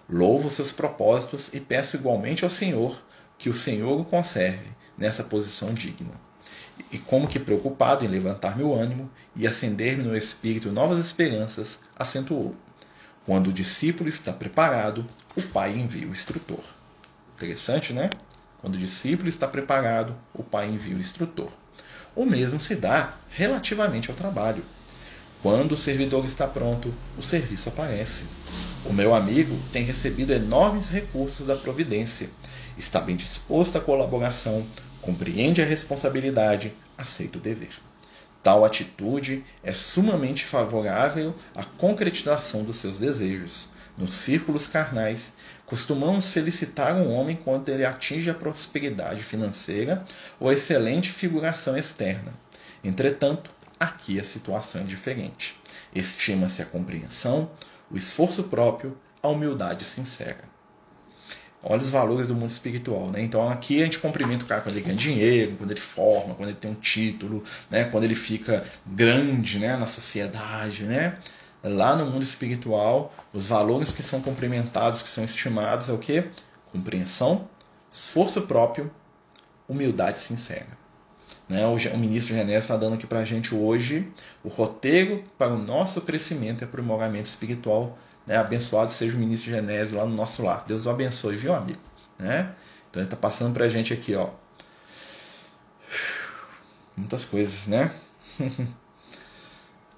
Louvo 0.07 0.51
seus 0.51 0.71
propósitos 0.71 1.51
e 1.53 1.59
peço 1.59 1.95
igualmente 1.95 2.43
ao 2.43 2.51
Senhor 2.51 3.01
que 3.35 3.49
o 3.49 3.55
Senhor 3.55 3.99
o 3.99 4.05
conserve 4.05 4.69
nessa 4.97 5.23
posição 5.23 5.73
digna 5.73 6.26
e 6.91 6.97
como 6.97 7.27
que 7.27 7.39
preocupado 7.39 8.05
em 8.05 8.07
levantar 8.07 8.57
meu 8.57 8.73
ânimo 8.73 9.09
e 9.35 9.47
acender-me 9.47 10.03
no 10.03 10.15
espírito 10.15 10.71
novas 10.71 10.99
esperanças, 10.99 11.79
acentuou: 11.97 12.55
Quando 13.25 13.47
o 13.47 13.53
discípulo 13.53 14.07
está 14.07 14.31
preparado, 14.31 15.05
o 15.35 15.41
pai 15.41 15.77
envia 15.77 16.07
o 16.07 16.11
instrutor. 16.11 16.63
Interessante, 17.35 17.93
né? 17.93 18.09
Quando 18.61 18.75
o 18.75 18.79
discípulo 18.79 19.29
está 19.29 19.47
preparado, 19.47 20.15
o 20.33 20.43
pai 20.43 20.69
envia 20.69 20.95
o 20.95 20.99
instrutor. 20.99 21.49
O 22.15 22.25
mesmo 22.25 22.59
se 22.59 22.75
dá 22.75 23.13
relativamente 23.29 24.09
ao 24.09 24.15
trabalho. 24.15 24.63
Quando 25.43 25.73
o 25.73 25.77
servidor 25.77 26.25
está 26.25 26.47
pronto, 26.47 26.91
o 27.15 27.21
serviço 27.21 27.69
aparece. 27.69 28.25
O 28.83 28.91
meu 28.91 29.13
amigo 29.13 29.55
tem 29.71 29.83
recebido 29.83 30.33
enormes 30.33 30.87
recursos 30.87 31.45
da 31.45 31.55
providência. 31.55 32.29
Está 32.75 32.99
bem 32.99 33.15
disposto 33.15 33.77
à 33.77 33.81
colaboração 33.81 34.65
compreende 35.07 35.61
a 35.61 35.65
responsabilidade, 35.65 36.75
aceita 36.97 37.37
o 37.37 37.41
dever. 37.41 37.71
Tal 38.43 38.65
atitude 38.65 39.41
é 39.63 39.71
sumamente 39.71 40.43
favorável 40.43 41.33
à 41.55 41.63
concretização 41.63 42.61
dos 42.65 42.75
seus 42.75 42.99
desejos. 42.99 43.69
Nos 43.97 44.13
círculos 44.13 44.67
carnais, 44.67 45.33
costumamos 45.65 46.31
felicitar 46.31 46.93
um 46.93 47.09
homem 47.13 47.37
quando 47.37 47.69
ele 47.69 47.85
atinge 47.85 48.29
a 48.29 48.33
prosperidade 48.33 49.23
financeira 49.23 50.03
ou 50.41 50.49
a 50.49 50.53
excelente 50.53 51.09
figuração 51.09 51.77
externa. 51.77 52.33
Entretanto, 52.83 53.49
aqui 53.79 54.19
a 54.19 54.25
situação 54.25 54.81
é 54.81 54.83
diferente. 54.83 55.57
Estima-se 55.95 56.61
a 56.61 56.65
compreensão, 56.65 57.49
o 57.89 57.95
esforço 57.95 58.43
próprio, 58.43 58.97
a 59.23 59.29
humildade 59.29 59.85
sincera. 59.85 60.56
Olha 61.63 61.81
os 61.81 61.89
valores 61.89 62.27
do 62.27 62.35
mundo 62.35 62.49
espiritual, 62.49 63.09
né? 63.09 63.21
Então 63.21 63.49
aqui 63.49 63.81
a 63.81 63.85
gente 63.85 63.99
cumprimenta 63.99 64.45
o 64.45 64.47
cara 64.47 64.61
quando 64.61 64.75
ele 64.75 64.85
ganha 64.85 64.95
dinheiro, 64.95 65.55
quando 65.57 65.71
ele 65.71 65.79
forma, 65.79 66.35
quando 66.35 66.49
ele 66.49 66.57
tem 66.57 66.69
um 66.71 66.75
título, 66.75 67.43
né? 67.69 67.85
Quando 67.85 68.03
ele 68.03 68.15
fica 68.15 68.63
grande, 68.85 69.59
né? 69.59 69.75
Na 69.75 69.87
sociedade, 69.87 70.83
né? 70.83 71.17
Lá 71.63 71.95
no 71.95 72.05
mundo 72.05 72.23
espiritual, 72.23 73.13
os 73.33 73.47
valores 73.47 73.91
que 73.91 74.03
são 74.03 74.21
cumprimentados, 74.21 75.01
que 75.01 75.09
são 75.09 75.23
estimados 75.23 75.89
é 75.89 75.93
o 75.93 75.97
que? 75.97 76.23
Compreensão, 76.71 77.49
esforço 77.91 78.43
próprio, 78.43 78.91
humildade 79.67 80.19
sincera. 80.19 80.77
Né? 81.49 81.65
O, 81.65 81.73
o 81.73 81.97
ministro 81.97 82.35
Genésio 82.35 82.59
está 82.59 82.77
dando 82.77 82.93
aqui 82.93 83.07
para 83.07 83.19
a 83.19 83.25
gente 83.25 83.55
hoje 83.55 84.07
o 84.43 84.49
roteiro 84.49 85.23
para 85.37 85.53
o 85.53 85.57
nosso 85.57 86.01
crescimento 86.01 86.61
e 86.61 86.65
aprimoramento 86.65 87.27
espiritual 87.27 87.97
né? 88.27 88.37
Abençoado 88.37 88.91
seja 88.91 89.15
o 89.15 89.19
ministro 89.19 89.49
Genésio 89.49 89.97
lá 89.97 90.05
no 90.05 90.13
nosso 90.13 90.43
lar. 90.43 90.65
Deus 90.67 90.85
o 90.85 90.89
abençoe, 90.89 91.37
viu, 91.37 91.53
amigo? 91.53 91.79
Né? 92.19 92.53
Então 92.89 93.01
ele 93.01 93.07
está 93.07 93.15
passando 93.15 93.53
para 93.53 93.65
a 93.65 93.69
gente 93.69 93.93
aqui, 93.93 94.13
ó. 94.13 94.29
Muitas 96.95 97.23
coisas, 97.23 97.67
né? 97.67 97.91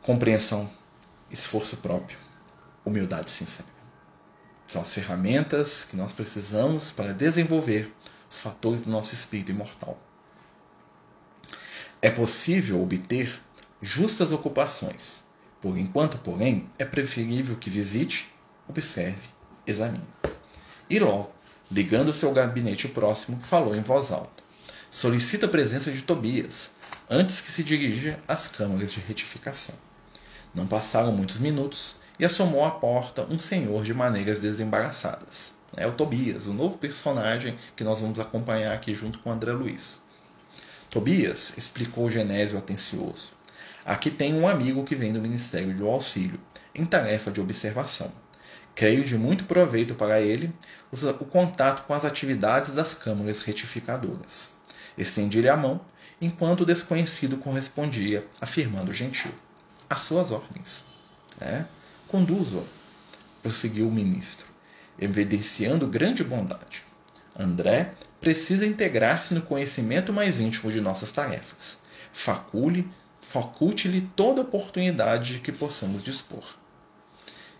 Compreensão, 0.03 0.69
esforço 1.31 1.77
próprio, 1.77 2.17
humildade 2.85 3.31
sincera. 3.31 3.67
São 4.67 4.81
as 4.81 4.93
ferramentas 4.93 5.85
que 5.85 5.95
nós 5.95 6.13
precisamos 6.13 6.91
para 6.91 7.13
desenvolver 7.13 7.91
os 8.29 8.41
fatores 8.41 8.81
do 8.81 8.89
nosso 8.89 9.13
espírito 9.13 9.51
imortal. 9.51 9.97
É 12.01 12.09
possível 12.11 12.81
obter 12.81 13.41
justas 13.81 14.31
ocupações, 14.31 15.23
por 15.61 15.77
enquanto, 15.77 16.17
porém, 16.19 16.69
é 16.77 16.85
preferível 16.85 17.55
que 17.57 17.69
visite, 17.69 18.33
observe, 18.67 19.29
examine. 19.67 20.07
E 20.89 20.99
logo, 20.99 21.31
ligando 21.71 22.13
seu 22.13 22.31
gabinete 22.31 22.87
próximo, 22.87 23.39
falou 23.41 23.75
em 23.75 23.81
voz 23.81 24.11
alta. 24.11 24.43
Solicita 24.89 25.45
a 25.45 25.49
presença 25.49 25.91
de 25.91 26.01
Tobias, 26.01 26.71
antes 27.09 27.41
que 27.41 27.51
se 27.51 27.63
dirija 27.63 28.19
às 28.27 28.47
câmaras 28.47 28.91
de 28.93 28.99
retificação. 29.01 29.75
Não 30.53 30.65
passaram 30.65 31.11
muitos 31.11 31.39
minutos 31.39 31.97
e 32.19 32.25
assomou 32.25 32.63
à 32.63 32.71
porta 32.71 33.27
um 33.29 33.37
senhor 33.37 33.83
de 33.83 33.93
maneiras 33.93 34.39
desembaraçadas. 34.39 35.53
É 35.77 35.85
o 35.85 35.91
Tobias, 35.91 36.47
o 36.47 36.53
novo 36.53 36.77
personagem 36.77 37.55
que 37.75 37.83
nós 37.83 38.01
vamos 38.01 38.19
acompanhar 38.19 38.73
aqui 38.73 38.95
junto 38.95 39.19
com 39.19 39.31
André 39.31 39.51
Luiz. 39.51 40.01
Tobias, 40.89 41.55
explicou 41.55 42.09
Genésio 42.09 42.57
atencioso, 42.57 43.33
Aqui 43.89 44.11
tem 44.11 44.35
um 44.35 44.47
amigo 44.47 44.83
que 44.83 44.93
vem 44.93 45.11
do 45.11 45.19
Ministério 45.19 45.75
do 45.75 45.87
Auxílio, 45.87 46.39
em 46.75 46.85
tarefa 46.85 47.31
de 47.31 47.41
observação. 47.41 48.11
Creio 48.75 49.03
de 49.03 49.17
muito 49.17 49.45
proveito 49.45 49.95
para 49.95 50.21
ele 50.21 50.53
o 50.91 51.25
contato 51.25 51.87
com 51.87 51.95
as 51.95 52.05
atividades 52.05 52.75
das 52.75 52.93
câmaras 52.93 53.41
retificadoras. 53.41 54.53
Estendi-lhe 54.95 55.49
a 55.49 55.57
mão, 55.57 55.81
enquanto 56.21 56.61
o 56.61 56.65
desconhecido 56.67 57.37
correspondia, 57.37 58.27
afirmando 58.39 58.93
gentil. 58.93 59.31
Às 59.89 60.01
suas 60.01 60.29
ordens. 60.29 60.85
É? 61.41 61.65
Conduzo, 62.07 62.63
prosseguiu 63.41 63.87
o 63.87 63.91
ministro, 63.91 64.45
evidenciando 64.99 65.87
grande 65.87 66.23
bondade. 66.23 66.83
André 67.35 67.95
precisa 68.21 68.67
integrar-se 68.67 69.33
no 69.33 69.41
conhecimento 69.41 70.13
mais 70.13 70.39
íntimo 70.39 70.71
de 70.71 70.79
nossas 70.79 71.11
tarefas. 71.11 71.79
Facule 72.13 72.87
faculte-lhe 73.29 74.01
toda 74.15 74.41
oportunidade 74.41 75.35
de 75.35 75.39
que 75.39 75.51
possamos 75.51 76.01
dispor. 76.01 76.43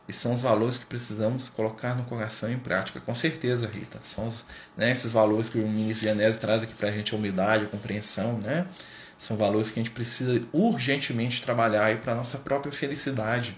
E 0.08 0.13
são 0.13 0.34
os 0.34 0.41
valores 0.41 0.79
que 0.79 0.86
precisamos 0.88 1.47
colocar 1.47 1.93
no 1.93 2.05
coração 2.05 2.51
em 2.51 2.58
prática, 2.58 2.99
com 2.99 3.13
certeza, 3.13 3.67
Rita. 3.67 3.99
São 4.01 4.25
os, 4.25 4.45
né, 4.75 4.89
esses 4.89 5.12
valores 5.12 5.47
que 5.47 5.60
o 5.60 5.67
ministro 5.67 6.08
Genésio 6.08 6.41
traz 6.41 6.63
aqui 6.63 6.73
para 6.73 6.89
a 6.89 6.91
gente, 6.91 7.13
a 7.13 7.17
humildade, 7.17 7.65
a 7.65 7.67
compreensão, 7.67 8.39
né? 8.39 8.65
São 9.15 9.38
valores 9.38 9.69
que 9.69 9.79
a 9.79 9.84
gente 9.84 9.93
precisa 9.93 10.41
urgentemente 10.51 11.39
trabalhar 11.39 11.95
para 11.99 12.13
a 12.13 12.15
nossa 12.15 12.39
própria 12.39 12.71
felicidade, 12.71 13.55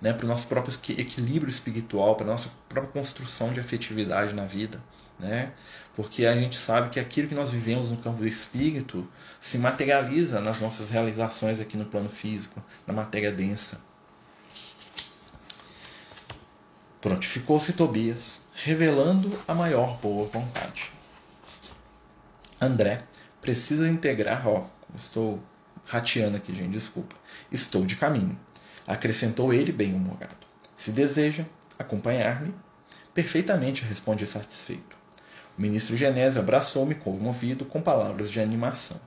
né? 0.00 0.12
para 0.12 0.24
o 0.24 0.28
nosso 0.28 0.48
próprio 0.48 0.74
equilíbrio 0.98 1.50
espiritual, 1.50 2.16
para 2.16 2.26
a 2.26 2.30
nossa 2.30 2.50
própria 2.68 2.92
construção 2.92 3.52
de 3.52 3.60
afetividade 3.60 4.34
na 4.34 4.46
vida 4.46 4.82
né? 5.18 5.52
Porque 5.94 6.26
a 6.26 6.34
gente 6.34 6.58
sabe 6.58 6.90
que 6.90 6.98
aquilo 6.98 7.28
que 7.28 7.34
nós 7.34 7.50
vivemos 7.50 7.90
no 7.90 7.96
campo 7.98 8.18
do 8.18 8.26
espírito 8.26 9.08
se 9.40 9.58
materializa 9.58 10.40
nas 10.40 10.60
nossas 10.60 10.90
realizações 10.90 11.60
aqui 11.60 11.76
no 11.76 11.84
plano 11.84 12.08
físico, 12.08 12.62
na 12.86 12.94
matéria 12.94 13.30
densa. 13.30 13.80
Prontificou-se 17.00 17.72
Tobias, 17.72 18.42
revelando 18.54 19.36
a 19.46 19.54
maior 19.54 19.98
boa 19.98 20.28
vontade. 20.28 20.90
André 22.60 23.02
precisa 23.40 23.88
integrar, 23.88 24.46
ó, 24.46 24.66
estou 24.96 25.42
rateando 25.84 26.36
aqui, 26.36 26.54
gente, 26.54 26.70
desculpa. 26.70 27.16
Estou 27.50 27.84
de 27.84 27.96
caminho. 27.96 28.38
Acrescentou 28.86 29.52
ele 29.52 29.72
bem-humorado. 29.72 30.46
Se 30.76 30.92
deseja 30.92 31.44
acompanhar-me, 31.78 32.54
perfeitamente 33.12 33.84
responde 33.84 34.26
satisfeito. 34.26 35.01
O 35.56 35.60
ministro 35.60 35.96
Genésio 35.96 36.40
abraçou-me 36.40 36.94
comovido 36.94 37.64
com 37.64 37.80
palavras 37.80 38.30
de 38.30 38.40
animação. 38.40 38.98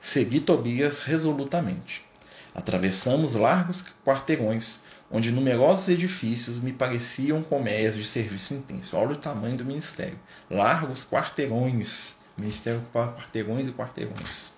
Segui 0.00 0.40
Tobias 0.40 1.00
resolutamente. 1.00 2.04
Atravessamos 2.52 3.34
largos 3.34 3.84
quarteirões, 4.04 4.80
onde 5.10 5.30
numerosos 5.30 5.88
edifícios 5.88 6.60
me 6.60 6.72
pareciam 6.72 7.42
colmeias 7.42 7.96
de 7.96 8.04
serviço 8.04 8.54
intenso. 8.54 8.96
Olha 8.96 9.12
o 9.12 9.16
tamanho 9.16 9.56
do 9.56 9.64
ministério. 9.64 10.18
Largos 10.50 11.04
quarteirões. 11.04 12.16
Ministério 12.36 12.84
quarteirões 12.92 13.68
e 13.68 13.72
quarteirões. 13.72 14.52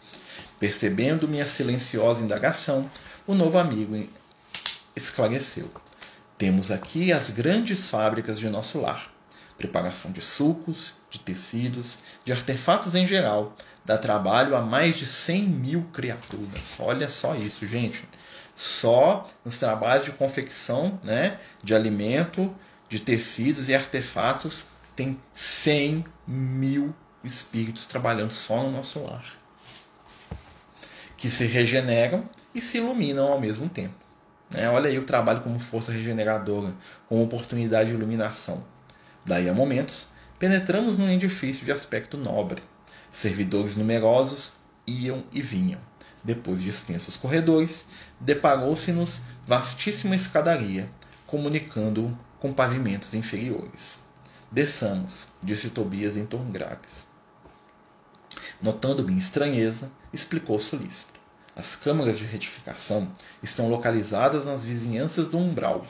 Percebendo 0.59 1.29
minha 1.29 1.47
silenciosa 1.47 2.23
indagação, 2.23 2.91
o 3.27 3.35
novo 3.35 3.59
amigo 3.59 4.07
esclareceu. 4.95 5.71
Temos 6.39 6.71
aqui 6.71 7.13
as 7.13 7.31
grandes 7.31 7.91
fábricas 7.91 8.39
de 8.39 8.49
nosso 8.49 8.81
lar 8.81 9.16
preparação 9.57 10.11
de 10.11 10.21
sucos, 10.21 10.95
de 11.11 11.19
tecidos, 11.19 12.01
de 12.25 12.33
artefatos 12.33 12.95
em 12.95 13.07
geral, 13.07 13.57
dá 13.85 13.97
trabalho 13.97 14.57
a 14.57 14.61
mais 14.61 14.97
de 14.97 15.07
100 15.07 15.43
mil 15.43 15.83
criaturas. 15.93 16.77
Olha 16.79 17.09
só 17.09 17.35
isso, 17.35 17.67
gente. 17.67 18.07
Só 18.55 19.27
nos 19.45 19.59
trabalhos 19.59 20.05
de 20.05 20.13
confecção 20.13 20.99
né, 21.03 21.39
de 21.63 21.75
alimento, 21.75 22.55
de 22.89 23.01
tecidos 23.01 23.69
e 23.69 23.75
artefatos, 23.75 24.67
tem 24.95 25.21
100 25.33 26.05
mil 26.27 26.95
espíritos 27.23 27.87
trabalhando 27.87 28.31
só 28.31 28.63
no 28.63 28.71
nosso 28.71 29.01
lar. 29.01 29.25
Que 31.17 31.29
se 31.29 31.45
regeneram 31.45 32.29
e 32.55 32.61
se 32.61 32.79
iluminam 32.79 33.31
ao 33.31 33.41
mesmo 33.41 33.69
tempo. 33.69 33.95
Né? 34.51 34.69
Olha 34.71 34.89
aí 34.89 34.99
o 34.99 35.05
trabalho 35.05 35.41
como 35.41 35.59
força 35.59 35.93
regeneradora, 35.93 36.75
como 37.09 37.23
oportunidade 37.23 37.91
de 37.91 37.97
iluminação. 37.97 38.65
Daí 39.27 39.49
a 39.49 39.53
momentos, 39.53 40.09
penetramos 40.39 40.97
num 40.97 41.11
edifício 41.11 41.67
de 41.67 41.73
aspecto 41.73 42.17
nobre. 42.17 42.63
Servidores 43.11 43.75
numerosos 43.75 44.59
iam 44.87 45.25
e 45.33 45.43
vinham. 45.43 45.81
Depois 46.23 46.63
de 46.63 46.69
extensos 46.69 47.17
corredores, 47.17 47.87
deparou-se-nos 48.21 49.23
vastíssima 49.45 50.15
escadaria, 50.15 50.89
comunicando 51.27 52.17
com 52.39 52.53
pavimentos 52.53 53.15
inferiores. 53.15 53.99
Desçamos, 54.49 55.27
disse 55.43 55.71
Tobias 55.71 56.17
em 56.17 56.25
tom 56.25 56.49
graves. 56.53 57.09
Notando 58.63 59.05
minha 59.05 59.19
estranheza, 59.19 59.91
explicou 60.13 60.61
solícito. 60.61 61.19
As 61.57 61.75
câmaras 61.75 62.17
de 62.19 62.25
retificação 62.25 63.11
estão 63.43 63.69
localizadas 63.69 64.47
nas 64.47 64.65
vizinhanças 64.65 65.27
do 65.27 65.39
umbral, 65.39 65.85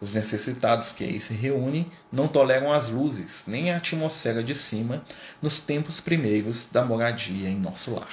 os 0.00 0.12
necessitados 0.12 0.92
que 0.92 1.04
aí 1.04 1.20
se 1.20 1.34
reúnem 1.34 1.90
não 2.10 2.26
toleram 2.26 2.72
as 2.72 2.88
luzes, 2.88 3.44
nem 3.46 3.70
a 3.70 3.76
atmosfera 3.76 4.42
de 4.42 4.54
cima, 4.54 5.04
nos 5.42 5.58
tempos 5.60 6.00
primeiros 6.00 6.66
da 6.66 6.84
moradia 6.84 7.48
em 7.48 7.56
nosso 7.56 7.94
lar. 7.94 8.08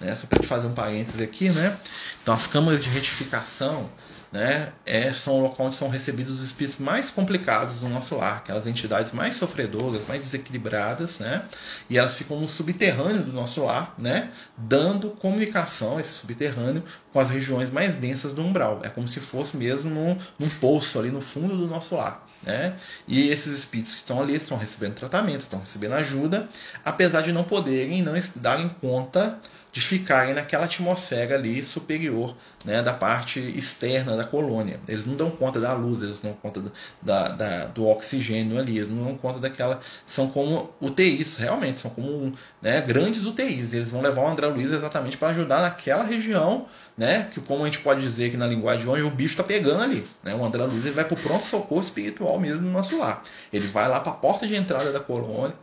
Né? 0.00 0.14
Só 0.16 0.26
para 0.26 0.42
fazer 0.42 0.66
um 0.66 0.74
parêntese 0.74 1.22
aqui, 1.22 1.50
né? 1.50 1.78
Então, 2.22 2.34
as 2.34 2.46
câmaras 2.48 2.82
de 2.82 2.90
retificação 2.90 3.88
né, 4.32 4.72
é, 4.86 5.12
são 5.12 5.34
o 5.34 5.40
local 5.42 5.66
onde 5.66 5.76
são 5.76 5.88
recebidos 5.88 6.40
os 6.40 6.46
espíritos 6.46 6.78
mais 6.78 7.10
complicados 7.10 7.76
do 7.76 7.88
nosso 7.88 8.16
lar, 8.16 8.38
aquelas 8.38 8.66
entidades 8.66 9.12
mais 9.12 9.36
sofredoras, 9.36 10.06
mais 10.08 10.22
desequilibradas, 10.22 11.18
né, 11.18 11.42
e 11.90 11.98
elas 11.98 12.14
ficam 12.14 12.40
no 12.40 12.48
subterrâneo 12.48 13.22
do 13.22 13.32
nosso 13.32 13.62
lar, 13.64 13.94
né, 13.98 14.30
dando 14.56 15.10
comunicação, 15.10 16.00
esse 16.00 16.12
subterrâneo, 16.12 16.82
com 17.12 17.20
as 17.20 17.30
regiões 17.30 17.70
mais 17.70 17.96
densas 17.96 18.32
do 18.32 18.42
umbral. 18.42 18.80
É 18.82 18.88
como 18.88 19.06
se 19.06 19.20
fosse 19.20 19.56
mesmo 19.56 19.90
num, 19.90 20.16
num 20.38 20.48
poço 20.48 20.98
ali 20.98 21.10
no 21.10 21.20
fundo 21.20 21.56
do 21.56 21.66
nosso 21.66 21.94
lar. 21.94 22.26
Né? 22.42 22.74
E 23.06 23.28
esses 23.28 23.56
espíritos 23.56 23.92
que 23.92 23.98
estão 23.98 24.20
ali 24.20 24.34
estão 24.34 24.56
recebendo 24.56 24.94
tratamento, 24.94 25.42
estão 25.42 25.60
recebendo 25.60 25.92
ajuda, 25.92 26.48
apesar 26.84 27.20
de 27.20 27.32
não 27.32 27.44
poderem 27.44 28.02
não 28.02 28.14
darem 28.36 28.68
conta 28.80 29.38
de 29.72 29.80
ficarem 29.80 30.34
naquela 30.34 30.66
atmosfera 30.66 31.34
ali 31.34 31.64
superior 31.64 32.36
né, 32.62 32.82
da 32.82 32.92
parte 32.92 33.40
externa 33.40 34.14
da 34.14 34.22
colônia. 34.22 34.78
Eles 34.86 35.06
não 35.06 35.16
dão 35.16 35.30
conta 35.30 35.58
da 35.58 35.72
luz, 35.72 36.02
eles 36.02 36.20
não 36.20 36.32
dão 36.32 36.38
conta 36.42 36.62
da, 37.00 37.28
da, 37.28 37.64
do 37.64 37.86
oxigênio 37.86 38.58
ali, 38.58 38.76
eles 38.76 38.90
não 38.90 39.02
dão 39.02 39.16
conta 39.16 39.40
daquela. 39.40 39.80
São 40.04 40.28
como 40.28 40.70
UTIs, 40.78 41.38
realmente, 41.38 41.80
são 41.80 41.90
como 41.90 42.34
né, 42.60 42.82
grandes 42.82 43.24
UTIs. 43.24 43.72
Eles 43.72 43.90
vão 43.90 44.02
levar 44.02 44.20
o 44.20 44.28
André 44.28 44.46
Luiz 44.46 44.70
exatamente 44.70 45.16
para 45.16 45.28
ajudar 45.28 45.62
naquela 45.62 46.04
região, 46.04 46.66
né, 46.94 47.28
que 47.32 47.40
como 47.40 47.62
a 47.62 47.64
gente 47.64 47.78
pode 47.78 48.02
dizer 48.02 48.30
que 48.30 48.36
na 48.36 48.46
linguagem 48.46 48.82
de 48.82 48.88
hoje, 48.90 49.02
o 49.04 49.10
bicho 49.10 49.32
está 49.32 49.42
pegando 49.42 49.82
ali. 49.82 50.04
Né, 50.22 50.34
o 50.34 50.44
André 50.44 50.64
Luiz 50.64 50.84
ele 50.84 50.94
vai 50.94 51.06
para 51.06 51.14
o 51.14 51.20
pronto-socorro 51.20 51.80
espiritual 51.80 52.38
mesmo 52.38 52.66
no 52.66 52.72
nosso 52.72 52.98
lar. 52.98 53.22
Ele 53.50 53.66
vai 53.68 53.88
lá 53.88 54.00
para 54.00 54.12
a 54.12 54.16
porta 54.16 54.46
de 54.46 54.54
entrada 54.54 54.92
da 54.92 55.00
colônia, 55.00 55.56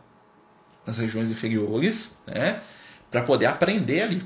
nas 0.84 0.98
regiões 0.98 1.30
inferiores, 1.30 2.16
né? 2.26 2.58
Para 3.10 3.22
poder 3.22 3.46
aprender 3.46 4.02
ali. 4.02 4.22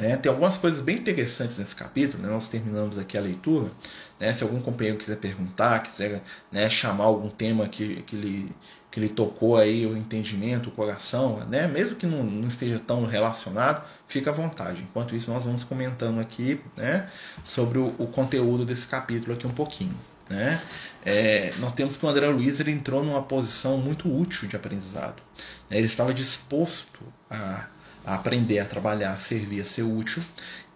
É, 0.00 0.16
tem 0.16 0.28
algumas 0.28 0.56
coisas 0.56 0.80
bem 0.80 0.96
interessantes 0.96 1.56
nesse 1.56 1.76
capítulo, 1.76 2.20
né? 2.20 2.28
nós 2.28 2.48
terminamos 2.48 2.98
aqui 2.98 3.16
a 3.16 3.20
leitura. 3.20 3.70
Né? 4.18 4.32
Se 4.32 4.42
algum 4.42 4.60
companheiro 4.60 4.98
quiser 4.98 5.16
perguntar, 5.16 5.80
quiser 5.84 6.20
né, 6.50 6.68
chamar 6.68 7.04
algum 7.04 7.30
tema 7.30 7.68
que, 7.68 8.02
que, 8.02 8.16
lhe, 8.16 8.52
que 8.90 8.98
lhe 8.98 9.08
tocou 9.08 9.56
aí 9.56 9.86
o 9.86 9.96
entendimento, 9.96 10.68
o 10.68 10.72
coração, 10.72 11.38
né? 11.46 11.68
mesmo 11.68 11.94
que 11.94 12.06
não, 12.06 12.24
não 12.24 12.48
esteja 12.48 12.80
tão 12.80 13.06
relacionado, 13.06 13.84
fica 14.08 14.30
à 14.30 14.32
vontade. 14.34 14.82
Enquanto 14.82 15.14
isso, 15.14 15.30
nós 15.30 15.44
vamos 15.44 15.62
comentando 15.62 16.18
aqui 16.18 16.60
né, 16.76 17.08
sobre 17.44 17.78
o, 17.78 17.94
o 17.96 18.08
conteúdo 18.08 18.64
desse 18.64 18.86
capítulo 18.88 19.34
aqui 19.34 19.46
um 19.46 19.54
pouquinho. 19.54 19.94
Né? 20.28 20.60
É, 21.04 21.52
nós 21.58 21.72
temos 21.72 21.96
que 21.96 22.04
o 22.04 22.08
André 22.08 22.26
Luiz 22.28 22.60
ele 22.60 22.70
entrou 22.70 23.04
numa 23.04 23.22
posição 23.22 23.78
muito 23.78 24.08
útil 24.08 24.48
de 24.48 24.56
aprendizado. 24.56 25.22
Né? 25.68 25.78
Ele 25.78 25.86
estava 25.86 26.14
disposto 26.14 27.00
a 27.30 27.68
a 28.04 28.14
aprender 28.14 28.58
a 28.58 28.64
trabalhar, 28.64 29.12
a 29.12 29.18
servir, 29.18 29.62
a 29.62 29.66
ser 29.66 29.82
útil, 29.82 30.22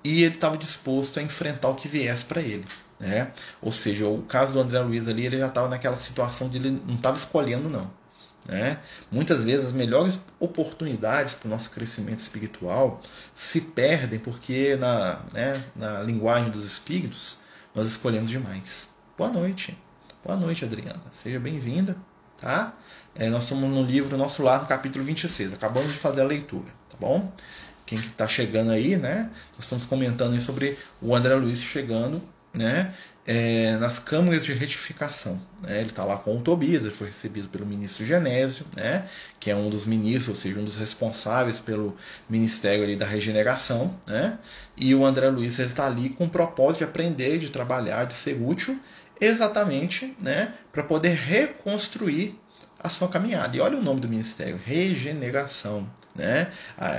e 0.03 0.23
ele 0.23 0.35
estava 0.35 0.57
disposto 0.57 1.21
a 1.21 1.23
enfrentar 1.23 1.69
o 1.69 1.75
que 1.75 1.87
viesse 1.87 2.25
para 2.25 2.41
ele. 2.41 2.65
Né? 2.99 3.31
Ou 3.61 3.71
seja, 3.71 4.07
o 4.07 4.23
caso 4.23 4.53
do 4.53 4.61
André 4.61 4.81
Luiz 4.81 5.07
ali, 5.07 5.27
ele 5.27 5.39
já 5.39 5.49
estava 5.49 5.69
naquela 5.69 5.99
situação 5.99 6.49
de 6.49 6.59
ele 6.59 6.83
não 6.87 6.95
estava 6.95 7.17
escolhendo, 7.17 7.69
não. 7.69 7.91
Né? 8.47 8.79
Muitas 9.11 9.45
vezes 9.45 9.67
as 9.67 9.73
melhores 9.73 10.25
oportunidades 10.41 11.35
para 11.35 11.49
o 11.49 11.51
nosso 11.51 11.71
crescimento 11.71 12.21
espiritual 12.21 13.03
se 13.35 13.61
perdem 13.61 14.19
porque 14.19 14.75
na, 14.77 15.21
né, 15.33 15.63
na 15.77 16.01
linguagem 16.01 16.51
dos 16.51 16.65
espíritos 16.65 17.41
nós 17.75 17.87
escolhemos 17.89 18.31
demais. 18.31 18.89
Boa 19.19 19.31
noite. 19.31 19.77
Boa 20.25 20.39
noite, 20.39 20.65
Adriana. 20.65 21.03
Seja 21.13 21.41
bem-vinda. 21.41 21.97
Tá? 22.41 22.73
É, 23.17 23.29
nós 23.29 23.43
estamos 23.43 23.69
no 23.69 23.83
livro 23.83 24.17
Nosso 24.17 24.45
Lar, 24.45 24.61
no 24.61 24.69
capítulo 24.69 25.05
26. 25.05 25.55
Acabamos 25.55 25.93
de 25.93 25.99
fazer 25.99 26.21
a 26.21 26.25
leitura 26.25 26.73
bom? 27.01 27.33
Quem 27.85 27.99
está 27.99 28.29
chegando 28.29 28.71
aí, 28.71 28.97
né? 28.97 29.29
Nós 29.55 29.65
estamos 29.65 29.85
comentando 29.85 30.35
aí 30.35 30.41
sobre 30.41 30.79
o 31.03 31.17
André 31.17 31.35
Luiz 31.35 31.61
chegando, 31.61 32.23
né? 32.55 32.95
É, 33.27 33.77
nas 33.79 33.99
câmaras 33.99 34.45
de 34.45 34.53
retificação. 34.53 35.41
Né? 35.63 35.81
Ele 35.81 35.91
está 35.91 36.05
lá 36.05 36.17
com 36.17 36.37
o 36.37 36.41
Tobias, 36.41 36.81
ele 36.81 36.95
foi 36.95 37.09
recebido 37.09 37.49
pelo 37.49 37.67
ministro 37.67 38.07
Genésio, 38.07 38.65
né? 38.75 39.07
que 39.39 39.51
é 39.51 39.57
um 39.57 39.69
dos 39.69 39.85
ministros, 39.85 40.29
ou 40.29 40.35
seja, 40.35 40.59
um 40.59 40.65
dos 40.65 40.79
responsáveis 40.79 41.61
pelo 41.61 41.95
Ministério 42.27 42.85
ali 42.85 42.97
da 42.97 43.05
Regeneração. 43.05 43.95
Né? 44.07 44.39
E 44.79 44.95
o 44.95 45.05
André 45.05 45.29
Luiz 45.29 45.59
está 45.59 45.87
ali 45.87 46.09
com 46.09 46.25
o 46.25 46.31
propósito 46.31 46.79
de 46.79 46.85
aprender, 46.85 47.39
de 47.39 47.51
trabalhar, 47.51 48.05
de 48.05 48.15
ser 48.15 48.41
útil, 48.41 48.81
exatamente 49.21 50.17
né? 50.23 50.53
para 50.73 50.83
poder 50.83 51.15
reconstruir 51.15 52.39
a 52.79 52.89
sua 52.89 53.09
caminhada. 53.09 53.57
E 53.57 53.61
olha 53.61 53.77
o 53.79 53.83
nome 53.83 54.01
do 54.01 54.09
ministério: 54.09 54.61
regeneração, 54.65 55.89
né? 56.15 56.51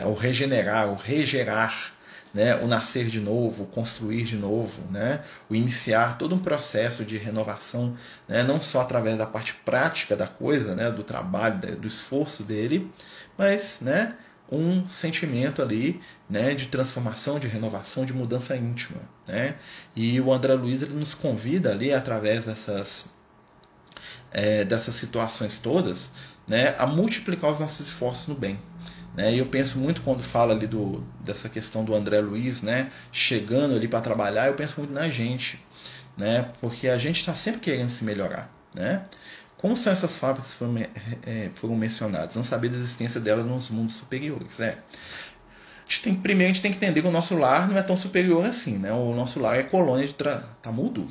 O 0.06 0.14
regenerar, 0.14 0.90
o 0.90 0.96
regerar, 0.96 1.94
né? 2.34 2.56
O 2.58 2.68
nascer 2.68 3.08
de 3.08 3.20
novo, 3.20 3.64
o 3.64 3.68
construir 3.68 4.24
de 4.24 4.36
novo, 4.36 4.84
né? 4.92 5.22
O 5.50 5.56
iniciar 5.56 6.18
todo 6.18 6.36
um 6.36 6.40
processo 6.40 7.06
de 7.06 7.18
renovação, 7.18 7.96
né? 8.28 8.44
Não 8.44 8.62
só 8.62 8.82
através 8.82 9.18
da 9.18 9.26
parte 9.26 9.54
prática 9.66 10.16
da 10.16 10.28
coisa, 10.28 10.76
né? 10.76 10.92
Do 10.92 11.04
trabalho, 11.04 11.58
do 11.78 11.88
esforço 11.88 12.44
dele, 12.44 12.92
mas, 13.38 13.80
né? 13.82 14.16
Um 14.52 14.88
sentimento 14.88 15.62
ali 15.62 16.00
né, 16.30 16.56
de 16.56 16.68
transformação, 16.68 17.40
de 17.40 17.48
renovação, 17.48 18.06
de 18.06 18.14
mudança 18.14 18.56
íntima. 18.56 19.02
Né? 19.28 19.56
E 19.96 20.20
o 20.20 20.34
André 20.34 20.54
Luiz 20.54 20.82
ele 20.82 20.96
nos 20.96 21.14
convida 21.14 21.72
ali, 21.72 21.94
através 21.94 22.46
dessas 22.46 23.14
é, 24.32 24.64
dessas 24.64 24.96
situações 24.96 25.58
todas, 25.58 26.12
né, 26.48 26.76
a 26.78 26.86
multiplicar 26.86 27.52
os 27.52 27.60
nossos 27.60 27.88
esforços 27.88 28.28
no 28.28 28.36
bem. 28.36 28.60
Né? 29.16 29.34
E 29.34 29.40
eu 29.40 29.48
penso 29.48 29.78
muito 29.78 30.02
quando 30.02 30.22
falo 30.22 30.52
ali 30.52 30.68
do, 30.68 31.04
dessa 31.24 31.50
questão 31.50 31.84
do 31.84 31.96
André 31.96 32.20
Luiz, 32.22 32.62
né, 32.62 32.92
chegando 33.12 33.76
ali 33.76 33.88
para 33.88 34.02
trabalhar, 34.02 34.48
eu 34.48 34.54
penso 34.54 34.76
muito 34.78 34.94
na 34.94 35.08
gente, 35.08 35.64
né, 36.18 36.52
porque 36.62 36.88
a 36.88 36.98
gente 36.98 37.20
está 37.20 37.36
sempre 37.36 37.60
querendo 37.60 37.90
se 37.90 38.04
melhorar. 38.04 38.54
Né? 38.74 39.04
Como 39.60 39.76
são 39.76 39.92
essas 39.92 40.18
fábricas 40.18 40.52
que 40.52 40.58
foram, 40.58 40.78
é, 41.28 41.50
foram 41.54 41.76
mencionadas? 41.76 42.36
Não 42.38 42.46
saber 42.46 42.70
da 42.70 42.78
existência 42.78 43.20
delas 43.20 43.46
nos 43.46 43.70
mundos 43.70 43.96
superiores. 43.96 44.62
É. 44.62 44.78
Tem, 46.02 46.16
primeiro 46.16 46.52
a 46.52 46.54
gente 46.54 46.62
tem 46.62 46.72
que 46.72 46.78
entender 46.78 47.02
que 47.02 47.08
o 47.08 47.12
nosso 47.12 47.36
lar 47.36 47.68
não 47.68 47.78
é 47.78 47.82
tão 47.82 47.98
superior 47.98 48.46
assim. 48.46 48.78
Né? 48.78 48.94
O 48.94 49.14
nosso 49.14 49.38
lar 49.38 49.60
é 49.60 49.64
colônia 49.64 50.08
de. 50.08 50.14
Tra... 50.14 50.44
Tá 50.62 50.72
mudo? 50.72 51.06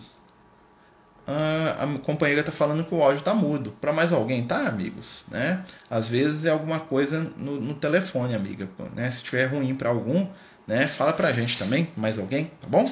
a 1.30 1.98
companheira 1.98 2.40
está 2.40 2.50
falando 2.50 2.82
que 2.86 2.94
o 2.94 3.02
áudio 3.02 3.18
está 3.18 3.34
mudo. 3.34 3.72
Para 3.78 3.92
mais 3.92 4.14
alguém, 4.14 4.42
tá, 4.46 4.66
amigos? 4.66 5.26
Né? 5.30 5.62
Às 5.90 6.08
vezes 6.08 6.46
é 6.46 6.50
alguma 6.50 6.80
coisa 6.80 7.30
no, 7.36 7.60
no 7.60 7.74
telefone, 7.74 8.34
amiga. 8.34 8.66
Né? 8.96 9.10
Se 9.10 9.22
tiver 9.22 9.44
ruim 9.44 9.74
para 9.74 9.90
algum, 9.90 10.26
né? 10.66 10.88
fala 10.88 11.12
para 11.12 11.28
a 11.28 11.32
gente 11.32 11.58
também, 11.58 11.90
mais 11.94 12.18
alguém, 12.18 12.50
tá 12.58 12.66
bom? 12.66 12.90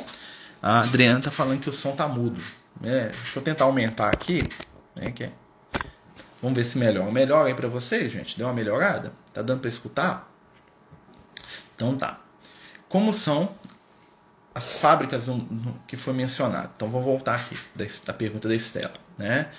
A 0.62 0.80
Adriana 0.80 1.20
está 1.20 1.30
falando 1.30 1.60
que 1.60 1.70
o 1.70 1.72
som 1.72 1.92
tá 1.92 2.06
mudo. 2.06 2.42
É, 2.84 3.08
deixa 3.08 3.38
eu 3.38 3.42
tentar 3.42 3.64
aumentar 3.64 4.10
aqui. 4.10 4.42
Né, 4.94 5.10
que 5.12 5.24
é. 5.24 5.30
Vamos 6.46 6.56
ver 6.56 6.64
se 6.64 6.78
melhora. 6.78 7.10
Melhora 7.10 7.48
aí 7.48 7.54
para 7.54 7.66
vocês, 7.66 8.12
gente? 8.12 8.38
Deu 8.38 8.46
uma 8.46 8.52
melhorada? 8.52 9.12
Tá 9.32 9.42
dando 9.42 9.58
para 9.58 9.68
escutar? 9.68 10.32
Então 11.74 11.96
tá. 11.96 12.20
Como 12.88 13.12
são 13.12 13.52
as 14.54 14.78
fábricas 14.78 15.26
no, 15.26 15.38
no, 15.38 15.76
que 15.88 15.96
foi 15.96 16.14
mencionado. 16.14 16.70
Então 16.76 16.88
vou 16.88 17.02
voltar 17.02 17.34
aqui 17.34 17.58
da, 18.04 18.12
pergunta 18.14 18.46
da 18.46 18.54
Estela. 18.54 18.94
Né? 19.18 19.50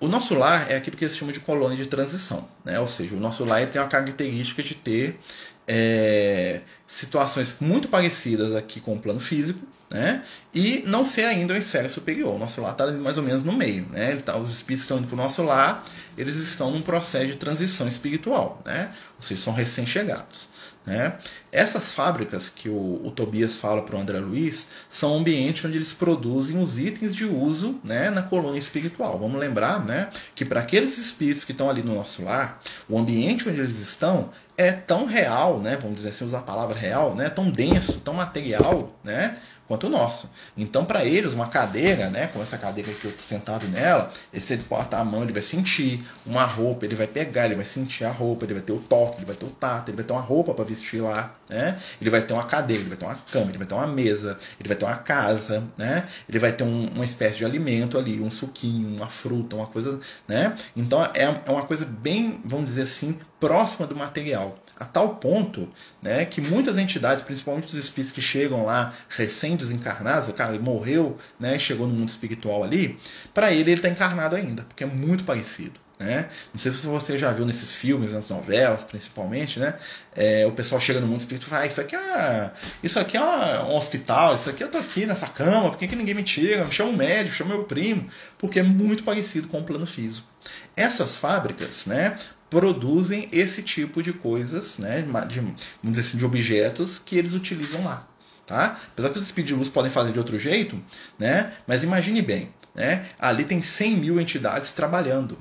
O 0.00 0.08
nosso 0.08 0.34
lar 0.34 0.68
é 0.68 0.74
aquilo 0.74 0.96
que 0.96 1.04
eles 1.04 1.16
chamam 1.16 1.30
de 1.30 1.38
colônia 1.38 1.76
de 1.76 1.86
transição. 1.86 2.48
Né? 2.64 2.80
Ou 2.80 2.88
seja, 2.88 3.14
o 3.14 3.20
nosso 3.20 3.44
lar 3.44 3.64
tem 3.70 3.80
uma 3.80 3.86
característica 3.86 4.64
de 4.64 4.74
ter 4.74 5.20
é, 5.68 6.62
situações 6.88 7.54
muito 7.60 7.86
parecidas 7.86 8.56
aqui 8.56 8.80
com 8.80 8.94
o 8.94 8.98
plano 8.98 9.20
físico, 9.20 9.64
né? 9.92 10.24
E 10.54 10.82
não 10.86 11.04
ser 11.04 11.26
ainda 11.26 11.52
uma 11.52 11.58
esfera 11.58 11.90
superior. 11.90 12.34
O 12.34 12.38
nosso 12.38 12.62
lar 12.62 12.72
está 12.72 12.90
mais 12.90 13.18
ou 13.18 13.22
menos 13.22 13.42
no 13.42 13.52
meio, 13.52 13.86
né? 13.90 14.16
Tá, 14.16 14.36
os 14.38 14.50
espíritos 14.50 14.84
estão 14.84 14.98
indo 14.98 15.06
para 15.06 15.14
o 15.14 15.18
nosso 15.18 15.42
lar, 15.42 15.84
eles 16.16 16.36
estão 16.36 16.70
num 16.70 16.80
processo 16.80 17.26
de 17.26 17.36
transição 17.36 17.86
espiritual, 17.86 18.60
né? 18.64 18.90
Ou 19.16 19.22
seja, 19.22 19.42
são 19.42 19.52
recém-chegados. 19.52 20.48
Né? 20.84 21.16
Essas 21.52 21.92
fábricas 21.92 22.48
que 22.48 22.68
o, 22.68 23.00
o 23.04 23.10
Tobias 23.12 23.56
fala 23.56 23.82
para 23.82 23.94
o 23.94 24.00
André 24.00 24.18
Luiz 24.18 24.66
são 24.88 25.16
ambientes 25.16 25.64
onde 25.64 25.78
eles 25.78 25.92
produzem 25.92 26.58
os 26.58 26.76
itens 26.76 27.14
de 27.14 27.24
uso 27.24 27.78
né, 27.84 28.10
na 28.10 28.22
colônia 28.22 28.58
espiritual. 28.58 29.16
Vamos 29.16 29.38
lembrar 29.38 29.84
né, 29.84 30.10
que 30.34 30.44
para 30.44 30.58
aqueles 30.58 30.98
espíritos 30.98 31.44
que 31.44 31.52
estão 31.52 31.70
ali 31.70 31.84
no 31.84 31.94
nosso 31.94 32.24
lar, 32.24 32.60
o 32.88 32.98
ambiente 32.98 33.48
onde 33.48 33.60
eles 33.60 33.78
estão 33.78 34.30
é 34.56 34.72
tão 34.72 35.06
real, 35.06 35.60
né, 35.60 35.78
vamos 35.80 35.96
dizer 35.96 36.10
assim, 36.10 36.24
usar 36.24 36.40
a 36.40 36.42
palavra 36.42 36.76
real, 36.76 37.14
né, 37.14 37.30
tão 37.30 37.48
denso, 37.48 38.00
tão 38.00 38.14
material, 38.14 38.92
né, 39.04 39.38
quanto 39.72 39.86
o 39.86 39.90
nosso. 39.90 40.30
Então, 40.54 40.84
para 40.84 41.02
eles, 41.02 41.32
uma 41.32 41.48
cadeira, 41.48 42.10
né, 42.10 42.26
como 42.26 42.42
essa 42.42 42.58
cadeira 42.58 42.92
que 42.92 43.06
eu 43.06 43.10
estou 43.10 43.26
sentado 43.26 43.66
nela, 43.68 44.10
se 44.38 44.52
ele 44.52 44.62
botar 44.68 44.98
a 44.98 45.04
mão, 45.04 45.22
ele 45.22 45.32
vai 45.32 45.40
sentir. 45.40 46.04
Uma 46.26 46.44
roupa, 46.44 46.84
ele 46.84 46.94
vai 46.94 47.06
pegar, 47.06 47.46
ele 47.46 47.54
vai 47.54 47.64
sentir 47.64 48.04
a 48.04 48.10
roupa, 48.10 48.44
ele 48.44 48.52
vai 48.52 48.62
ter 48.62 48.72
o 48.72 48.78
toque, 48.78 49.18
ele 49.18 49.24
vai 49.24 49.34
ter 49.34 49.46
o 49.46 49.50
tato, 49.50 49.88
ele 49.88 49.96
vai 49.96 50.04
ter 50.04 50.12
uma 50.12 50.20
roupa 50.20 50.52
para 50.52 50.62
vestir 50.64 51.00
lá, 51.00 51.34
né? 51.48 51.78
Ele 51.98 52.10
vai 52.10 52.20
ter 52.20 52.34
uma 52.34 52.44
cadeira, 52.44 52.82
ele 52.82 52.90
vai 52.90 52.98
ter 52.98 53.06
uma 53.06 53.14
cama, 53.14 53.50
ele 53.50 53.58
vai 53.58 53.66
ter 53.66 53.74
uma 53.74 53.86
mesa, 53.86 54.38
ele 54.60 54.68
vai 54.68 54.76
ter 54.76 54.84
uma 54.84 54.96
casa, 54.96 55.64
né? 55.78 56.06
Ele 56.28 56.38
vai 56.38 56.52
ter 56.52 56.64
um, 56.64 56.88
uma 56.94 57.04
espécie 57.04 57.38
de 57.38 57.44
alimento 57.46 57.96
ali, 57.96 58.20
um 58.20 58.28
suquinho, 58.28 58.94
uma 58.94 59.08
fruta, 59.08 59.56
uma 59.56 59.66
coisa, 59.66 59.98
né? 60.28 60.54
Então, 60.76 61.02
é, 61.02 61.22
é 61.22 61.50
uma 61.50 61.64
coisa 61.64 61.86
bem, 61.86 62.42
vamos 62.44 62.66
dizer 62.66 62.82
assim, 62.82 63.18
próxima 63.40 63.86
do 63.86 63.96
material 63.96 64.61
a 64.82 64.84
tal 64.84 65.16
ponto 65.16 65.68
né, 66.02 66.24
que 66.24 66.40
muitas 66.40 66.76
entidades, 66.76 67.22
principalmente 67.22 67.68
os 67.68 67.74
espíritos 67.74 68.10
que 68.10 68.20
chegam 68.20 68.64
lá 68.64 68.92
recém-desencarnados, 69.08 70.28
o 70.28 70.32
cara 70.32 70.58
morreu, 70.58 71.16
né, 71.38 71.56
chegou 71.56 71.86
no 71.86 71.94
mundo 71.94 72.08
espiritual 72.08 72.64
ali, 72.64 72.98
para 73.32 73.52
ele 73.52 73.70
ele 73.70 73.74
está 73.74 73.88
encarnado 73.88 74.34
ainda, 74.34 74.64
porque 74.64 74.82
é 74.82 74.86
muito 74.86 75.22
parecido. 75.22 75.80
Né? 76.00 76.28
Não 76.52 76.58
sei 76.58 76.72
se 76.72 76.84
você 76.84 77.16
já 77.16 77.30
viu 77.30 77.46
nesses 77.46 77.76
filmes, 77.76 78.12
nas 78.12 78.28
novelas, 78.28 78.82
principalmente, 78.82 79.60
né? 79.60 79.76
É, 80.16 80.44
o 80.44 80.50
pessoal 80.50 80.80
chega 80.80 80.98
no 80.98 81.06
mundo 81.06 81.20
espiritual 81.20 81.46
e 81.46 81.50
fala: 81.50 81.62
ah, 81.62 81.66
isso 81.68 81.80
aqui 81.80 81.94
é, 81.94 82.50
isso 82.82 82.98
aqui 82.98 83.16
é 83.16 83.20
um 83.20 83.76
hospital, 83.76 84.34
isso 84.34 84.50
aqui 84.50 84.64
eu 84.64 84.68
tô 84.68 84.78
aqui 84.78 85.06
nessa 85.06 85.28
cama, 85.28 85.70
por 85.70 85.78
que, 85.78 85.86
que 85.86 85.94
ninguém 85.94 86.14
me 86.14 86.24
tira? 86.24 86.64
Me 86.64 86.72
chama 86.72 86.90
um 86.90 86.96
médico, 86.96 87.36
chama 87.36 87.54
meu 87.54 87.62
primo, 87.64 88.08
porque 88.36 88.58
é 88.58 88.64
muito 88.64 89.04
parecido 89.04 89.46
com 89.46 89.60
o 89.60 89.62
plano 89.62 89.86
físico. 89.86 90.26
Essas 90.74 91.14
fábricas, 91.14 91.86
né, 91.86 92.16
produzem 92.52 93.30
esse 93.32 93.62
tipo 93.62 94.02
de 94.02 94.12
coisas, 94.12 94.76
né, 94.76 95.00
de, 95.26 95.40
vamos 95.40 95.56
dizer 95.82 96.00
assim, 96.02 96.18
de 96.18 96.26
objetos 96.26 96.98
que 96.98 97.16
eles 97.16 97.32
utilizam 97.32 97.82
lá. 97.82 98.06
Tá? 98.44 98.78
Apesar 98.88 99.08
que 99.08 99.18
os 99.18 99.32
de 99.32 99.54
luz 99.54 99.70
podem 99.70 99.90
fazer 99.90 100.12
de 100.12 100.18
outro 100.18 100.38
jeito, 100.38 100.78
né? 101.18 101.54
mas 101.66 101.82
imagine 101.82 102.20
bem, 102.20 102.52
né? 102.74 103.08
ali 103.18 103.46
tem 103.46 103.62
100 103.62 103.96
mil 103.96 104.20
entidades 104.20 104.70
trabalhando. 104.72 105.38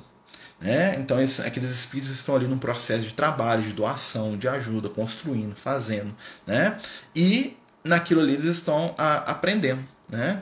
Né? 0.62 0.96
Então, 1.00 1.20
esses, 1.20 1.42
aqueles 1.42 1.70
espíritos 1.70 2.16
estão 2.16 2.34
ali 2.34 2.48
num 2.48 2.58
processo 2.58 3.06
de 3.06 3.14
trabalho, 3.14 3.62
de 3.62 3.74
doação, 3.74 4.38
de 4.38 4.48
ajuda, 4.48 4.88
construindo, 4.88 5.54
fazendo. 5.54 6.16
Né? 6.48 6.80
E 7.14 7.58
naquilo 7.84 8.22
ali 8.22 8.36
eles 8.36 8.52
estão 8.52 8.96
a, 8.98 9.18
aprendendo. 9.32 9.86
Né? 10.10 10.42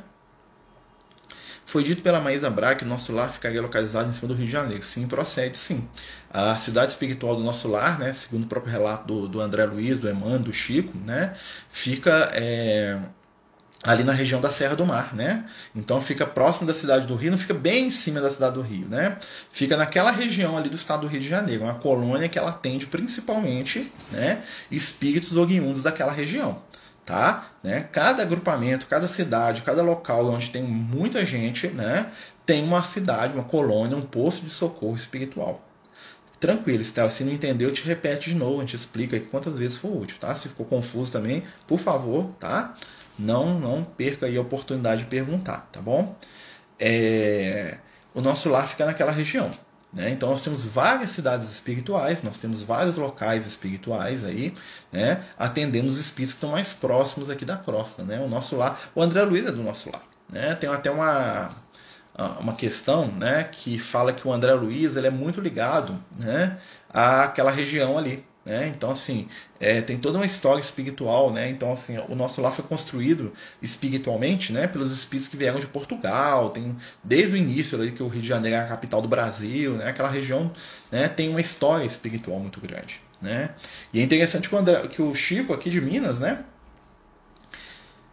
Foi 1.69 1.83
dito 1.83 2.01
pela 2.01 2.19
Maísa 2.19 2.49
Braga 2.49 2.79
que 2.79 2.85
nosso 2.85 3.13
lar 3.13 3.31
ficaria 3.31 3.61
localizado 3.61 4.09
em 4.09 4.13
cima 4.13 4.27
do 4.27 4.33
Rio 4.33 4.47
de 4.47 4.51
Janeiro. 4.51 4.81
Sim, 4.83 5.07
procede, 5.07 5.55
sim. 5.55 5.87
A 6.31 6.57
cidade 6.57 6.91
espiritual 6.91 7.35
do 7.35 7.43
nosso 7.43 7.67
lar, 7.67 7.97
né, 7.97 8.13
segundo 8.13 8.43
o 8.43 8.47
próprio 8.47 8.71
relato 8.71 9.05
do, 9.07 9.27
do 9.27 9.41
André 9.41 9.65
Luiz, 9.65 9.97
do 9.97 10.09
Emmanuel, 10.09 10.39
do 10.39 10.53
Chico, 10.53 10.95
né, 11.05 11.33
fica 11.71 12.29
é, 12.33 12.99
ali 13.83 14.03
na 14.03 14.11
região 14.11 14.39
da 14.39 14.51
Serra 14.51 14.75
do 14.75 14.85
Mar, 14.85 15.15
né? 15.15 15.45
Então 15.75 15.99
fica 15.99 16.25
próximo 16.25 16.67
da 16.67 16.73
cidade 16.73 17.07
do 17.07 17.15
Rio, 17.15 17.31
não 17.31 17.37
fica 17.37 17.53
bem 17.53 17.87
em 17.87 17.89
cima 17.89 18.21
da 18.21 18.29
cidade 18.29 18.55
do 18.55 18.61
Rio, 18.61 18.87
né? 18.87 19.17
Fica 19.51 19.75
naquela 19.75 20.11
região 20.11 20.57
ali 20.57 20.69
do 20.69 20.75
estado 20.75 21.01
do 21.01 21.07
Rio 21.07 21.21
de 21.21 21.27
Janeiro, 21.27 21.63
uma 21.63 21.75
colônia 21.75 22.29
que 22.29 22.37
ela 22.37 22.51
atende 22.51 22.87
principalmente, 22.87 23.91
né, 24.11 24.43
espíritos 24.69 25.35
oriundos 25.35 25.81
daquela 25.81 26.11
região 26.11 26.61
tá? 27.09 27.47
Né? 27.63 27.87
Cada 27.91 28.21
agrupamento, 28.21 28.85
cada 28.85 29.07
cidade, 29.07 29.63
cada 29.63 29.81
local 29.81 30.27
onde 30.27 30.51
tem 30.51 30.61
muita 30.61 31.25
gente, 31.25 31.67
né, 31.67 32.11
tem 32.45 32.63
uma 32.63 32.83
cidade, 32.83 33.33
uma 33.33 33.43
colônia, 33.43 33.97
um 33.97 34.01
posto 34.01 34.45
de 34.45 34.51
socorro 34.51 34.95
espiritual. 34.95 35.59
Tranquilo, 36.39 36.83
se 36.83 37.23
não 37.25 37.33
entendeu, 37.33 37.69
te 37.71 37.83
repete 37.83 38.29
de 38.29 38.35
novo, 38.35 38.57
a 38.57 38.61
gente 38.61 38.75
explica 38.75 39.17
aqui 39.17 39.25
quantas 39.25 39.57
vezes 39.57 39.77
for 39.77 39.95
útil, 39.95 40.17
tá? 40.19 40.33
Se 40.35 40.47
ficou 40.47 40.65
confuso 40.65 41.11
também, 41.11 41.43
por 41.67 41.79
favor, 41.79 42.29
tá? 42.39 42.73
Não, 43.17 43.59
não 43.59 43.83
perca 43.83 44.25
aí 44.25 44.37
a 44.37 44.41
oportunidade 44.41 45.03
de 45.03 45.07
perguntar, 45.09 45.67
tá 45.71 45.81
bom? 45.81 46.15
É... 46.79 47.77
O 48.13 48.21
nosso 48.21 48.49
lar 48.49 48.65
fica 48.67 48.85
naquela 48.85 49.11
região, 49.11 49.51
né? 49.93 50.11
Então 50.11 50.29
nós 50.29 50.41
temos 50.41 50.63
várias 50.63 51.11
cidades 51.11 51.49
espirituais, 51.49 52.23
nós 52.23 52.37
temos 52.37 52.63
vários 52.63 52.97
locais 52.97 53.45
espirituais 53.45 54.23
aí, 54.23 54.53
né? 54.91 55.23
atendendo 55.37 55.89
os 55.89 55.99
espíritos 55.99 56.33
que 56.33 56.37
estão 56.37 56.51
mais 56.51 56.73
próximos 56.73 57.29
aqui 57.29 57.43
da 57.43 57.57
crosta. 57.57 58.03
Né? 58.03 58.19
O 58.19 58.27
nosso 58.27 58.55
lar, 58.55 58.79
o 58.95 59.01
André 59.01 59.23
Luiz 59.23 59.45
é 59.45 59.51
do 59.51 59.63
nosso 59.63 59.89
lar. 59.91 60.03
Né? 60.29 60.55
Tem 60.55 60.69
até 60.69 60.91
uma, 60.91 61.49
uma 62.39 62.53
questão 62.53 63.07
né? 63.07 63.43
que 63.51 63.77
fala 63.77 64.13
que 64.13 64.27
o 64.27 64.31
André 64.31 64.53
Luiz 64.53 64.95
ele 64.95 65.07
é 65.07 65.11
muito 65.11 65.39
ligado 65.41 65.97
né? 66.19 66.57
àquela 66.89 67.51
região 67.51 67.97
ali. 67.97 68.23
Né? 68.45 68.73
Então, 68.75 68.91
assim, 68.91 69.27
é, 69.59 69.81
tem 69.81 69.97
toda 69.97 70.17
uma 70.17 70.25
história 70.25 70.59
espiritual, 70.59 71.31
né? 71.31 71.49
Então, 71.49 71.73
assim, 71.73 71.99
o 72.09 72.15
nosso 72.15 72.41
lar 72.41 72.51
foi 72.51 72.65
construído 72.65 73.31
espiritualmente, 73.61 74.51
né? 74.51 74.65
Pelos 74.65 74.91
espíritos 74.91 75.27
que 75.27 75.37
vieram 75.37 75.59
de 75.59 75.67
Portugal, 75.67 76.49
tem 76.49 76.75
desde 77.03 77.33
o 77.33 77.37
início 77.37 77.77
ali 77.77 77.91
que 77.91 78.01
o 78.01 78.07
Rio 78.07 78.21
de 78.21 78.27
Janeiro 78.27 78.57
é 78.57 78.61
a 78.61 78.67
capital 78.67 79.03
do 79.03 79.07
Brasil, 79.07 79.73
né? 79.73 79.89
Aquela 79.89 80.09
região, 80.09 80.51
né? 80.91 81.07
Tem 81.07 81.29
uma 81.29 81.41
história 81.41 81.85
espiritual 81.85 82.39
muito 82.39 82.59
grande, 82.59 83.01
né? 83.21 83.51
E 83.93 83.99
é 83.99 84.03
interessante 84.03 84.49
que 84.49 84.55
o, 84.55 84.57
André, 84.57 84.87
que 84.87 85.01
o 85.01 85.13
Chico 85.13 85.53
aqui 85.53 85.69
de 85.69 85.79
Minas, 85.79 86.17
né? 86.17 86.43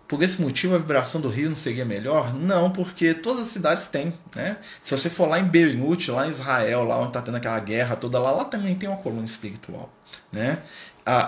Por 0.08 0.22
esse 0.22 0.40
motivo 0.40 0.74
a 0.74 0.78
vibração 0.78 1.20
do 1.20 1.28
rio 1.28 1.48
não 1.48 1.56
seria 1.56 1.84
melhor? 1.84 2.32
Não, 2.32 2.70
porque 2.70 3.12
todas 3.12 3.44
as 3.44 3.48
cidades 3.48 3.86
têm. 3.86 4.12
Né? 4.34 4.56
Se 4.82 4.96
você 4.96 5.10
for 5.10 5.28
lá 5.28 5.40
em 5.40 5.44
Beirut, 5.44 6.10
lá 6.10 6.26
em 6.26 6.30
Israel, 6.30 6.84
lá 6.84 6.98
onde 6.98 7.08
está 7.08 7.22
tendo 7.22 7.36
aquela 7.36 7.58
guerra 7.58 7.96
toda 7.96 8.18
lá, 8.18 8.30
lá 8.30 8.44
também 8.44 8.74
tem 8.76 8.88
uma 8.88 8.98
coluna 8.98 9.24
espiritual. 9.24 9.92
Né? 10.32 10.58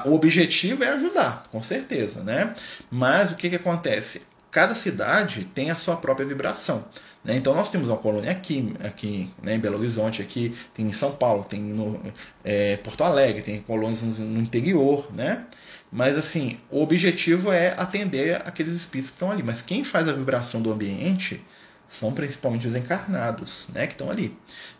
o 0.06 0.12
objetivo 0.12 0.82
é 0.82 0.88
ajudar, 0.88 1.44
com 1.50 1.62
certeza. 1.62 2.22
Né? 2.22 2.54
Mas 2.90 3.32
o 3.32 3.36
que, 3.36 3.48
que 3.48 3.56
acontece? 3.56 4.22
Cada 4.50 4.74
cidade 4.74 5.44
tem 5.44 5.70
a 5.70 5.76
sua 5.76 5.96
própria 5.96 6.26
vibração. 6.26 6.84
Né? 7.24 7.36
Então 7.36 7.54
nós 7.54 7.68
temos 7.68 7.88
uma 7.88 7.96
colônia 7.96 8.30
aqui, 8.30 8.72
aqui 8.82 9.30
né, 9.42 9.54
em 9.56 9.58
Belo 9.58 9.76
Horizonte, 9.76 10.22
aqui 10.22 10.54
tem 10.72 10.86
em 10.86 10.92
São 10.92 11.12
Paulo, 11.12 11.44
tem 11.44 11.60
no 11.60 12.00
é, 12.44 12.76
Porto 12.78 13.04
Alegre, 13.04 13.42
tem 13.42 13.60
colônias 13.60 14.02
no 14.20 14.40
interior, 14.40 15.08
né? 15.12 15.44
Mas 15.90 16.16
assim, 16.18 16.58
o 16.70 16.82
objetivo 16.82 17.50
é 17.50 17.74
atender 17.78 18.36
aqueles 18.46 18.74
espíritos 18.74 19.10
que 19.10 19.16
estão 19.16 19.30
ali. 19.30 19.42
Mas 19.42 19.62
quem 19.62 19.82
faz 19.84 20.08
a 20.08 20.12
vibração 20.12 20.60
do 20.60 20.70
ambiente 20.70 21.44
são 21.88 22.12
principalmente 22.12 22.68
os 22.68 22.76
encarnados, 22.76 23.68
né, 23.72 23.86
que 23.86 23.94
estão 23.94 24.10
ali. 24.10 24.36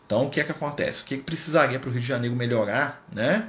Então, 0.06 0.26
o 0.26 0.30
que 0.30 0.40
é 0.40 0.44
que 0.44 0.52
acontece? 0.52 1.02
O 1.02 1.04
que, 1.06 1.14
é 1.14 1.16
que 1.16 1.22
precisaria 1.22 1.78
para 1.78 1.88
o 1.88 1.92
Rio 1.92 2.00
de 2.00 2.06
Janeiro 2.06 2.36
melhorar, 2.36 3.04
né? 3.12 3.48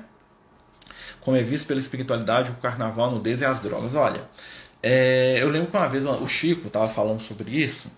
Como 1.21 1.35
é 1.35 1.43
visto 1.43 1.67
pela 1.67 1.79
espiritualidade, 1.79 2.51
o 2.51 2.55
carnaval, 2.55 3.09
a 3.09 3.11
nudez 3.11 3.41
e 3.41 3.45
as 3.45 3.59
drogas. 3.59 3.95
Olha, 3.95 4.21
é, 4.81 5.37
eu 5.41 5.49
lembro 5.49 5.69
que 5.69 5.77
uma 5.77 5.87
vez 5.87 6.05
o 6.05 6.27
Chico 6.27 6.67
estava 6.67 6.87
falando 6.87 7.21
sobre 7.21 7.51
isso 7.51 7.91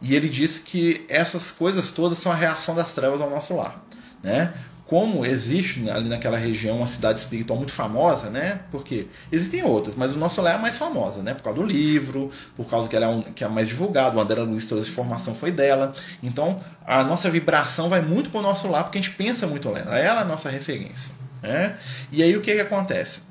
e 0.00 0.14
ele 0.16 0.28
disse 0.28 0.62
que 0.62 1.04
essas 1.08 1.50
coisas 1.50 1.90
todas 1.90 2.18
são 2.18 2.32
a 2.32 2.34
reação 2.34 2.74
das 2.74 2.92
trevas 2.92 3.20
ao 3.20 3.30
nosso 3.30 3.54
lar, 3.54 3.84
né? 4.22 4.52
Como 4.92 5.24
existe 5.24 5.88
ali 5.88 6.06
naquela 6.06 6.36
região 6.36 6.76
uma 6.76 6.86
cidade 6.86 7.18
espiritual 7.18 7.58
muito 7.58 7.72
famosa, 7.72 8.28
né? 8.28 8.60
Porque 8.70 9.06
existem 9.32 9.64
outras, 9.64 9.96
mas 9.96 10.14
o 10.14 10.18
nosso 10.18 10.42
lá 10.42 10.50
é 10.50 10.54
a 10.56 10.58
mais 10.58 10.76
famosa, 10.76 11.22
né? 11.22 11.32
Por 11.32 11.42
causa 11.44 11.58
do 11.58 11.66
livro, 11.66 12.30
por 12.54 12.66
causa 12.66 12.90
que 12.90 12.94
ela 12.94 13.06
é, 13.06 13.08
um, 13.08 13.22
que 13.22 13.42
é 13.42 13.46
a 13.46 13.48
mais 13.48 13.68
divulgada, 13.68 14.18
o 14.18 14.20
André 14.20 14.42
Luiz, 14.42 14.66
toda 14.66 14.82
essa 14.82 14.90
informação 14.90 15.34
foi 15.34 15.50
dela. 15.50 15.94
Então, 16.22 16.60
a 16.84 17.02
nossa 17.04 17.30
vibração 17.30 17.88
vai 17.88 18.02
muito 18.02 18.28
para 18.28 18.40
o 18.40 18.42
nosso 18.42 18.68
lá, 18.68 18.84
porque 18.84 18.98
a 18.98 19.00
gente 19.00 19.16
pensa 19.16 19.46
muito 19.46 19.70
nela. 19.70 19.98
Ela 19.98 20.18
é 20.18 20.22
a 20.22 20.26
nossa 20.26 20.50
referência. 20.50 21.10
Né? 21.40 21.74
E 22.10 22.22
aí 22.22 22.36
o 22.36 22.42
que, 22.42 22.54
que 22.54 22.60
acontece? 22.60 23.22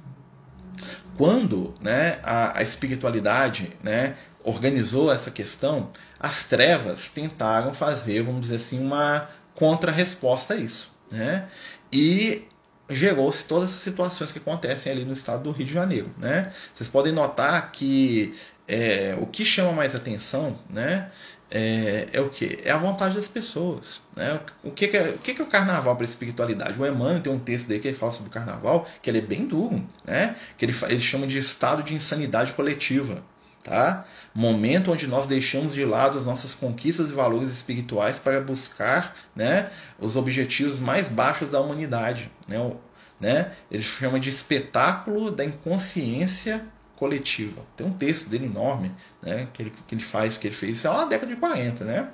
Quando 1.15 1.76
né, 1.80 2.17
a, 2.24 2.58
a 2.58 2.63
espiritualidade 2.63 3.71
né, 3.84 4.15
organizou 4.43 5.12
essa 5.12 5.30
questão, 5.30 5.91
as 6.19 6.43
trevas 6.43 7.10
tentaram 7.10 7.71
fazer, 7.71 8.24
vamos 8.24 8.41
dizer 8.41 8.56
assim, 8.56 8.84
uma 8.84 9.30
contra-resposta 9.54 10.56
a 10.56 10.58
isso. 10.58 10.89
Né? 11.12 11.47
E 11.91 12.47
gerou-se 12.89 13.45
todas 13.45 13.71
as 13.71 13.80
situações 13.80 14.32
que 14.32 14.39
acontecem 14.39 14.91
ali 14.91 15.06
no 15.06 15.13
estado 15.13 15.43
do 15.43 15.52
Rio 15.52 15.65
de 15.65 15.74
Janeiro. 15.74 16.10
Né? 16.19 16.52
Vocês 16.74 16.89
podem 16.89 17.13
notar 17.13 17.71
que 17.71 18.36
é, 18.67 19.15
o 19.19 19.26
que 19.26 19.43
chama 19.43 19.71
mais 19.71 19.95
atenção 19.95 20.58
né, 20.69 21.10
é, 21.50 22.08
é, 22.13 22.21
o 22.21 22.30
que? 22.30 22.60
É 22.63 22.71
a 22.71 22.78
vontade 22.78 23.15
das 23.15 23.28
pessoas. 23.28 24.02
Né? 24.15 24.39
O, 24.63 24.71
que, 24.71 24.88
que, 24.88 24.97
é, 24.97 25.10
o 25.10 25.17
que, 25.17 25.34
que 25.34 25.41
é 25.41 25.43
o 25.43 25.47
carnaval 25.47 25.95
para 25.95 26.06
a 26.06 26.10
espiritualidade? 26.10 26.80
O 26.80 26.86
Emmanuel 26.86 27.21
tem 27.21 27.32
um 27.32 27.39
texto 27.39 27.67
dele 27.67 27.82
que 27.82 27.89
ele 27.89 27.97
fala 27.97 28.13
sobre 28.13 28.30
o 28.30 28.34
carnaval, 28.34 28.88
que 29.02 29.10
ele 29.10 29.17
é 29.17 29.21
bem 29.21 29.45
duro, 29.45 29.84
né? 30.06 30.36
que 30.58 30.65
ele, 30.65 30.74
ele 30.88 31.02
chama 31.02 31.28
de 31.28 31.38
estado 31.38 31.84
de 31.84 31.93
insanidade 31.93 32.54
coletiva 32.54 33.21
tá? 33.63 34.06
Momento 34.34 34.91
onde 34.91 35.08
nós 35.08 35.28
deixamos 35.28 35.74
de 35.74 35.86
lado 35.86 36.17
as 36.17 36.26
nossas 36.26 36.54
conquistas 36.54 37.12
e 37.12 37.13
valores 37.13 37.52
espirituais 37.52 38.19
para 38.19 38.41
buscar, 38.41 39.13
né, 39.36 39.69
os 40.00 40.17
objetivos 40.17 40.80
mais 40.80 41.08
baixos 41.08 41.50
da 41.50 41.60
humanidade, 41.60 42.32
né? 42.47 42.60
O, 42.60 42.78
né? 43.19 43.52
Ele 43.69 43.84
chama 43.84 44.19
de 44.19 44.30
espetáculo 44.30 45.30
da 45.30 45.45
inconsciência 45.45 46.65
coletiva. 46.95 47.62
Tem 47.76 47.86
um 47.86 47.93
texto 47.93 48.28
dele 48.28 48.45
enorme, 48.45 48.91
né, 49.21 49.47
que 49.54 49.62
ele, 49.62 49.74
que 49.88 49.95
ele 49.95 50.04
faz, 50.04 50.38
que 50.38 50.47
ele 50.47 50.56
fez 50.56 50.78
isso 50.78 50.88
é 50.88 50.89
lá 50.89 50.97
na 51.04 51.06
década 51.06 51.34
de 51.34 51.39
40, 51.39 51.84
né? 51.84 52.10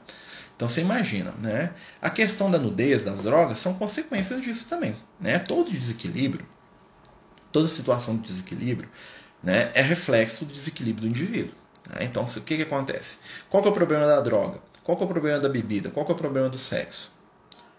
Então 0.56 0.68
você 0.68 0.82
imagina, 0.82 1.32
né? 1.40 1.72
A 2.02 2.10
questão 2.10 2.50
da 2.50 2.58
nudez, 2.58 3.04
das 3.04 3.22
drogas, 3.22 3.60
são 3.60 3.76
consequências 3.76 4.42
disso 4.42 4.68
também, 4.68 4.96
né? 5.20 5.38
Todo 5.40 5.72
desequilíbrio, 5.72 6.46
toda 7.52 7.70
situação 7.70 8.16
de 8.16 8.24
desequilíbrio, 8.24 8.90
né, 9.48 9.72
é 9.74 9.82
reflexo 9.82 10.44
do 10.44 10.54
desequilíbrio 10.54 11.08
do 11.08 11.10
indivíduo. 11.10 11.56
Né? 11.90 12.00
Então, 12.02 12.26
o 12.26 12.42
que, 12.42 12.58
que 12.58 12.64
acontece? 12.64 13.20
Qual 13.50 13.64
que 13.64 13.70
é 13.70 13.72
o 13.72 13.74
problema 13.74 14.06
da 14.06 14.20
droga? 14.20 14.60
Qual 14.84 14.98
que 14.98 15.04
é 15.04 15.06
o 15.06 15.10
problema 15.10 15.40
da 15.40 15.48
bebida? 15.48 15.90
Qual 15.90 16.06
que 16.06 16.12
é 16.12 16.16
o 16.16 16.18
problema 16.18 16.50
do 16.50 16.58
sexo? 16.58 17.14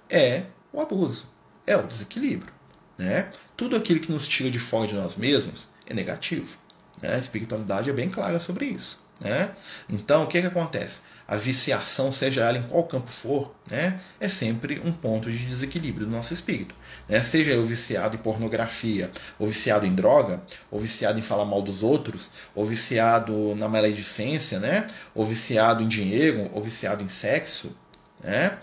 É 0.08 0.44
o 0.72 0.80
abuso, 0.80 1.28
é 1.66 1.76
o 1.76 1.82
desequilíbrio. 1.82 2.54
Né? 2.96 3.30
Tudo 3.54 3.76
aquilo 3.76 4.00
que 4.00 4.10
nos 4.10 4.26
tira 4.26 4.50
de 4.50 4.58
fora 4.58 4.88
de 4.88 4.94
nós 4.94 5.14
mesmos 5.14 5.68
é 5.86 5.92
negativo. 5.92 6.56
Né? 7.02 7.14
A 7.14 7.18
espiritualidade 7.18 7.90
é 7.90 7.92
bem 7.92 8.08
clara 8.08 8.40
sobre 8.40 8.64
isso. 8.64 9.04
Né? 9.20 9.54
Então, 9.90 10.24
o 10.24 10.26
que, 10.26 10.40
que 10.40 10.46
acontece? 10.46 11.02
A 11.28 11.36
viciação, 11.36 12.10
seja 12.10 12.40
ela 12.40 12.56
em 12.56 12.62
qual 12.62 12.84
campo 12.84 13.10
for, 13.10 13.54
né, 13.70 14.00
é 14.18 14.30
sempre 14.30 14.80
um 14.82 14.90
ponto 14.90 15.30
de 15.30 15.44
desequilíbrio 15.44 16.06
do 16.06 16.12
nosso 16.12 16.32
espírito. 16.32 16.74
Né? 17.06 17.20
Seja 17.20 17.52
eu 17.52 17.66
viciado 17.66 18.16
em 18.16 18.18
pornografia, 18.18 19.10
ou 19.38 19.46
viciado 19.46 19.84
em 19.84 19.94
droga, 19.94 20.42
ou 20.70 20.80
viciado 20.80 21.18
em 21.18 21.22
falar 21.22 21.44
mal 21.44 21.60
dos 21.60 21.82
outros, 21.82 22.30
ou 22.54 22.64
viciado 22.64 23.54
na 23.56 23.68
maledicência, 23.68 24.58
né? 24.58 24.86
ou 25.14 25.26
viciado 25.26 25.82
em 25.82 25.88
dinheiro, 25.88 26.50
ou 26.54 26.62
viciado 26.62 27.04
em 27.04 27.10
sexo, 27.10 27.76
né? 28.24 28.58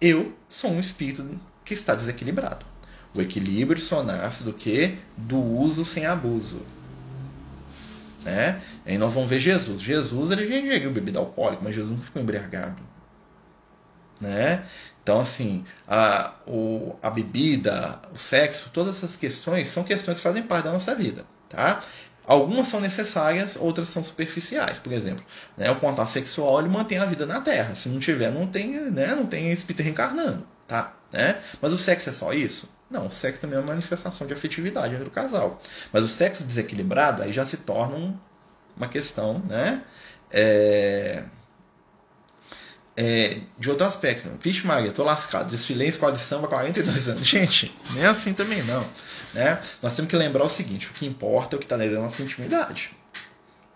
eu 0.00 0.32
sou 0.48 0.70
um 0.70 0.78
espírito 0.78 1.28
que 1.64 1.74
está 1.74 1.96
desequilibrado. 1.96 2.64
O 3.12 3.20
equilíbrio 3.20 3.82
só 3.82 4.04
nasce 4.04 4.44
do 4.44 4.52
que? 4.52 4.98
Do 5.16 5.38
uso 5.38 5.84
sem 5.84 6.06
abuso. 6.06 6.62
Né? 8.24 8.60
E 8.86 8.92
aí 8.92 8.98
nós 8.98 9.14
vamos 9.14 9.28
ver 9.30 9.38
Jesus. 9.40 9.80
Jesus 9.80 10.30
ele 10.30 10.46
já 10.46 10.56
ingeriu 10.56 10.92
bebida 10.92 11.18
alcoólica, 11.18 11.62
mas 11.62 11.74
Jesus 11.74 11.92
não 11.92 12.02
ficou 12.02 12.22
embriagado. 12.22 12.82
né? 14.20 14.64
Então, 15.02 15.20
assim, 15.20 15.64
a, 15.86 16.34
o, 16.46 16.96
a 17.02 17.10
bebida, 17.10 18.00
o 18.12 18.16
sexo, 18.16 18.70
todas 18.72 18.96
essas 18.96 19.16
questões 19.16 19.68
são 19.68 19.84
questões 19.84 20.16
que 20.16 20.22
fazem 20.22 20.42
parte 20.42 20.64
da 20.64 20.72
nossa 20.72 20.94
vida, 20.94 21.26
tá? 21.48 21.80
Algumas 22.26 22.68
são 22.68 22.80
necessárias, 22.80 23.54
outras 23.56 23.90
são 23.90 24.02
superficiais. 24.02 24.78
Por 24.78 24.92
exemplo, 24.92 25.22
né, 25.58 25.70
o 25.70 25.78
contato 25.78 26.08
sexual 26.08 26.60
ele 26.60 26.70
mantém 26.70 26.96
a 26.98 27.04
vida 27.04 27.26
na 27.26 27.42
Terra. 27.42 27.74
Se 27.74 27.90
não 27.90 27.98
tiver, 27.98 28.30
não 28.30 28.46
tem, 28.46 28.80
né, 28.90 29.14
não 29.14 29.26
tem 29.26 29.50
espírito 29.52 29.82
reencarnando, 29.82 30.46
tá? 30.66 30.94
Né? 31.12 31.38
Mas 31.60 31.72
o 31.74 31.78
sexo 31.78 32.08
é 32.08 32.12
só 32.12 32.32
isso? 32.32 32.70
Não, 32.94 33.08
o 33.08 33.12
sexo 33.12 33.40
também 33.40 33.58
é 33.58 33.60
uma 33.60 33.68
manifestação 33.68 34.26
de 34.26 34.32
afetividade 34.32 34.94
entre 34.94 35.08
o 35.08 35.10
casal. 35.10 35.60
Mas 35.92 36.02
o 36.04 36.08
sexo 36.08 36.44
desequilibrado 36.44 37.22
aí 37.22 37.32
já 37.32 37.44
se 37.44 37.58
torna 37.58 38.14
uma 38.76 38.88
questão, 38.88 39.42
né? 39.48 39.82
É 40.30 41.24
é, 42.96 43.40
de 43.58 43.70
outro 43.70 43.86
aspecto. 43.86 44.30
Vixe 44.40 44.66
Maria, 44.66 44.92
tô 44.92 45.02
lascado. 45.02 45.50
Desfilei 45.50 45.88
em 45.88 45.90
escola 45.90 46.12
de 46.12 46.20
samba 46.20 46.46
há 46.46 46.50
42 46.50 47.08
anos. 47.08 47.22
Gente, 47.26 47.76
nem 47.92 48.04
assim 48.04 48.32
também 48.32 48.62
não. 48.64 48.86
Né? 49.32 49.60
Nós 49.82 49.94
temos 49.94 50.10
que 50.10 50.16
lembrar 50.16 50.44
o 50.44 50.48
seguinte: 50.48 50.88
o 50.90 50.92
que 50.92 51.06
importa 51.06 51.54
é 51.54 51.56
o 51.56 51.58
que 51.58 51.66
está 51.66 51.76
dentro 51.76 51.96
da 51.96 52.02
nossa 52.02 52.22
intimidade. 52.22 52.94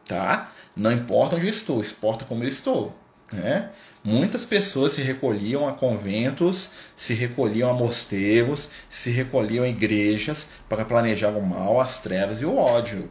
Tá? 0.05 0.53
Não 0.77 0.93
importa 0.93 1.37
onde 1.37 1.47
eu 1.47 1.51
estou, 1.51 1.81
importa 1.83 2.25
como 2.25 2.45
eu 2.45 2.49
estou. 2.49 2.97
Né? 3.33 3.71
Muitas 4.09 4.47
pessoas 4.47 4.95
se 4.95 5.03
recolhiam 5.03 5.69
a 5.69 5.73
conventos, 5.73 6.71
se 6.97 7.13
recolhiam 7.13 7.69
a 7.69 7.75
mosteiros, 7.75 8.71
se 8.89 9.11
recolhiam 9.11 9.67
a 9.67 9.69
igrejas 9.69 10.49
para 10.67 10.83
planejar 10.83 11.33
o 11.33 11.45
mal, 11.45 11.79
as 11.79 12.01
trevas 12.01 12.41
e 12.41 12.47
o 12.47 12.57
ódio. 12.57 13.11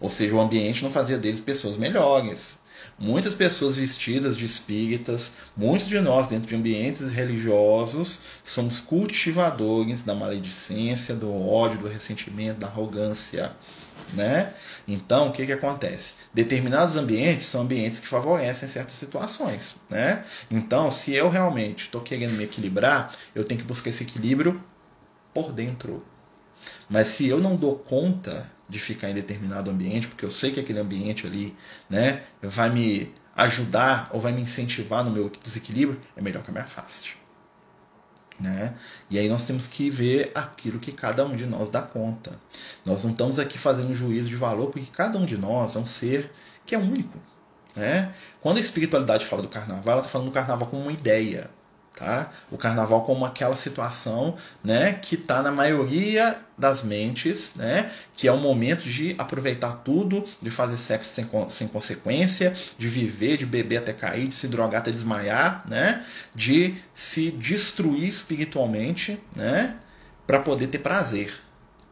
Ou 0.00 0.10
seja, 0.10 0.34
o 0.34 0.40
ambiente 0.40 0.82
não 0.82 0.90
fazia 0.90 1.16
deles 1.16 1.40
pessoas 1.40 1.76
melhores. 1.76 2.58
Muitas 2.98 3.32
pessoas 3.32 3.76
vestidas 3.76 4.36
de 4.36 4.44
espíritas, 4.44 5.34
muitos 5.56 5.86
de 5.86 6.00
nós 6.00 6.26
dentro 6.26 6.48
de 6.48 6.56
ambientes 6.56 7.12
religiosos, 7.12 8.18
somos 8.42 8.80
cultivadores 8.80 10.02
da 10.02 10.16
maledicência, 10.16 11.14
do 11.14 11.32
ódio, 11.32 11.78
do 11.78 11.88
ressentimento, 11.88 12.58
da 12.58 12.66
arrogância. 12.66 13.52
Né? 14.12 14.52
Então, 14.86 15.28
o 15.28 15.32
que, 15.32 15.44
que 15.44 15.52
acontece? 15.52 16.14
Determinados 16.32 16.96
ambientes 16.96 17.46
são 17.46 17.62
ambientes 17.62 18.00
que 18.00 18.08
favorecem 18.08 18.68
certas 18.68 18.94
situações. 18.94 19.76
Né? 19.90 20.24
Então, 20.50 20.90
se 20.90 21.14
eu 21.14 21.28
realmente 21.28 21.84
estou 21.84 22.00
querendo 22.00 22.32
me 22.32 22.44
equilibrar, 22.44 23.12
eu 23.34 23.44
tenho 23.44 23.60
que 23.60 23.66
buscar 23.66 23.90
esse 23.90 24.02
equilíbrio 24.02 24.62
por 25.34 25.52
dentro. 25.52 26.04
Mas 26.88 27.08
se 27.08 27.26
eu 27.26 27.38
não 27.38 27.54
dou 27.54 27.76
conta 27.76 28.50
de 28.68 28.78
ficar 28.78 29.10
em 29.10 29.14
determinado 29.14 29.70
ambiente, 29.70 30.08
porque 30.08 30.24
eu 30.24 30.30
sei 30.30 30.52
que 30.52 30.60
aquele 30.60 30.78
ambiente 30.78 31.26
ali 31.26 31.56
né, 31.88 32.22
vai 32.42 32.70
me 32.70 33.12
ajudar 33.36 34.10
ou 34.12 34.20
vai 34.20 34.32
me 34.32 34.40
incentivar 34.40 35.04
no 35.04 35.10
meu 35.10 35.30
desequilíbrio, 35.42 36.00
é 36.16 36.20
melhor 36.20 36.42
que 36.42 36.50
eu 36.50 36.54
me 36.54 36.60
afaste. 36.60 37.16
Né? 38.40 38.74
E 39.10 39.18
aí 39.18 39.28
nós 39.28 39.44
temos 39.44 39.66
que 39.66 39.90
ver 39.90 40.30
aquilo 40.34 40.78
que 40.78 40.92
cada 40.92 41.24
um 41.24 41.34
de 41.34 41.44
nós 41.44 41.68
dá 41.68 41.82
conta. 41.82 42.38
Nós 42.86 43.02
não 43.02 43.10
estamos 43.10 43.38
aqui 43.38 43.58
fazendo 43.58 43.92
juízo 43.92 44.28
de 44.28 44.36
valor, 44.36 44.70
porque 44.70 44.88
cada 44.92 45.18
um 45.18 45.24
de 45.24 45.36
nós 45.36 45.74
é 45.74 45.78
um 45.78 45.86
ser 45.86 46.30
que 46.64 46.74
é 46.74 46.78
único. 46.78 47.18
Né? 47.74 48.12
Quando 48.40 48.58
a 48.58 48.60
espiritualidade 48.60 49.26
fala 49.26 49.42
do 49.42 49.48
carnaval, 49.48 49.92
ela 49.92 50.00
está 50.00 50.10
falando 50.10 50.28
do 50.28 50.32
carnaval 50.32 50.68
como 50.68 50.82
uma 50.82 50.92
ideia. 50.92 51.50
Tá? 51.98 52.30
O 52.48 52.56
carnaval 52.56 53.02
como 53.02 53.24
aquela 53.24 53.56
situação 53.56 54.36
né, 54.62 54.92
que 54.92 55.16
está 55.16 55.42
na 55.42 55.50
maioria 55.50 56.38
das 56.56 56.84
mentes, 56.84 57.56
né, 57.56 57.90
que 58.14 58.28
é 58.28 58.32
o 58.32 58.36
momento 58.36 58.84
de 58.84 59.16
aproveitar 59.18 59.82
tudo, 59.84 60.24
de 60.40 60.48
fazer 60.48 60.76
sexo 60.76 61.12
sem, 61.12 61.28
sem 61.48 61.66
consequência, 61.66 62.54
de 62.78 62.86
viver, 62.86 63.36
de 63.36 63.44
beber 63.44 63.78
até 63.78 63.92
cair, 63.92 64.28
de 64.28 64.36
se 64.36 64.46
drogar 64.46 64.80
até 64.80 64.92
desmaiar, 64.92 65.64
né, 65.68 66.04
de 66.32 66.76
se 66.94 67.32
destruir 67.32 68.06
espiritualmente 68.06 69.20
né, 69.34 69.76
para 70.24 70.38
poder 70.38 70.68
ter 70.68 70.78
prazer. 70.78 71.32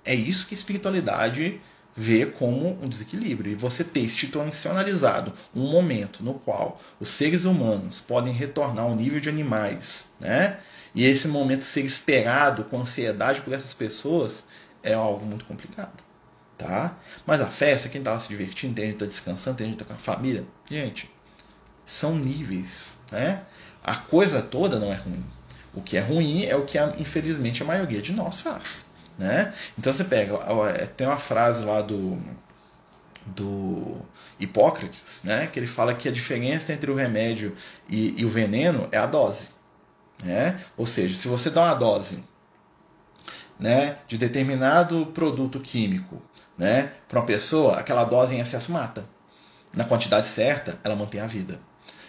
É 0.05 0.15
isso 0.15 0.47
que 0.47 0.55
espiritualidade 0.55 1.61
vê 1.97 2.27
como 2.27 2.79
um 2.83 2.89
desequilíbrio. 2.89 3.53
E 3.53 3.55
você 3.55 3.83
ter 3.83 4.01
institucionalizado 4.01 5.33
um 5.55 5.71
momento 5.71 6.23
no 6.23 6.35
qual 6.35 6.81
os 7.01 7.09
seres 7.09 7.45
humanos 7.45 8.01
podem 8.01 8.33
retornar 8.33 8.85
ao 8.85 8.95
nível 8.95 9.19
de 9.19 9.29
animais, 9.29 10.11
né? 10.21 10.59
E 10.95 11.05
esse 11.05 11.29
momento 11.29 11.65
ser 11.65 11.85
esperado 11.85 12.65
com 12.65 12.81
ansiedade 12.81 13.41
por 13.41 13.53
essas 13.53 13.75
pessoas 13.75 14.45
é 14.83 14.95
algo 14.95 15.25
muito 15.27 15.45
complicado, 15.45 16.03
tá? 16.57 16.97
Mas 17.27 17.41
a 17.41 17.51
festa, 17.51 17.89
quem 17.89 18.03
lá 18.03 18.19
se 18.21 18.29
divertindo, 18.29 18.75
tem 18.75 18.87
gente 18.87 18.95
está 18.95 19.07
descansando, 19.07 19.57
tem 19.57 19.67
gente 19.67 19.83
está 19.83 19.85
com 19.85 19.95
a 19.95 20.03
família, 20.03 20.47
gente, 20.71 21.11
são 21.85 22.17
níveis, 22.17 22.99
né? 23.11 23.43
A 23.83 23.95
coisa 23.95 24.43
toda 24.43 24.79
não 24.79 24.93
é 24.93 24.97
ruim. 24.97 25.25
O 25.75 25.83
que 25.83 25.97
é 25.97 26.01
ruim 26.01 26.45
é 26.45 26.57
o 26.57 26.65
que, 26.65 26.79
infelizmente, 26.99 27.63
a 27.63 27.67
maioria 27.67 28.01
de 28.01 28.13
nós 28.13 28.41
faz. 28.41 28.86
Né? 29.19 29.53
Então 29.79 29.93
você 29.93 30.05
pega, 30.05 30.35
é, 30.75 30.87
tem 30.87 31.07
uma 31.07 31.19
frase 31.19 31.65
lá 31.65 31.81
do, 31.81 32.19
do 33.25 33.97
Hipócrates, 34.39 35.23
né? 35.25 35.47
que 35.47 35.59
ele 35.59 35.67
fala 35.67 35.95
que 35.95 36.09
a 36.09 36.13
diferença 36.13 36.73
entre 36.73 36.91
o 36.91 36.95
remédio 36.95 37.57
e, 37.89 38.21
e 38.21 38.25
o 38.25 38.29
veneno 38.29 38.89
é 38.93 38.99
a 38.99 39.07
dose. 39.07 39.51
Né? 40.23 40.59
Ou 40.77 40.87
seja, 40.87 41.17
se 41.17 41.29
você 41.29 41.51
dá 41.51 41.63
uma 41.63 41.75
dose 41.75 42.23
né, 43.59 43.99
de 44.07 44.19
determinado 44.19 45.07
produto 45.07 45.61
químico 45.61 46.23
né, 46.57 46.93
para 47.09 47.19
uma 47.19 47.27
pessoa, 47.27 47.79
aquela 47.79 48.05
dose 48.05 48.35
em 48.35 48.41
excesso 48.41 48.73
mata. 48.73 49.07
Na 49.73 49.85
quantidade 49.85 50.27
certa, 50.27 50.79
ela 50.83 50.97
mantém 50.97 51.21
a 51.21 51.27
vida. 51.27 51.61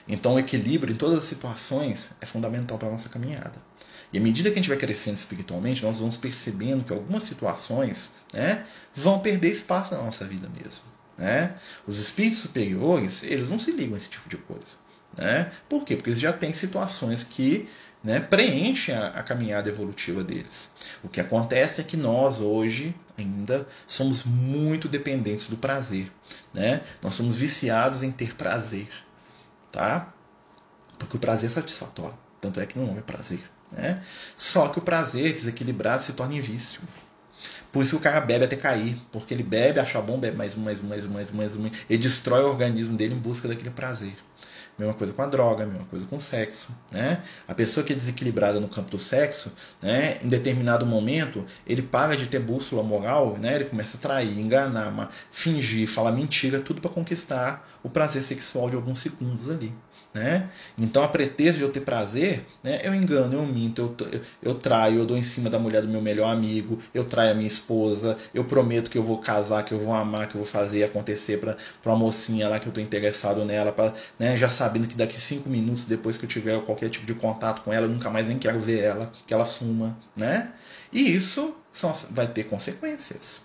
Então, 0.07 0.35
o 0.35 0.39
equilíbrio 0.39 0.93
em 0.93 0.97
todas 0.97 1.17
as 1.17 1.23
situações 1.25 2.11
é 2.21 2.25
fundamental 2.25 2.77
para 2.77 2.87
a 2.87 2.91
nossa 2.91 3.09
caminhada. 3.09 3.66
E 4.11 4.17
à 4.17 4.21
medida 4.21 4.49
que 4.49 4.57
a 4.57 4.61
gente 4.61 4.69
vai 4.69 4.77
crescendo 4.77 5.15
espiritualmente, 5.15 5.83
nós 5.83 5.99
vamos 5.99 6.17
percebendo 6.17 6.83
que 6.83 6.93
algumas 6.93 7.23
situações 7.23 8.13
né, 8.33 8.65
vão 8.95 9.19
perder 9.19 9.51
espaço 9.51 9.93
na 9.93 10.01
nossa 10.01 10.25
vida 10.25 10.49
mesmo. 10.49 10.85
Né? 11.17 11.55
Os 11.85 11.99
espíritos 11.99 12.39
superiores, 12.39 13.23
eles 13.23 13.49
não 13.49 13.59
se 13.59 13.71
ligam 13.71 13.95
a 13.95 13.97
esse 13.97 14.09
tipo 14.09 14.29
de 14.29 14.37
coisa. 14.37 14.75
Né? 15.17 15.51
Por 15.67 15.83
quê? 15.83 15.95
Porque 15.95 16.11
eles 16.11 16.19
já 16.19 16.31
têm 16.31 16.53
situações 16.53 17.23
que 17.23 17.67
né, 18.03 18.19
preenchem 18.19 18.95
a, 18.95 19.07
a 19.07 19.23
caminhada 19.23 19.69
evolutiva 19.69 20.23
deles. 20.23 20.71
O 21.03 21.09
que 21.09 21.19
acontece 21.19 21.81
é 21.81 21.83
que 21.83 21.97
nós 21.97 22.39
hoje 22.39 22.95
ainda 23.17 23.67
somos 23.85 24.23
muito 24.23 24.87
dependentes 24.87 25.49
do 25.49 25.57
prazer. 25.57 26.11
Né? 26.53 26.81
Nós 27.01 27.15
somos 27.15 27.37
viciados 27.37 28.03
em 28.03 28.11
ter 28.11 28.35
prazer. 28.35 28.87
Tá? 29.71 30.13
Porque 30.97 31.17
o 31.17 31.19
prazer 31.19 31.49
é 31.49 31.53
satisfatório. 31.53 32.17
Tanto 32.39 32.59
é 32.59 32.65
que 32.65 32.77
não 32.77 32.97
é 32.97 33.01
prazer. 33.01 33.41
Né? 33.71 34.01
Só 34.35 34.69
que 34.69 34.79
o 34.79 34.81
prazer 34.81 35.33
desequilibrado 35.33 36.03
se 36.03 36.13
torna 36.13 36.35
em 36.35 36.41
vício. 36.41 36.81
Por 37.71 37.83
isso 37.83 37.91
que 37.91 37.97
o 37.97 37.99
cara 37.99 38.21
bebe 38.21 38.45
até 38.45 38.55
cair, 38.55 38.97
porque 39.11 39.33
ele 39.33 39.43
bebe, 39.43 39.79
acha 39.79 40.01
bom, 40.01 40.19
bebe 40.19 40.37
mais 40.37 40.55
mais 40.55 40.81
mais 40.81 41.05
mais 41.05 41.31
mais 41.31 41.55
um, 41.55 41.69
e 41.89 41.97
destrói 41.97 42.43
o 42.43 42.47
organismo 42.47 42.95
dele 42.95 43.13
em 43.13 43.19
busca 43.19 43.47
daquele 43.47 43.69
prazer. 43.69 44.15
Mesma 44.77 44.93
coisa 44.93 45.11
com 45.11 45.23
a 45.23 45.25
droga, 45.25 45.65
mesma 45.65 45.85
coisa 45.85 46.05
com 46.05 46.17
o 46.17 46.21
sexo. 46.21 46.69
Né? 46.91 47.21
A 47.47 47.55
pessoa 47.55 47.83
que 47.83 47.93
é 47.93 47.95
desequilibrada 47.95 48.59
no 48.59 48.67
campo 48.67 48.91
do 48.91 48.99
sexo, 48.99 49.51
né, 49.81 50.19
em 50.23 50.29
determinado 50.29 50.85
momento, 50.85 51.43
ele 51.65 51.81
para 51.81 52.15
de 52.15 52.27
ter 52.27 52.39
bússola 52.39 52.83
moral, 52.83 53.37
né, 53.39 53.55
ele 53.55 53.65
começa 53.65 53.97
a 53.97 53.99
trair, 53.99 54.39
enganar, 54.39 55.09
fingir, 55.31 55.87
falar 55.87 56.11
mentira, 56.11 56.59
tudo 56.59 56.79
para 56.79 56.91
conquistar 56.91 57.67
o 57.81 57.89
prazer 57.89 58.21
sexual 58.21 58.69
de 58.69 58.75
alguns 58.75 58.99
segundos 58.99 59.49
ali. 59.49 59.73
Né? 60.17 60.49
Então, 60.79 61.03
a 61.03 61.07
pretexto 61.07 61.57
de 61.57 61.63
eu 61.63 61.71
ter 61.71 61.81
prazer, 61.81 62.43
né, 62.63 62.79
eu 62.83 62.93
engano, 62.95 63.35
eu 63.35 63.45
minto, 63.45 63.95
eu, 64.11 64.21
eu 64.41 64.55
traio, 64.55 64.99
eu 64.99 65.05
dou 65.05 65.15
em 65.15 65.21
cima 65.21 65.47
da 65.47 65.59
mulher 65.59 65.83
do 65.83 65.87
meu 65.87 66.01
melhor 66.01 66.31
amigo, 66.31 66.79
eu 66.91 67.05
traio 67.05 67.31
a 67.31 67.33
minha 67.35 67.45
esposa, 67.45 68.17
eu 68.33 68.43
prometo 68.43 68.89
que 68.89 68.97
eu 68.97 69.03
vou 69.03 69.19
casar, 69.19 69.63
que 69.63 69.75
eu 69.75 69.79
vou 69.79 69.93
amar, 69.93 70.27
que 70.27 70.33
eu 70.33 70.41
vou 70.41 70.49
fazer 70.49 70.83
acontecer 70.83 71.37
para 71.37 71.55
uma 71.85 71.95
mocinha 71.95 72.49
lá 72.49 72.59
que 72.59 72.65
eu 72.65 72.71
estou 72.71 72.83
interessado 72.83 73.45
nela, 73.45 73.71
pra, 73.71 73.93
né, 74.17 74.35
já 74.35 74.49
sabendo 74.49 74.87
que 74.87 74.95
daqui 74.95 75.21
cinco 75.21 75.49
minutos 75.49 75.85
depois 75.85 76.17
que 76.17 76.25
eu 76.25 76.29
tiver 76.29 76.59
qualquer 76.61 76.89
tipo 76.89 77.05
de 77.05 77.13
contato 77.13 77.61
com 77.61 77.71
ela, 77.71 77.85
eu 77.85 77.91
nunca 77.91 78.09
mais 78.09 78.27
nem 78.27 78.39
quero 78.39 78.59
ver 78.59 78.79
ela, 78.79 79.13
que 79.27 79.33
ela 79.35 79.45
suma. 79.45 79.95
Né? 80.15 80.51
E 80.91 81.13
isso 81.13 81.55
são, 81.71 81.93
vai 82.09 82.27
ter 82.27 82.45
consequências. 82.45 83.43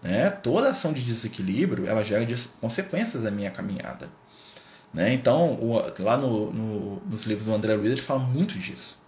Né? 0.00 0.30
Toda 0.30 0.70
ação 0.70 0.92
de 0.92 1.02
desequilíbrio 1.02 1.88
ela 1.88 2.04
gera 2.04 2.24
consequências 2.60 3.24
na 3.24 3.30
minha 3.32 3.50
caminhada. 3.50 4.08
Né? 4.92 5.12
Então, 5.14 5.54
o, 5.54 5.82
lá 5.98 6.16
no, 6.16 6.52
no, 6.52 7.02
nos 7.06 7.24
livros 7.24 7.46
do 7.46 7.54
André 7.54 7.74
Luiz, 7.74 7.92
ele 7.92 8.02
fala 8.02 8.20
muito 8.20 8.58
disso. 8.58 9.00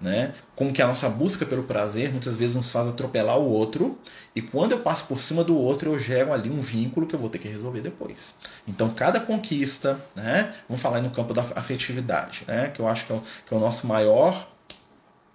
Né? 0.00 0.34
Como 0.56 0.72
que 0.72 0.82
a 0.82 0.86
nossa 0.86 1.08
busca 1.08 1.46
pelo 1.46 1.62
prazer 1.62 2.10
muitas 2.10 2.36
vezes 2.36 2.56
nos 2.56 2.70
faz 2.72 2.88
atropelar 2.88 3.38
o 3.38 3.48
outro, 3.48 3.96
e 4.34 4.42
quando 4.42 4.72
eu 4.72 4.80
passo 4.80 5.06
por 5.06 5.20
cima 5.20 5.44
do 5.44 5.56
outro, 5.56 5.92
eu 5.92 5.98
gero 5.98 6.32
ali 6.32 6.50
um 6.50 6.60
vínculo 6.60 7.06
que 7.06 7.14
eu 7.14 7.20
vou 7.20 7.30
ter 7.30 7.38
que 7.38 7.46
resolver 7.46 7.80
depois. 7.80 8.34
Então, 8.66 8.92
cada 8.92 9.20
conquista, 9.20 10.00
né? 10.16 10.52
vamos 10.68 10.82
falar 10.82 11.00
no 11.00 11.10
campo 11.10 11.32
da 11.32 11.42
afetividade, 11.54 12.44
né? 12.48 12.68
que 12.68 12.80
eu 12.80 12.88
acho 12.88 13.06
que 13.06 13.12
é 13.12 13.14
o, 13.14 13.22
que 13.46 13.54
é 13.54 13.56
o 13.56 13.60
nosso 13.60 13.86
maior 13.86 14.52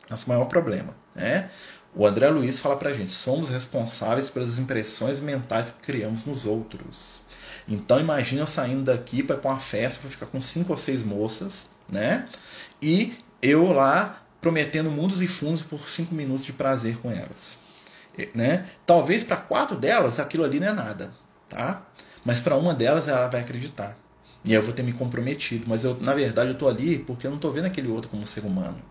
nosso 0.09 0.29
maior 0.29 0.45
problema. 0.45 0.95
Né? 1.15 1.49
O 1.95 2.05
André 2.05 2.29
Luiz 2.29 2.59
fala 2.59 2.77
pra 2.77 2.93
gente: 2.93 3.11
somos 3.13 3.49
responsáveis 3.49 4.29
pelas 4.29 4.57
impressões 4.59 5.19
mentais 5.19 5.69
que 5.69 5.85
criamos 5.85 6.25
nos 6.25 6.45
outros. 6.45 7.21
Então 7.67 7.99
imagina 7.99 8.41
eu 8.41 8.47
saindo 8.47 8.83
daqui 8.83 9.21
para 9.21 9.39
uma 9.43 9.59
festa 9.59 9.99
para 9.99 10.09
ficar 10.09 10.25
com 10.27 10.41
cinco 10.41 10.71
ou 10.71 10.77
seis 10.77 11.03
moças, 11.03 11.69
né? 11.91 12.27
E 12.81 13.13
eu 13.41 13.71
lá 13.71 14.21
prometendo 14.41 14.89
mundos 14.89 15.21
e 15.21 15.27
fundos 15.27 15.61
por 15.61 15.89
cinco 15.89 16.15
minutos 16.15 16.45
de 16.45 16.53
prazer 16.53 16.97
com 16.97 17.11
elas. 17.11 17.59
Né? 18.33 18.65
Talvez 18.85 19.23
para 19.23 19.37
quatro 19.37 19.75
delas 19.75 20.19
aquilo 20.19 20.43
ali 20.43 20.59
não 20.59 20.67
é 20.67 20.73
nada, 20.73 21.11
tá? 21.49 21.85
Mas 22.25 22.39
para 22.39 22.55
uma 22.55 22.73
delas 22.73 23.07
ela 23.07 23.27
vai 23.27 23.41
acreditar. 23.41 23.97
E 24.43 24.53
eu 24.53 24.61
vou 24.61 24.73
ter 24.73 24.81
me 24.81 24.93
comprometido. 24.93 25.65
Mas 25.67 25.83
eu, 25.83 25.97
na 25.99 26.13
verdade, 26.13 26.49
eu 26.49 26.53
estou 26.53 26.69
ali 26.69 26.99
porque 26.99 27.27
eu 27.27 27.31
não 27.31 27.35
estou 27.35 27.51
vendo 27.51 27.65
aquele 27.65 27.89
outro 27.89 28.09
como 28.09 28.25
ser 28.25 28.45
humano. 28.45 28.81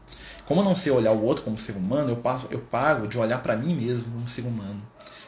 Como 0.45 0.61
eu 0.61 0.65
não 0.65 0.77
sei 0.77 0.93
olhar 0.93 1.13
o 1.13 1.23
outro 1.25 1.45
como 1.45 1.59
ser 1.59 1.73
humano, 1.77 2.11
eu, 2.11 2.17
passo, 2.17 2.47
eu 2.51 2.61
pago 2.61 3.09
de 3.09 3.19
olhar 3.19 3.43
para 3.43 3.57
mim 3.57 3.75
mesmo 3.75 4.13
como 4.13 4.29
ser 4.29 4.43
humano. 4.43 4.81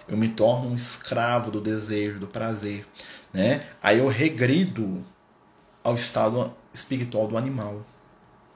Eu 0.08 0.16
me 0.16 0.28
torno 0.28 0.70
um 0.70 0.74
escravo 0.74 1.50
do 1.50 1.60
desejo, 1.60 2.18
do 2.18 2.26
prazer. 2.26 2.86
Né? 3.32 3.60
Aí 3.82 3.98
eu 3.98 4.08
regrido 4.08 5.04
ao 5.84 5.94
estado 5.94 6.52
espiritual 6.72 7.28
do 7.28 7.36
animal. 7.36 7.84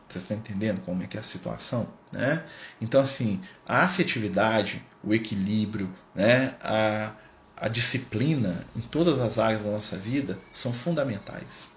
Vocês 0.09 0.25
estão 0.25 0.37
entendendo 0.37 0.81
como 0.81 1.03
é 1.03 1.07
que 1.07 1.17
é 1.17 1.21
a 1.21 1.25
situação? 1.25 1.89
Né? 2.11 2.45
Então, 2.81 3.01
assim, 3.01 3.41
a 3.67 3.83
afetividade, 3.83 4.85
o 5.03 5.15
equilíbrio, 5.15 5.91
né? 6.15 6.55
a, 6.61 7.13
a 7.57 7.69
disciplina 7.69 8.65
em 8.77 8.81
todas 8.81 9.19
as 9.19 9.39
áreas 9.39 9.65
da 9.65 9.71
nossa 9.71 9.97
vida 9.97 10.39
são 10.53 10.73
fundamentais. 10.73 11.71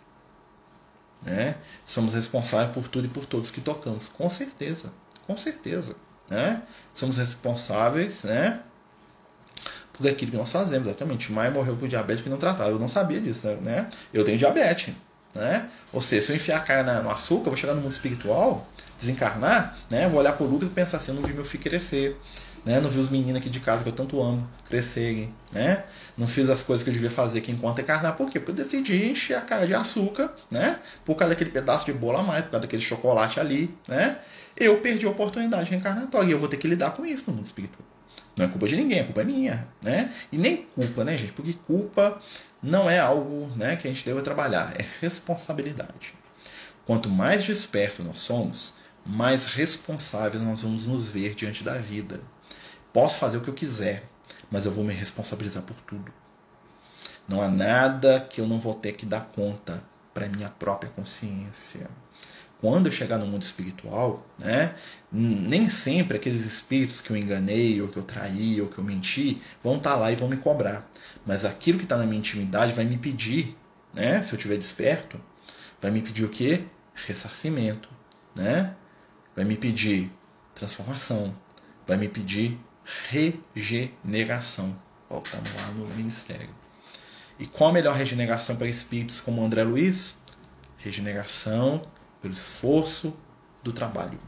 Né? 1.22 1.58
Somos 1.86 2.14
responsáveis 2.14 2.72
por 2.72 2.88
tudo 2.88 3.06
e 3.06 3.10
por 3.10 3.26
todos 3.26 3.50
que 3.52 3.62
tocamos, 3.62 4.08
com 4.08 4.30
certeza, 4.30 4.94
com 5.26 5.36
certeza. 5.36 5.96
Né? 6.30 6.62
Somos 6.94 7.18
responsáveis 7.18 8.24
né, 8.24 8.62
por 9.98 10.08
aquilo 10.08 10.32
que 10.32 10.38
nós 10.38 10.52
fazemos, 10.52 10.88
exatamente. 10.88 11.32
Maia 11.32 11.52
morreu 11.52 11.76
por 11.76 11.88
diabetes 11.88 12.24
que 12.24 12.30
não 12.30 12.38
tratava, 12.38 12.70
eu 12.70 12.80
não 12.80 12.88
sabia 12.88 13.20
disso, 13.22 13.48
né? 13.62 13.88
Eu 14.14 14.24
tenho 14.24 14.38
diabetes, 14.38 14.94
né? 15.34 15.68
Ou 15.92 16.02
seja, 16.02 16.28
se 16.28 16.32
eu 16.32 16.36
enfiar 16.36 16.58
a 16.58 16.62
cara 16.62 17.02
no 17.02 17.10
açúcar, 17.10 17.48
eu 17.48 17.52
vou 17.52 17.58
chegar 17.58 17.74
no 17.74 17.82
mundo 17.82 17.92
espiritual, 17.92 18.68
desencarnar, 18.98 19.76
né? 19.90 20.08
Vou 20.08 20.20
olhar 20.20 20.34
para 20.34 20.46
o 20.46 20.50
Lucas 20.50 20.70
e 20.70 20.72
pensar 20.72 20.98
assim, 20.98 21.12
eu 21.12 21.16
não 21.16 21.24
vi 21.24 21.34
meu 21.34 21.44
filho 21.44 21.64
crescer, 21.64 22.20
né? 22.66 22.80
Não 22.80 22.90
vi 22.90 23.00
os 23.00 23.10
meninos 23.10 23.38
aqui 23.38 23.50
de 23.50 23.60
casa 23.60 23.84
que 23.84 23.90
eu 23.90 23.94
tanto 23.94 24.22
amo 24.22 24.48
crescerem, 24.68 25.34
né? 25.54 25.84
Não 26.18 26.28
fiz 26.28 26.50
as 26.50 26.64
coisas 26.64 26.84
que 26.84 26.90
eu 26.90 26.94
devia 26.94 27.12
fazer 27.12 27.40
aqui 27.40 27.52
enquanto 27.52 27.80
encarnar. 27.80 28.16
Por 28.16 28.30
quê? 28.30 28.40
Porque 28.40 28.52
eu 28.52 28.66
decidi 28.66 29.06
encher 29.06 29.36
a 29.38 29.42
cara 29.42 29.68
de 29.68 29.74
açúcar, 29.74 30.34
né? 30.50 30.80
Por 31.04 31.16
causa 31.16 31.34
daquele 31.34 31.52
pedaço 31.52 31.86
de 31.86 31.94
bolo 31.94 32.18
a 32.18 32.24
mais, 32.24 32.44
por 32.46 32.52
causa 32.52 32.62
daquele 32.64 32.82
chocolate 32.82 33.40
ali, 33.40 33.74
né? 33.88 34.18
Eu 34.58 34.82
perdi 34.82 35.06
a 35.06 35.10
oportunidade 35.10 35.70
reencarnatória 35.70 36.28
e 36.28 36.32
eu 36.32 36.40
vou 36.40 36.48
ter 36.48 36.58
que 36.58 36.68
lidar 36.68 36.92
com 36.92 37.06
isso 37.06 37.26
no 37.28 37.36
mundo 37.36 37.46
espiritual. 37.46 37.95
Não 38.38 38.46
é 38.46 38.48
culpa 38.48 38.68
de 38.68 38.76
ninguém, 38.76 39.00
a 39.00 39.06
culpa 39.06 39.22
é 39.22 39.24
minha, 39.24 39.68
né? 39.82 40.14
E 40.32 40.38
nem 40.38 40.58
culpa, 40.58 41.04
né, 41.04 41.18
gente? 41.18 41.34
Porque 41.34 41.54
culpa 41.54 42.22
não 42.62 42.90
é 42.90 43.00
algo, 43.00 43.48
né, 43.56 43.76
que 43.76 43.88
a 43.88 43.92
gente 43.92 44.06
deve 44.06 44.22
trabalhar, 44.22 44.74
é 44.80 44.86
responsabilidade. 45.00 46.14
Quanto 46.86 47.10
mais 47.10 47.44
desperto 47.44 48.04
nós 48.04 48.20
somos, 48.20 48.74
mais 49.06 49.46
responsáveis 49.46 50.42
nós 50.42 50.64
vamos 50.64 50.88
nos 50.88 51.08
ver 51.08 51.36
diante 51.36 51.64
da 51.64 51.78
vida. 51.78 52.20
Posso 52.92 53.20
fazer 53.20 53.38
o 53.38 53.42
que 53.42 53.50
eu 53.50 53.54
quiser, 53.54 54.10
mas 54.52 54.66
eu 54.66 54.72
vou 54.72 54.84
me 54.84 54.94
responsabilizar 54.94 55.64
por 55.64 55.76
tudo. 55.82 56.12
Não 57.28 57.42
há 57.42 57.48
nada 57.48 58.20
que 58.20 58.42
eu 58.42 58.48
não 58.48 58.60
vou 58.60 58.74
ter 58.74 58.94
que 58.94 59.06
dar 59.06 59.26
conta 59.26 59.84
para 60.14 60.30
minha 60.30 60.50
própria 60.50 60.90
consciência. 60.92 61.88
Quando 62.66 62.88
eu 62.88 62.92
chegar 62.92 63.20
no 63.20 63.28
mundo 63.28 63.44
espiritual, 63.44 64.26
né, 64.40 64.74
nem 65.12 65.68
sempre 65.68 66.18
aqueles 66.18 66.46
espíritos 66.48 67.00
que 67.00 67.12
eu 67.12 67.16
enganei, 67.16 67.80
ou 67.80 67.88
que 67.88 67.98
eu 67.98 68.02
traí, 68.02 68.60
ou 68.60 68.68
que 68.68 68.80
eu 68.80 68.84
menti, 68.84 69.40
vão 69.64 69.78
estar 69.78 69.92
tá 69.92 69.96
lá 69.96 70.12
e 70.12 70.16
vão 70.16 70.28
me 70.28 70.36
cobrar. 70.36 70.90
Mas 71.24 71.46
aquilo 71.46 71.78
que 71.78 71.84
está 71.84 71.96
na 71.96 72.08
minha 72.08 72.18
intimidade 72.18 72.74
vai 72.74 72.84
me 72.84 72.98
pedir, 72.98 73.56
né, 73.94 74.20
se 74.24 74.34
eu 74.34 74.38
estiver 74.38 74.58
desperto, 74.58 75.22
vai 75.80 75.92
me 75.92 76.02
pedir 76.02 76.26
o 76.26 76.30
quê? 76.30 76.64
Ressarcimento, 76.96 77.88
né? 78.36 78.74
Vai 79.36 79.46
me 79.46 79.56
pedir 79.58 80.12
transformação, 80.56 81.36
vai 81.86 81.98
me 81.98 82.10
pedir 82.10 82.58
regeneração. 83.12 84.76
Voltamos 85.08 85.54
lá 85.54 85.68
no 85.74 85.86
ministério. 85.90 86.50
E 87.38 87.46
qual 87.46 87.70
a 87.70 87.74
melhor 87.74 87.96
regeneração 87.96 88.56
para 88.56 88.68
espíritos 88.68 89.20
como 89.20 89.46
André 89.46 89.64
Luiz? 89.64 90.18
Regeneração 90.80 91.84
pelo 92.26 92.34
esforço 92.34 93.16
do 93.64 93.72
trabalho. 93.72 94.20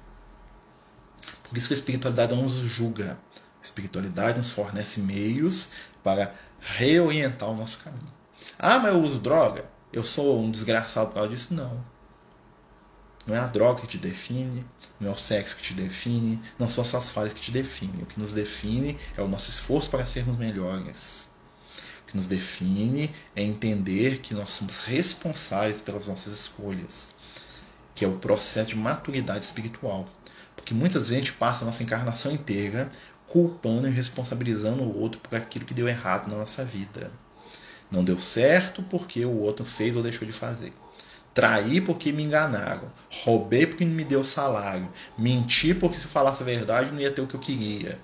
Por 1.49 1.57
isso 1.57 1.67
que 1.67 1.73
a 1.73 1.77
espiritualidade 1.77 2.35
não 2.35 2.43
nos 2.43 2.53
julga. 2.53 3.17
A 3.59 3.65
espiritualidade 3.65 4.37
nos 4.37 4.51
fornece 4.51 4.99
meios 4.99 5.71
para 6.03 6.35
reorientar 6.59 7.49
o 7.49 7.55
nosso 7.55 7.79
caminho. 7.79 8.13
Ah, 8.59 8.77
mas 8.77 8.93
eu 8.93 9.01
uso 9.01 9.17
droga? 9.17 9.65
Eu 9.91 10.05
sou 10.05 10.39
um 10.39 10.51
desgraçado 10.51 11.07
por 11.07 11.15
causa 11.15 11.29
disso? 11.29 11.55
Não. 11.55 11.83
Não 13.25 13.35
é 13.35 13.39
a 13.39 13.47
droga 13.47 13.81
que 13.81 13.87
te 13.87 13.97
define, 13.97 14.63
não 14.99 15.09
é 15.09 15.13
o 15.13 15.17
sexo 15.17 15.55
que 15.55 15.63
te 15.63 15.73
define, 15.73 16.39
não 16.59 16.69
são 16.69 16.83
as 16.83 16.87
suas 16.89 17.09
falhas 17.09 17.33
que 17.33 17.41
te 17.41 17.51
definem. 17.51 18.03
O 18.03 18.05
que 18.05 18.19
nos 18.19 18.31
define 18.31 18.95
é 19.17 19.21
o 19.23 19.27
nosso 19.27 19.49
esforço 19.49 19.89
para 19.89 20.05
sermos 20.05 20.37
melhores. 20.37 21.27
O 22.03 22.11
que 22.11 22.15
nos 22.15 22.27
define 22.27 23.09
é 23.35 23.41
entender 23.41 24.19
que 24.19 24.35
nós 24.35 24.51
somos 24.51 24.81
responsáveis 24.81 25.81
pelas 25.81 26.07
nossas 26.07 26.41
escolhas, 26.41 27.16
que 27.97 28.05
é 28.05 28.07
o 28.07 28.19
processo 28.19 28.69
de 28.69 28.75
maturidade 28.77 29.43
espiritual. 29.43 30.07
Porque 30.55 30.71
muitas 30.71 31.09
vezes 31.09 31.13
a 31.13 31.25
gente 31.25 31.33
passa 31.33 31.63
a 31.63 31.65
nossa 31.65 31.81
encarnação 31.81 32.31
inteira 32.31 32.89
culpando 33.27 33.87
e 33.87 33.91
responsabilizando 33.91 34.83
o 34.83 34.99
outro 35.01 35.19
por 35.19 35.35
aquilo 35.35 35.65
que 35.65 35.73
deu 35.73 35.89
errado 35.89 36.29
na 36.29 36.37
nossa 36.37 36.63
vida. 36.63 37.09
Não 37.91 38.03
deu 38.03 38.21
certo 38.21 38.83
porque 38.83 39.25
o 39.25 39.39
outro 39.39 39.65
fez 39.65 39.95
ou 39.95 40.03
deixou 40.03 40.27
de 40.27 40.31
fazer. 40.31 40.71
Traí 41.33 41.81
porque 41.81 42.11
me 42.11 42.21
enganaram. 42.21 42.91
Roubei 43.23 43.65
porque 43.65 43.83
não 43.83 43.95
me 43.95 44.03
deu 44.03 44.23
salário. 44.23 44.87
Menti 45.17 45.73
porque 45.73 45.97
se 45.97 46.05
falasse 46.05 46.43
a 46.43 46.45
verdade 46.45 46.91
não 46.91 47.01
ia 47.01 47.11
ter 47.11 47.21
o 47.21 47.27
que 47.27 47.33
eu 47.33 47.39
queria. 47.39 47.99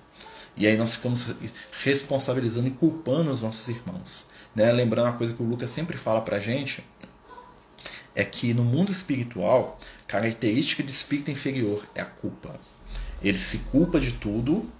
E 0.56 0.66
aí 0.66 0.76
nós 0.76 0.96
ficamos 0.96 1.36
responsabilizando 1.84 2.66
e 2.66 2.72
culpando 2.72 3.30
os 3.30 3.42
nossos 3.42 3.68
irmãos. 3.68 4.26
Né? 4.56 4.72
Lembrando 4.72 5.06
uma 5.06 5.16
coisa 5.16 5.32
que 5.32 5.42
o 5.42 5.46
Lucas 5.46 5.70
sempre 5.70 5.96
fala 5.96 6.20
pra 6.20 6.40
gente, 6.40 6.84
é 8.14 8.24
que 8.24 8.54
no 8.54 8.64
mundo 8.64 8.92
espiritual, 8.92 9.78
característica 10.06 10.82
de 10.82 10.90
espírito 10.90 11.30
inferior 11.30 11.84
é 11.94 12.00
a 12.00 12.06
culpa. 12.06 12.58
Ele 13.22 13.38
se 13.38 13.58
culpa 13.58 13.98
de 13.98 14.12
tudo, 14.12 14.70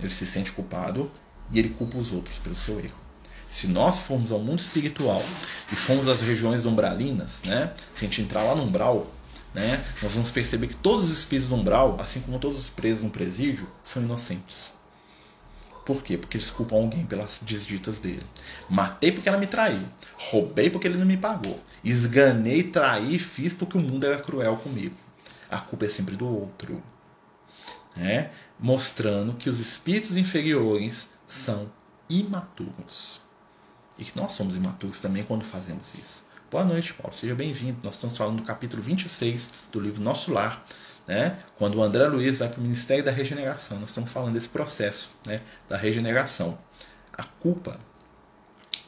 ele 0.00 0.12
se 0.12 0.26
sente 0.26 0.52
culpado 0.52 1.10
e 1.52 1.58
ele 1.58 1.70
culpa 1.70 1.98
os 1.98 2.12
outros 2.12 2.38
pelo 2.38 2.56
seu 2.56 2.78
erro. 2.80 3.06
Se 3.48 3.68
nós 3.68 4.00
formos 4.00 4.32
ao 4.32 4.40
mundo 4.40 4.58
espiritual 4.58 5.22
e 5.70 5.76
formos 5.76 6.08
às 6.08 6.20
regiões 6.20 6.64
umbralinas, 6.64 7.42
né? 7.44 7.72
Se 7.94 8.04
a 8.04 8.08
gente 8.08 8.22
entrar 8.22 8.42
lá 8.42 8.54
no 8.54 8.64
umbral, 8.64 9.06
né? 9.54 9.84
Nós 10.02 10.14
vamos 10.14 10.32
perceber 10.32 10.66
que 10.66 10.76
todos 10.76 11.08
os 11.08 11.18
espíritos 11.18 11.48
do 11.48 11.54
umbral, 11.54 11.96
assim 12.00 12.20
como 12.20 12.38
todos 12.38 12.58
os 12.58 12.68
presos 12.68 13.04
no 13.04 13.10
presídio, 13.10 13.68
são 13.84 14.02
inocentes. 14.02 14.75
Por 15.86 16.02
quê? 16.02 16.18
Porque 16.18 16.36
eles 16.36 16.50
culpam 16.50 16.74
alguém 16.74 17.06
pelas 17.06 17.38
desditas 17.38 18.00
dele. 18.00 18.26
Matei 18.68 19.12
porque 19.12 19.28
ela 19.28 19.38
me 19.38 19.46
traiu. 19.46 19.86
Roubei 20.18 20.68
porque 20.68 20.88
ele 20.88 20.98
não 20.98 21.06
me 21.06 21.16
pagou. 21.16 21.60
Esganei, 21.84 22.64
traí, 22.64 23.20
fiz 23.20 23.52
porque 23.52 23.78
o 23.78 23.80
mundo 23.80 24.04
era 24.04 24.20
cruel 24.20 24.56
comigo. 24.56 24.96
A 25.48 25.58
culpa 25.58 25.84
é 25.86 25.88
sempre 25.88 26.16
do 26.16 26.26
outro. 26.26 26.82
Né? 27.94 28.32
Mostrando 28.58 29.34
que 29.34 29.48
os 29.48 29.60
espíritos 29.60 30.16
inferiores 30.16 31.08
são 31.24 31.70
imaturos 32.10 33.22
e 33.96 34.04
que 34.04 34.16
nós 34.16 34.32
somos 34.32 34.56
imaturos 34.56 34.98
também 34.98 35.22
quando 35.22 35.44
fazemos 35.44 35.94
isso. 35.94 36.24
Boa 36.56 36.64
noite, 36.64 36.94
Paulo. 36.94 37.14
Seja 37.14 37.34
bem-vindo. 37.34 37.76
Nós 37.82 37.96
estamos 37.96 38.16
falando 38.16 38.38
do 38.38 38.42
capítulo 38.42 38.80
26 38.80 39.50
do 39.70 39.78
livro 39.78 40.00
Nosso 40.00 40.32
Lar, 40.32 40.64
né? 41.06 41.38
quando 41.58 41.74
o 41.74 41.82
André 41.82 42.08
Luiz 42.08 42.38
vai 42.38 42.48
para 42.48 42.58
o 42.58 42.62
Ministério 42.62 43.04
da 43.04 43.10
Regeneração. 43.10 43.78
Nós 43.78 43.90
estamos 43.90 44.10
falando 44.10 44.32
desse 44.32 44.48
processo 44.48 45.18
né? 45.26 45.42
da 45.68 45.76
regeneração. 45.76 46.58
A 47.12 47.24
culpa, 47.24 47.78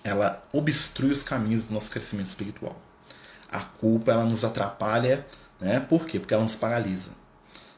ela 0.02 0.42
obstrui 0.50 1.10
os 1.10 1.22
caminhos 1.22 1.64
do 1.64 1.74
nosso 1.74 1.90
crescimento 1.90 2.28
espiritual. 2.28 2.74
A 3.52 3.60
culpa, 3.60 4.12
ela 4.12 4.24
nos 4.24 4.44
atrapalha. 4.44 5.26
Né? 5.60 5.78
Por 5.78 6.06
quê? 6.06 6.18
Porque 6.18 6.32
ela 6.32 6.44
nos 6.44 6.56
paralisa. 6.56 7.10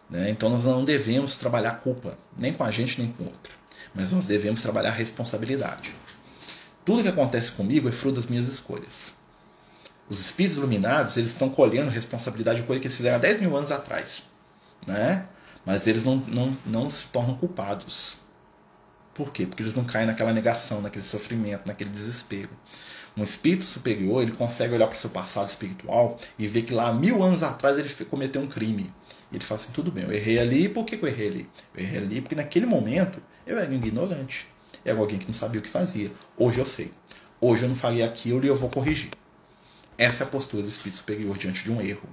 Né? 0.08 0.30
Então 0.30 0.50
nós 0.50 0.62
não 0.62 0.84
devemos 0.84 1.36
trabalhar 1.36 1.80
culpa, 1.80 2.16
nem 2.38 2.52
com 2.52 2.62
a 2.62 2.70
gente, 2.70 3.02
nem 3.02 3.10
com 3.10 3.24
o 3.24 3.26
outro. 3.26 3.56
Mas 3.92 4.12
nós 4.12 4.24
devemos 4.24 4.62
trabalhar 4.62 4.92
responsabilidade. 4.92 5.92
Tudo 6.84 7.02
que 7.02 7.08
acontece 7.08 7.50
comigo 7.50 7.88
é 7.88 7.92
fruto 7.92 8.20
das 8.20 8.28
minhas 8.28 8.46
escolhas. 8.46 9.18
Os 10.10 10.20
espíritos 10.20 10.58
iluminados, 10.58 11.16
eles 11.16 11.30
estão 11.30 11.48
colhendo 11.48 11.90
responsabilidade 11.90 12.60
de 12.60 12.66
coisa 12.66 12.80
que 12.80 12.88
eles 12.88 12.96
fizeram 12.96 13.16
há 13.16 13.20
10 13.20 13.40
mil 13.40 13.56
anos 13.56 13.72
atrás. 13.72 14.24
Né? 14.86 15.26
Mas 15.64 15.86
eles 15.86 16.04
não, 16.04 16.16
não, 16.16 16.56
não 16.66 16.90
se 16.90 17.08
tornam 17.08 17.36
culpados. 17.36 18.18
Por 19.14 19.32
quê? 19.32 19.46
Porque 19.46 19.62
eles 19.62 19.74
não 19.74 19.84
caem 19.84 20.06
naquela 20.06 20.32
negação, 20.32 20.82
naquele 20.82 21.04
sofrimento, 21.04 21.66
naquele 21.66 21.90
desespero. 21.90 22.50
Um 23.16 23.24
espírito 23.24 23.64
superior, 23.64 24.22
ele 24.22 24.32
consegue 24.32 24.74
olhar 24.74 24.86
para 24.86 24.96
o 24.96 24.98
seu 24.98 25.10
passado 25.10 25.48
espiritual 25.48 26.18
e 26.38 26.46
ver 26.46 26.62
que 26.62 26.74
lá 26.74 26.92
mil 26.92 27.22
anos 27.22 27.42
atrás 27.42 27.78
ele 27.78 27.88
cometeu 28.06 28.42
um 28.42 28.46
crime. 28.46 28.92
E 29.30 29.36
ele 29.36 29.44
fala 29.44 29.60
assim: 29.60 29.72
tudo 29.72 29.90
bem, 29.90 30.04
eu 30.04 30.12
errei 30.12 30.38
ali, 30.38 30.68
por 30.68 30.84
que, 30.84 30.96
que 30.96 31.04
eu 31.04 31.08
errei 31.08 31.28
ali? 31.28 31.48
Eu 31.74 31.82
errei 31.82 31.98
ali 31.98 32.20
porque 32.20 32.34
naquele 32.34 32.66
momento 32.66 33.20
eu 33.46 33.58
era 33.58 33.70
um 33.70 33.74
ignorante 33.74 34.46
era 34.84 34.98
alguém 34.98 35.18
que 35.18 35.26
não 35.26 35.34
sabia 35.34 35.60
o 35.60 35.62
que 35.62 35.68
fazia. 35.68 36.10
Hoje 36.36 36.58
eu 36.58 36.66
sei. 36.66 36.90
Hoje 37.40 37.64
eu 37.64 37.68
não 37.68 37.76
faria 37.76 38.04
aquilo 38.04 38.44
e 38.44 38.48
eu 38.48 38.56
vou 38.56 38.70
corrigir. 38.70 39.10
Essa 40.00 40.24
é 40.24 40.26
a 40.26 40.30
postura 40.30 40.62
do 40.62 40.68
espírito 40.70 40.96
superior 40.96 41.36
diante 41.36 41.62
de 41.62 41.70
um 41.70 41.78
erro. 41.78 42.08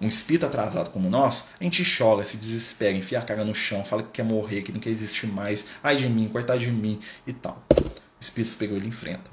um 0.00 0.08
espírito 0.08 0.46
atrasado 0.46 0.90
como 0.90 1.08
nós, 1.08 1.44
a 1.60 1.62
gente 1.62 1.84
chora, 1.96 2.24
se 2.24 2.36
desespera, 2.36 2.96
enfia 2.96 3.20
a 3.20 3.22
cara 3.22 3.44
no 3.44 3.54
chão, 3.54 3.84
fala 3.84 4.02
que 4.02 4.10
quer 4.10 4.24
morrer, 4.24 4.62
que 4.62 4.72
não 4.72 4.80
quer 4.80 4.90
existir 4.90 5.28
mais, 5.28 5.66
ai 5.80 5.94
de 5.94 6.08
mim, 6.08 6.28
coitado 6.28 6.58
de 6.58 6.72
mim 6.72 6.98
e 7.24 7.32
tal. 7.32 7.64
O 7.70 8.20
espírito 8.20 8.50
superior 8.50 8.78
ele 8.78 8.88
enfrenta. 8.88 9.30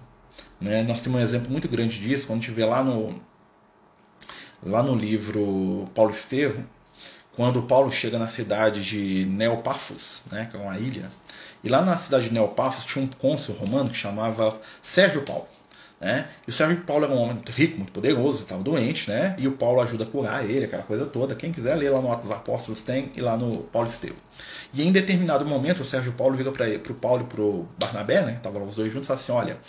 Né? 0.61 0.83
Nós 0.83 1.01
temos 1.01 1.19
um 1.19 1.23
exemplo 1.23 1.49
muito 1.49 1.67
grande 1.67 1.99
disso 1.99 2.27
quando 2.27 2.37
a 2.37 2.41
gente 2.43 2.53
vê 2.53 2.63
lá 2.63 2.83
no, 2.83 3.19
lá 4.61 4.83
no 4.83 4.95
livro 4.95 5.89
Paulo 5.95 6.11
Estevam, 6.11 6.63
quando 7.35 7.63
Paulo 7.63 7.91
chega 7.91 8.19
na 8.19 8.27
cidade 8.27 8.83
de 8.83 9.25
Neopafos, 9.25 10.21
né, 10.31 10.47
que 10.51 10.55
é 10.55 10.59
uma 10.59 10.77
ilha, 10.77 11.09
e 11.63 11.67
lá 11.67 11.81
na 11.81 11.97
cidade 11.97 12.25
de 12.25 12.33
Neopafos 12.35 12.85
tinha 12.85 13.03
um 13.03 13.07
cônsul 13.07 13.55
romano 13.55 13.89
que 13.89 13.97
chamava 13.97 14.61
Sérgio 14.83 15.23
Paulo. 15.23 15.47
Né? 16.01 16.27
E 16.47 16.49
o 16.49 16.53
Sérgio 16.53 16.81
Paulo 16.81 17.05
era 17.05 17.13
um 17.13 17.17
homem 17.17 17.39
rico, 17.45 17.77
muito 17.77 17.91
poderoso, 17.91 18.41
estava 18.41 18.63
doente, 18.63 19.07
né? 19.07 19.35
e 19.37 19.47
o 19.47 19.51
Paulo 19.51 19.79
ajuda 19.81 20.03
a 20.03 20.07
curar 20.07 20.43
ele, 20.43 20.65
aquela 20.65 20.81
coisa 20.81 21.05
toda. 21.05 21.35
Quem 21.35 21.51
quiser 21.51 21.75
ler 21.75 21.91
lá 21.91 22.01
no 22.01 22.11
Atos 22.11 22.27
dos 22.27 22.35
Apóstolos 22.35 22.81
tem, 22.81 23.11
e 23.15 23.21
lá 23.21 23.37
no 23.37 23.59
Paulo 23.65 23.87
Esteu. 23.87 24.15
E 24.73 24.81
em 24.81 24.91
determinado 24.91 25.45
momento, 25.45 25.83
o 25.83 25.85
Sérgio 25.85 26.13
Paulo 26.13 26.35
vira 26.35 26.51
para 26.51 26.65
o 26.91 26.95
Paulo 26.95 27.21
e 27.21 27.25
para 27.25 27.41
o 27.41 27.67
Barnabé, 27.79 28.25
né? 28.25 28.33
estavam 28.33 28.63
os 28.63 28.75
dois 28.75 28.91
juntos, 28.91 29.05
e 29.05 29.09
fala 29.09 29.19
assim: 29.19 29.31
Olha, 29.31 29.59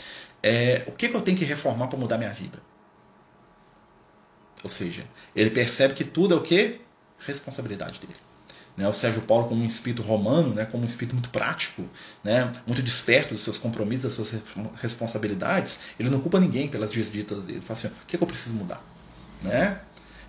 é, 0.43 0.85
o 0.87 0.93
que, 0.93 1.11
que 1.11 1.15
eu 1.15 1.21
tenho 1.21 1.37
que 1.37 1.45
reformar 1.45 1.89
para 1.89 1.99
mudar 1.99 2.17
minha 2.17 2.33
vida? 2.33 2.59
Ou 4.65 4.71
seja, 4.71 5.05
ele 5.37 5.51
percebe 5.51 5.93
que 5.93 6.05
tudo 6.05 6.35
é 6.35 6.37
o 6.39 6.41
que? 6.41 6.81
Responsabilidade 7.19 8.01
dele. 8.01 8.32
Né, 8.77 8.89
o 8.89 8.93
Sérgio 8.93 9.23
Paulo 9.23 9.49
como 9.49 9.63
um 9.63 9.67
espírito 9.67 10.03
romano, 10.03 10.55
né, 10.55 10.65
como 10.65 10.83
um 10.83 10.87
espírito 10.87 11.15
muito 11.15 11.29
prático, 11.29 11.85
né, 12.25 12.51
muito 12.67 12.83
desperto 12.83 13.35
dos 13.35 13.45
seus 13.45 13.59
compromissos, 13.59 14.17
das 14.17 14.27
suas 14.27 14.43
responsabilidades, 14.81 15.81
ele 16.01 16.09
não 16.09 16.21
culpa 16.21 16.41
ninguém 16.41 16.69
pelas 16.69 16.91
desditas 16.91 17.45
dele. 17.45 17.59
Ele 17.59 17.67
fala 17.67 17.79
assim, 17.79 17.89
o 17.89 18.07
que, 18.07 18.17
é 18.17 18.19
que 18.19 18.23
eu 18.23 18.29
preciso 18.29 18.55
mudar? 18.55 18.83
Né? 19.43 19.79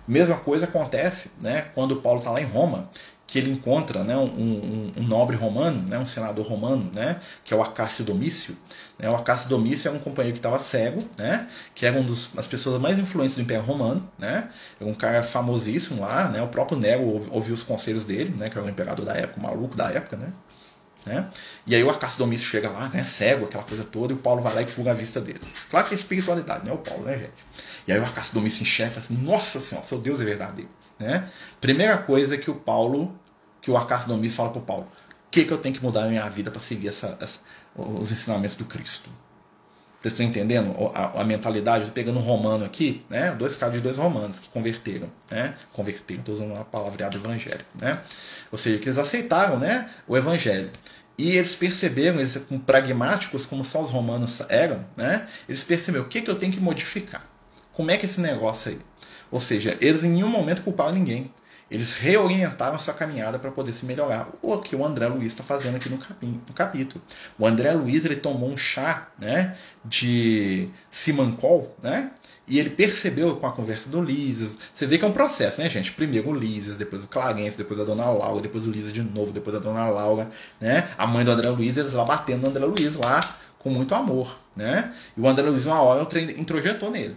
Mesma 0.06 0.36
coisa 0.36 0.66
acontece 0.66 1.30
né, 1.40 1.62
quando 1.74 1.96
Paulo 1.96 2.18
está 2.18 2.30
lá 2.30 2.40
em 2.40 2.44
Roma 2.44 2.90
que 3.34 3.38
ele 3.40 3.50
encontra 3.50 4.04
né, 4.04 4.16
um, 4.16 4.26
um, 4.26 4.92
um, 4.96 5.02
nobre 5.02 5.34
romano, 5.34 5.84
né, 5.88 5.98
um 5.98 6.06
senador 6.06 6.46
romano, 6.46 6.88
né, 6.94 7.18
que 7.42 7.52
é 7.52 7.56
o 7.56 7.60
Acácio 7.60 8.04
Domício. 8.04 8.56
Né, 8.96 9.10
o 9.10 9.16
Acácio 9.16 9.48
Domício 9.48 9.88
é 9.88 9.90
um 9.90 9.98
companheiro 9.98 10.34
que 10.34 10.38
estava 10.38 10.56
cego, 10.60 11.00
né, 11.18 11.48
que 11.74 11.84
era 11.84 11.98
uma 11.98 12.08
das 12.08 12.46
pessoas 12.46 12.80
mais 12.80 12.96
influentes 12.96 13.34
do 13.34 13.42
Império 13.42 13.64
Romano. 13.64 14.08
Né, 14.20 14.48
era 14.80 14.88
um 14.88 14.94
cara 14.94 15.24
famosíssimo 15.24 16.00
lá. 16.00 16.28
Né, 16.28 16.40
o 16.42 16.46
próprio 16.46 16.78
Nero 16.78 17.28
ouviu 17.32 17.54
os 17.54 17.64
conselhos 17.64 18.04
dele, 18.04 18.32
né, 18.38 18.48
que 18.48 18.56
era 18.56 18.64
o 18.64 18.70
imperador 18.70 19.04
da 19.04 19.14
época, 19.14 19.40
o 19.40 19.42
maluco 19.42 19.76
da 19.76 19.90
época. 19.90 20.16
Né, 20.16 20.32
né? 21.04 21.28
E 21.66 21.74
aí 21.74 21.82
o 21.82 21.90
Acácio 21.90 22.20
Domício 22.20 22.46
chega 22.46 22.70
lá, 22.70 22.88
né, 22.90 23.04
cego, 23.04 23.46
aquela 23.46 23.64
coisa 23.64 23.82
toda, 23.82 24.12
e 24.12 24.16
o 24.16 24.18
Paulo 24.20 24.42
vai 24.42 24.54
lá 24.54 24.62
e 24.62 24.66
pula 24.66 24.92
a 24.92 24.94
vista 24.94 25.20
dele. 25.20 25.40
Claro 25.70 25.88
que 25.88 25.92
é 25.92 25.96
espiritualidade, 25.96 26.64
né, 26.64 26.72
o 26.72 26.78
Paulo, 26.78 27.02
né, 27.02 27.18
gente? 27.18 27.32
E 27.88 27.92
aí 27.92 27.98
o 27.98 28.04
Acácio 28.04 28.32
Domício 28.32 28.62
enxerga 28.62 29.00
assim, 29.00 29.16
nossa 29.16 29.58
senhora, 29.58 29.84
seu 29.84 29.98
Deus 29.98 30.20
é 30.20 30.24
verdadeiro. 30.24 30.70
Né? 30.98 31.28
Primeira 31.60 31.98
coisa 31.98 32.38
que 32.38 32.50
o 32.50 32.54
Paulo, 32.54 33.18
que 33.64 33.70
o 33.70 33.78
Acácio 33.78 34.08
Domis 34.08 34.36
fala 34.36 34.50
para 34.50 34.60
Paulo: 34.60 34.84
o 34.84 35.30
que, 35.30 35.44
que 35.44 35.50
eu 35.50 35.56
tenho 35.56 35.74
que 35.74 35.82
mudar 35.82 36.02
na 36.02 36.08
minha 36.08 36.28
vida 36.28 36.50
para 36.50 36.60
seguir 36.60 36.88
essa, 36.88 37.16
essa, 37.18 37.40
os 37.74 38.12
ensinamentos 38.12 38.56
do 38.56 38.66
Cristo? 38.66 39.08
Vocês 40.02 40.12
estão 40.12 40.26
entendendo 40.26 40.76
a, 40.92 41.22
a 41.22 41.24
mentalidade? 41.24 41.90
Pegando 41.92 42.18
um 42.18 42.22
romano 42.22 42.62
aqui, 42.62 43.02
né? 43.08 43.32
dois 43.32 43.56
casos 43.56 43.76
de 43.76 43.80
dois 43.80 43.96
romanos 43.96 44.38
que 44.38 44.50
converteram. 44.50 45.10
Né? 45.30 45.54
Converteram, 45.72 46.20
estou 46.20 46.34
usando 46.34 46.52
uma 46.52 46.62
palavreada 46.62 47.16
evangélica. 47.16 47.64
Né? 47.80 47.98
Ou 48.52 48.58
seja, 48.58 48.78
que 48.78 48.86
eles 48.86 48.98
aceitaram 48.98 49.58
né? 49.58 49.88
o 50.06 50.14
evangelho. 50.14 50.70
E 51.16 51.38
eles 51.38 51.56
perceberam, 51.56 52.20
eles 52.20 52.36
como 52.46 52.60
pragmáticos, 52.60 53.46
como 53.46 53.64
só 53.64 53.80
os 53.80 53.88
romanos 53.88 54.42
eram, 54.50 54.84
né? 54.94 55.26
eles 55.48 55.64
perceberam 55.64 56.04
o 56.04 56.08
que, 56.08 56.20
que 56.20 56.30
eu 56.30 56.34
tenho 56.34 56.52
que 56.52 56.60
modificar. 56.60 57.26
Como 57.72 57.90
é 57.90 57.96
que 57.96 58.04
é 58.04 58.08
esse 58.08 58.20
negócio 58.20 58.72
aí? 58.72 58.78
Ou 59.30 59.40
seja, 59.40 59.74
eles 59.80 60.04
em 60.04 60.10
nenhum 60.10 60.28
momento 60.28 60.60
culparam 60.60 60.92
ninguém. 60.92 61.32
Eles 61.74 61.92
reorientaram 61.94 62.78
sua 62.78 62.94
caminhada 62.94 63.36
para 63.36 63.50
poder 63.50 63.72
se 63.72 63.84
melhorar. 63.84 64.28
O 64.40 64.58
que 64.58 64.76
o 64.76 64.86
André 64.86 65.08
Luiz 65.08 65.26
está 65.26 65.42
fazendo 65.42 65.74
aqui 65.74 65.88
no, 65.88 65.98
capítulo. 66.54 67.02
O 67.36 67.44
André 67.44 67.72
Luiz 67.72 68.04
ele 68.04 68.14
tomou 68.14 68.48
um 68.48 68.56
chá 68.56 69.08
né, 69.18 69.56
de 69.84 70.68
Simancol, 70.88 71.76
né? 71.82 72.12
E 72.46 72.60
ele 72.60 72.70
percebeu 72.70 73.34
com 73.38 73.46
a 73.48 73.50
conversa 73.50 73.88
do 73.88 74.00
Lises. 74.00 74.56
Você 74.72 74.86
vê 74.86 74.98
que 74.98 75.04
é 75.04 75.08
um 75.08 75.12
processo, 75.12 75.60
né, 75.60 75.68
gente? 75.68 75.90
Primeiro 75.92 76.30
o 76.30 76.32
Lises, 76.32 76.76
depois 76.76 77.02
o 77.02 77.08
Clarence, 77.08 77.58
depois 77.58 77.80
a 77.80 77.84
Dona 77.84 78.08
Laura, 78.08 78.40
depois 78.40 78.68
o 78.68 78.70
Lises 78.70 78.92
de 78.92 79.02
novo, 79.02 79.32
depois 79.32 79.56
a 79.56 79.58
Dona 79.58 79.88
Laura, 79.88 80.30
né? 80.60 80.88
A 80.96 81.08
mãe 81.08 81.24
do 81.24 81.32
André 81.32 81.50
Luiz, 81.50 81.76
eles 81.76 81.92
lá 81.94 82.04
batendo 82.04 82.42
no 82.42 82.50
André 82.50 82.64
Luiz 82.64 82.94
lá 82.94 83.20
com 83.58 83.70
muito 83.70 83.92
amor, 83.96 84.38
né? 84.54 84.94
E 85.16 85.20
o 85.20 85.26
André 85.26 85.48
Luiz, 85.48 85.66
uma 85.66 85.82
hora, 85.82 86.06
introjetou 86.38 86.92
nele, 86.92 87.16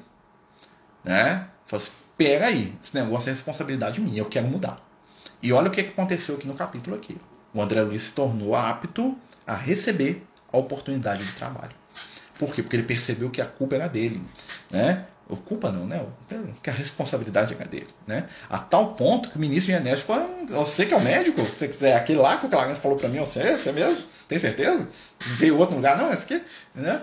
né? 1.04 1.48
Falou 1.68 1.84
assim, 1.84 1.92
pera 2.18 2.48
aí, 2.48 2.74
esse 2.82 2.96
negócio 2.96 3.30
é 3.30 3.32
responsabilidade 3.32 4.02
minha, 4.02 4.20
eu 4.20 4.26
quero 4.26 4.48
mudar. 4.48 4.82
E 5.42 5.54
olha 5.54 5.68
o 5.68 5.72
que 5.72 5.82
aconteceu 5.82 6.36
aqui 6.36 6.48
no 6.48 6.56
capítulo 6.56 6.96
aqui. 6.96 7.18
O 7.54 7.62
André 7.62 7.82
Luiz 7.82 8.02
se 8.04 8.12
tornou 8.12 8.56
apto 8.56 9.16
a 9.46 9.56
receber 9.56 10.26
a 10.52 10.58
oportunidade 10.58 11.26
de 11.26 11.32
trabalho. 11.34 11.72
Por 12.38 12.54
quê? 12.54 12.62
Porque 12.62 12.76
ele 12.76 12.84
percebeu 12.84 13.30
que 13.30 13.42
a 13.42 13.46
culpa 13.46 13.76
era 13.76 13.88
dele, 13.88 14.22
né? 14.70 15.06
O 15.30 15.36
culpa 15.36 15.72
não, 15.72 15.86
né? 15.86 16.06
Que 16.64 16.70
a 16.70 16.74
responsabilidade 16.74 17.54
era 17.54 17.66
dele, 17.66 17.88
né? 18.06 18.26
A 18.50 18.60
tal 18.60 18.94
ponto 18.96 19.30
que 19.30 19.38
o 19.38 19.40
ministro 19.40 19.74
Genésio 19.74 20.00
ficou, 20.00 20.18
você 20.48 20.86
que 20.86 20.94
é 20.94 20.98
o 20.98 21.02
médico, 21.02 21.42
você 21.44 21.68
quiser 21.68 21.96
aquele 21.96 22.20
lá 22.20 22.38
que 22.38 22.46
o 22.46 22.50
Clarence 22.50 22.80
falou 22.80 22.98
para 22.98 23.10
mim, 23.10 23.20
você, 23.20 23.58
você 23.58 23.72
mesmo? 23.72 24.06
Tem 24.28 24.40
certeza? 24.40 24.88
Veio 25.20 25.58
outro 25.58 25.76
lugar? 25.76 25.98
Não, 25.98 26.14
esse 26.14 26.24
aqui, 26.24 26.42
né? 26.74 27.02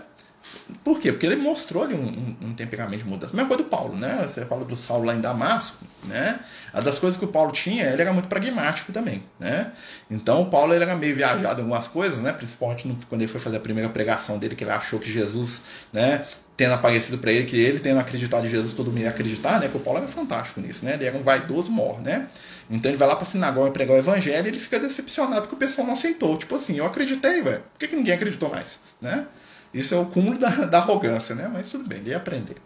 Por 0.83 0.99
quê? 0.99 1.13
Porque 1.13 1.27
ele 1.27 1.37
mostrou 1.37 1.83
ali 1.85 1.95
um, 1.95 2.07
um, 2.07 2.49
um 2.49 2.55
temperamento 2.55 3.03
de 3.03 3.09
mudança. 3.09 3.35
Mesma 3.35 3.49
coisa 3.49 3.63
do 3.63 3.69
Paulo, 3.69 3.97
né? 3.97 4.25
Você 4.27 4.45
fala 4.47 4.65
do 4.65 4.77
Saulo 4.77 5.05
lá 5.05 5.15
em 5.15 5.21
Damasco, 5.21 5.85
né? 6.05 6.41
A 6.73 6.81
das 6.81 6.99
coisas 6.99 7.19
que 7.19 7.25
o 7.25 7.29
Paulo 7.29 7.53
tinha, 7.53 7.85
ele 7.85 8.01
era 8.01 8.13
muito 8.13 8.29
pragmático 8.29 8.93
também, 8.93 9.23
né? 9.39 9.73
Então 10.11 10.43
o 10.43 10.47
Paulo 10.51 10.75
ele 10.75 10.85
era 10.85 10.95
meio 10.97 11.15
viajado 11.15 11.61
em 11.61 11.65
algumas 11.65 11.89
coisas, 11.89 12.19
né? 12.19 12.33
Principalmente 12.33 12.85
quando 13.09 13.23
ele 13.23 13.31
foi 13.31 13.41
fazer 13.41 13.59
a 13.59 13.61
primeira 13.61 13.89
pregação 13.91 14.39
dele, 14.39 14.55
que 14.55 14.65
ele 14.65 14.71
achou 14.71 14.99
que 14.99 15.11
Jesus, 15.11 15.63
né? 15.93 16.25
Tendo 16.57 16.75
aparecido 16.75 17.19
para 17.19 17.33
ele, 17.33 17.45
que 17.47 17.57
ele 17.57 17.81
tendo 17.81 17.99
acreditado 17.99 18.47
em 18.47 18.49
Jesus, 18.49 18.73
todo 18.73 18.87
mundo 18.87 19.01
ia 19.01 19.11
acreditar, 19.11 19.61
né? 19.61 19.67
Porque 19.67 19.79
o 19.79 19.81
Paulo 19.81 19.99
era 19.99 20.09
fantástico 20.09 20.61
nisso, 20.61 20.85
né? 20.85 20.95
Ele 20.95 21.05
era 21.05 21.17
um 21.17 21.23
vaidoso 21.23 21.71
mor, 21.71 22.01
né? 22.01 22.29
Então 22.71 22.91
ele 22.91 22.97
vai 22.99 23.09
lá 23.09 23.17
para 23.17 23.25
a 23.25 23.31
sinagoga 23.31 23.71
pregar 23.71 23.97
o 23.97 23.99
evangelho 23.99 24.47
e 24.47 24.49
ele 24.49 24.59
fica 24.59 24.79
decepcionado 24.79 25.43
porque 25.43 25.57
o 25.57 25.59
pessoal 25.59 25.87
não 25.87 25.95
aceitou. 25.95 26.39
Tipo 26.39 26.55
assim, 26.55 26.79
eu 26.79 26.87
acreditei, 26.87 27.43
velho. 27.43 27.61
Por 27.61 27.79
que, 27.79 27.89
que 27.89 27.97
ninguém 27.97 28.15
acreditou 28.15 28.49
mais, 28.49 28.81
né? 29.01 29.27
Isso 29.75 29.95
é 29.95 29.99
o 29.99 30.07
cúmulo 30.07 30.39
da, 30.39 30.49
da 30.67 30.79
arrogância, 30.79 31.35
né? 31.35 31.51
Mas 31.53 31.69
tudo 31.69 31.87
bem, 31.87 31.99
ele 31.99 32.11
ia 32.11 32.17
aprender. 32.17 32.57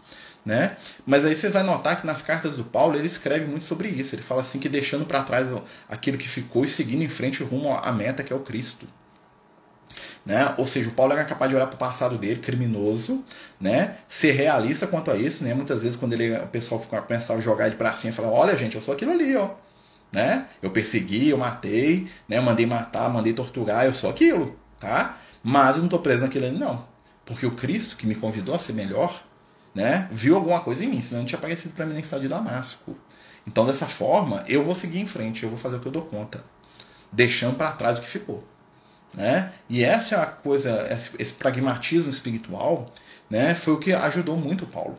Né? 0.45 0.77
Mas 1.05 1.25
aí 1.25 1.35
você 1.35 1.49
vai 1.49 1.63
notar 1.63 1.99
que 1.99 2.07
nas 2.07 2.21
cartas 2.21 2.55
do 2.55 2.63
Paulo 2.63 2.95
ele 2.95 3.07
escreve 3.07 3.45
muito 3.45 3.65
sobre 3.65 3.89
isso. 3.89 4.15
Ele 4.15 4.21
fala 4.21 4.41
assim 4.41 4.59
que 4.59 4.69
deixando 4.69 5.05
para 5.05 5.21
trás 5.21 5.47
aquilo 5.89 6.17
que 6.17 6.29
ficou 6.29 6.63
e 6.63 6.67
seguindo 6.67 7.03
em 7.03 7.09
frente 7.09 7.43
rumo 7.43 7.73
à 7.73 7.91
meta 7.91 8.23
que 8.23 8.31
é 8.31 8.35
o 8.35 8.39
Cristo. 8.39 8.87
Né? 10.25 10.53
Ou 10.57 10.67
seja, 10.67 10.89
o 10.89 10.93
Paulo 10.93 11.13
era 11.13 11.25
capaz 11.25 11.49
de 11.49 11.55
olhar 11.55 11.67
para 11.67 11.75
o 11.75 11.79
passado 11.79 12.17
dele, 12.17 12.39
criminoso, 12.39 13.23
né? 13.59 13.97
ser 14.07 14.31
realista 14.31 14.85
quanto 14.87 15.11
a 15.11 15.17
isso. 15.17 15.43
Né? 15.43 15.53
Muitas 15.53 15.81
vezes, 15.81 15.95
quando 15.95 16.13
ele, 16.13 16.37
o 16.37 16.47
pessoal 16.47 16.79
começava 16.79 17.39
a 17.39 17.41
jogar 17.41 17.67
ele 17.67 17.75
para 17.75 17.93
cima, 17.95 18.13
falava: 18.13 18.35
Olha, 18.35 18.55
gente, 18.55 18.75
eu 18.75 18.81
sou 18.81 18.93
aquilo 18.93 19.11
ali, 19.11 19.35
ó. 19.35 19.51
Né? 20.11 20.47
Eu 20.61 20.71
persegui, 20.71 21.29
eu 21.29 21.37
matei, 21.37 22.07
né? 22.27 22.37
eu 22.37 22.41
mandei 22.41 22.65
matar, 22.65 23.09
mandei 23.09 23.33
torturar, 23.33 23.85
eu 23.85 23.93
sou 23.93 24.09
aquilo. 24.09 24.57
Tá? 24.79 25.17
Mas 25.43 25.75
eu 25.75 25.79
não 25.79 25.85
estou 25.85 25.99
preso 25.99 26.23
naquilo 26.23 26.45
ali, 26.45 26.57
não. 26.57 26.88
Porque 27.29 27.45
o 27.45 27.51
Cristo 27.51 27.95
que 27.95 28.07
me 28.07 28.15
convidou 28.15 28.55
a 28.55 28.59
ser 28.59 28.73
melhor, 28.73 29.23
né, 29.75 30.09
viu 30.11 30.35
alguma 30.35 30.61
coisa 30.61 30.83
em 30.83 30.87
mim, 30.87 30.99
senão 30.99 31.21
não 31.21 31.27
tinha 31.27 31.37
aparecido 31.37 31.75
para 31.75 31.85
mim 31.85 31.93
na 31.93 31.99
estado 31.99 32.23
de 32.23 32.27
Damasco. 32.27 32.97
Então, 33.45 33.67
dessa 33.67 33.85
forma, 33.85 34.43
eu 34.47 34.63
vou 34.63 34.73
seguir 34.73 34.97
em 34.97 35.05
frente, 35.05 35.43
eu 35.43 35.49
vou 35.49 35.57
fazer 35.57 35.75
o 35.75 35.79
que 35.79 35.87
eu 35.87 35.91
dou 35.91 36.01
conta, 36.01 36.43
deixando 37.11 37.55
para 37.55 37.71
trás 37.73 37.99
o 37.99 38.01
que 38.01 38.09
ficou. 38.09 38.43
Né? 39.13 39.53
E 39.69 39.83
essa 39.83 40.15
é 40.15 40.19
a 40.19 40.25
coisa, 40.25 40.87
esse 41.19 41.33
pragmatismo 41.35 42.09
espiritual, 42.09 42.87
né, 43.29 43.53
foi 43.53 43.75
o 43.75 43.77
que 43.77 43.93
ajudou 43.93 44.35
muito 44.35 44.63
o 44.63 44.67
Paulo, 44.67 44.97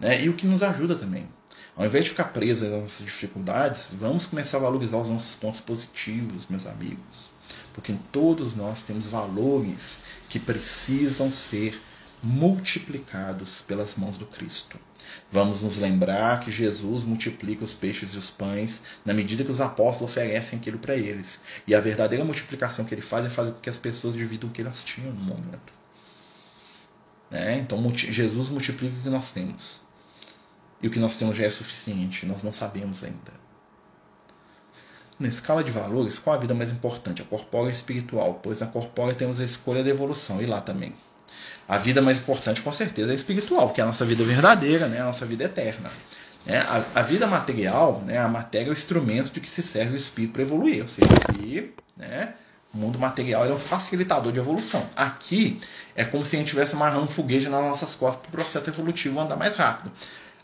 né, 0.00 0.20
e 0.20 0.28
o 0.28 0.34
que 0.34 0.48
nos 0.48 0.64
ajuda 0.64 0.96
também. 0.96 1.28
Ao 1.76 1.86
invés 1.86 2.04
de 2.04 2.10
ficar 2.10 2.24
preso 2.24 2.64
às 2.64 2.72
nossas 2.72 3.06
dificuldades, 3.06 3.94
vamos 3.96 4.26
começar 4.26 4.56
a 4.56 4.60
valorizar 4.60 4.96
os 4.96 5.10
nossos 5.10 5.36
pontos 5.36 5.60
positivos, 5.60 6.44
meus 6.48 6.66
amigos 6.66 7.32
porque 7.72 7.94
todos 8.10 8.54
nós 8.54 8.82
temos 8.82 9.06
valores 9.06 10.02
que 10.28 10.38
precisam 10.38 11.32
ser 11.32 11.80
multiplicados 12.22 13.62
pelas 13.62 13.96
mãos 13.96 14.16
do 14.16 14.26
Cristo. 14.26 14.78
Vamos 15.30 15.62
nos 15.62 15.76
lembrar 15.78 16.40
que 16.40 16.50
Jesus 16.50 17.04
multiplica 17.04 17.64
os 17.64 17.74
peixes 17.74 18.14
e 18.14 18.18
os 18.18 18.30
pães 18.30 18.84
na 19.04 19.12
medida 19.12 19.44
que 19.44 19.50
os 19.50 19.60
apóstolos 19.60 20.10
oferecem 20.10 20.58
aquilo 20.58 20.78
para 20.78 20.96
eles. 20.96 21.40
E 21.66 21.74
a 21.74 21.80
verdadeira 21.80 22.24
multiplicação 22.24 22.84
que 22.84 22.94
ele 22.94 23.02
faz 23.02 23.26
é 23.26 23.30
fazer 23.30 23.52
com 23.52 23.60
que 23.60 23.70
as 23.70 23.78
pessoas 23.78 24.14
dividam 24.14 24.48
o 24.48 24.52
que 24.52 24.62
elas 24.62 24.84
tinham 24.84 25.12
no 25.12 25.22
momento. 25.22 25.72
Né? 27.30 27.58
Então 27.58 27.82
Jesus 27.94 28.48
multiplica 28.50 28.94
o 28.98 29.02
que 29.02 29.10
nós 29.10 29.32
temos. 29.32 29.80
E 30.82 30.86
o 30.86 30.90
que 30.90 30.98
nós 30.98 31.16
temos 31.16 31.36
já 31.36 31.44
é 31.44 31.50
suficiente, 31.50 32.26
nós 32.26 32.42
não 32.42 32.52
sabemos 32.52 33.02
ainda. 33.02 33.41
Na 35.22 35.28
escala 35.28 35.62
de 35.62 35.70
valores, 35.70 36.18
qual 36.18 36.34
a 36.34 36.38
vida 36.40 36.52
mais 36.52 36.72
importante? 36.72 37.22
A 37.22 37.24
corpórea 37.24 37.68
a 37.68 37.72
espiritual? 37.72 38.40
Pois 38.42 38.58
na 38.58 38.66
corpórea 38.66 39.14
temos 39.14 39.38
a 39.38 39.44
escolha 39.44 39.84
da 39.84 39.88
evolução, 39.88 40.42
e 40.42 40.46
lá 40.46 40.60
também. 40.60 40.92
A 41.68 41.78
vida 41.78 42.02
mais 42.02 42.18
importante, 42.18 42.60
com 42.60 42.72
certeza, 42.72 43.10
é 43.10 43.12
a 43.12 43.14
espiritual, 43.14 43.68
porque 43.68 43.80
é 43.80 43.84
a 43.84 43.86
nossa 43.86 44.04
vida 44.04 44.24
verdadeira, 44.24 44.88
né? 44.88 45.00
a 45.00 45.04
nossa 45.04 45.24
vida 45.24 45.44
eterna. 45.44 45.92
É, 46.44 46.58
a, 46.58 46.84
a, 46.96 47.02
vida 47.02 47.28
material, 47.28 48.02
né, 48.04 48.18
a 48.18 48.26
matéria 48.26 48.66
é 48.66 48.70
o 48.70 48.72
instrumento 48.72 49.30
de 49.30 49.38
que 49.38 49.48
se 49.48 49.62
serve 49.62 49.92
o 49.92 49.96
espírito 49.96 50.32
para 50.32 50.42
evoluir. 50.42 50.82
Ou 50.82 50.88
seja, 50.88 51.08
aqui, 51.28 51.72
né, 51.96 52.34
o 52.74 52.78
mundo 52.78 52.98
material 52.98 53.46
é 53.46 53.52
um 53.52 53.58
facilitador 53.60 54.32
de 54.32 54.40
evolução. 54.40 54.84
Aqui 54.96 55.60
é 55.94 56.04
como 56.04 56.24
se 56.24 56.34
a 56.34 56.38
gente 56.40 56.48
estivesse 56.48 56.74
amarrando 56.74 57.04
um 57.04 57.08
foguete 57.08 57.48
nas 57.48 57.62
nossas 57.62 57.94
costas 57.94 58.22
para 58.22 58.28
o 58.28 58.32
processo 58.32 58.68
evolutivo 58.68 59.20
andar 59.20 59.36
mais 59.36 59.54
rápido. 59.54 59.92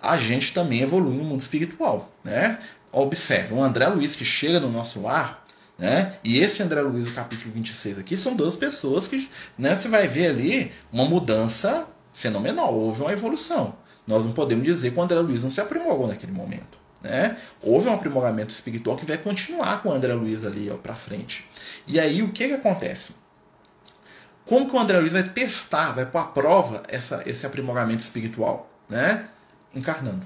A 0.01 0.17
gente 0.17 0.55
também 0.55 0.83
evolui 0.83 1.17
no 1.17 1.25
mundo 1.25 1.41
espiritual. 1.41 2.13
Né? 2.23 2.61
Observe, 2.91 3.55
o 3.55 3.63
André 3.63 3.87
Luiz 3.89 4.17
que 4.17 4.25
chega 4.25 4.61
no 4.61 4.71
nosso 4.71 5.03
lar, 5.03 5.45
né? 5.79 6.15
E 6.25 6.39
esse 6.39 6.63
André 6.63 6.81
Luiz, 6.81 7.05
do 7.05 7.13
capítulo 7.13 7.53
26 7.55 7.99
aqui, 7.99 8.17
são 8.17 8.35
duas 8.35 8.57
pessoas 8.57 9.07
que 9.07 9.31
né, 9.57 9.75
você 9.75 9.89
vai 9.89 10.09
ver 10.09 10.29
ali 10.29 10.73
uma 10.93 11.05
mudança 11.05 11.87
fenomenal, 12.13 12.75
houve 12.75 13.03
uma 13.03 13.13
evolução. 13.13 13.77
Nós 14.07 14.25
não 14.25 14.33
podemos 14.33 14.65
dizer 14.65 14.91
que 14.91 14.99
o 14.99 15.03
André 15.03 15.21
Luiz 15.21 15.43
não 15.43 15.51
se 15.51 15.61
aprimorou 15.61 16.09
naquele 16.09 16.33
momento. 16.33 16.79
Né? 17.01 17.37
Houve 17.63 17.89
um 17.89 17.93
aprimoramento 17.93 18.53
espiritual 18.53 18.97
que 18.97 19.07
vai 19.07 19.19
continuar 19.19 19.83
com 19.83 19.91
o 19.91 19.93
André 19.93 20.15
Luiz 20.15 20.45
ali 20.45 20.69
para 20.83 20.97
frente. 20.97 21.49
E 21.87 22.01
aí 22.01 22.23
o 22.23 22.33
que, 22.33 22.49
que 22.49 22.55
acontece? 22.55 23.15
Como 24.45 24.69
que 24.69 24.75
o 24.75 24.79
André 24.79 24.99
Luiz 24.99 25.13
vai 25.13 25.23
testar, 25.23 25.93
vai 25.93 26.07
pôr 26.07 26.19
à 26.19 26.25
prova 26.25 26.83
essa, 26.89 27.23
esse 27.27 27.47
aprimoramento 27.47 28.03
espiritual? 28.03 28.69
Né? 28.89 29.29
Encarnando. 29.75 30.23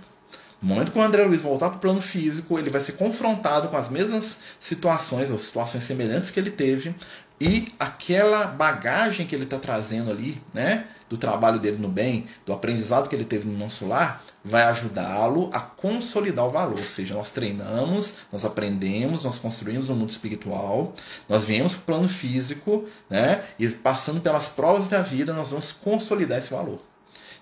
No 0.62 0.68
momento 0.68 0.92
que 0.92 0.98
o 0.98 1.02
André 1.02 1.24
Luiz 1.24 1.42
voltar 1.42 1.70
para 1.70 1.76
o 1.76 1.80
plano 1.80 2.00
físico, 2.00 2.56
ele 2.56 2.70
vai 2.70 2.80
ser 2.80 2.92
confrontado 2.92 3.68
com 3.68 3.76
as 3.76 3.88
mesmas 3.88 4.38
situações 4.60 5.28
ou 5.28 5.38
situações 5.38 5.82
semelhantes 5.82 6.30
que 6.30 6.38
ele 6.38 6.52
teve 6.52 6.94
e 7.40 7.66
aquela 7.76 8.46
bagagem 8.46 9.26
que 9.26 9.34
ele 9.34 9.42
está 9.42 9.58
trazendo 9.58 10.12
ali, 10.12 10.40
né, 10.54 10.86
do 11.10 11.16
trabalho 11.16 11.58
dele 11.58 11.78
no 11.78 11.88
bem, 11.88 12.26
do 12.46 12.52
aprendizado 12.52 13.08
que 13.08 13.16
ele 13.16 13.24
teve 13.24 13.48
no 13.48 13.58
nosso 13.58 13.84
lar, 13.88 14.22
vai 14.44 14.62
ajudá-lo 14.62 15.50
a 15.52 15.58
consolidar 15.58 16.46
o 16.46 16.52
valor. 16.52 16.78
Ou 16.78 16.84
seja, 16.84 17.14
nós 17.14 17.32
treinamos, 17.32 18.18
nós 18.30 18.44
aprendemos, 18.44 19.24
nós 19.24 19.40
construímos 19.40 19.88
um 19.88 19.96
mundo 19.96 20.10
espiritual, 20.10 20.94
nós 21.28 21.44
viemos 21.44 21.74
para 21.74 21.82
o 21.82 21.84
plano 21.86 22.08
físico, 22.08 22.84
né, 23.10 23.42
e 23.58 23.68
passando 23.68 24.20
pelas 24.20 24.48
provas 24.48 24.86
da 24.86 25.02
vida, 25.02 25.32
nós 25.32 25.50
vamos 25.50 25.72
consolidar 25.72 26.38
esse 26.38 26.52
valor. 26.52 26.91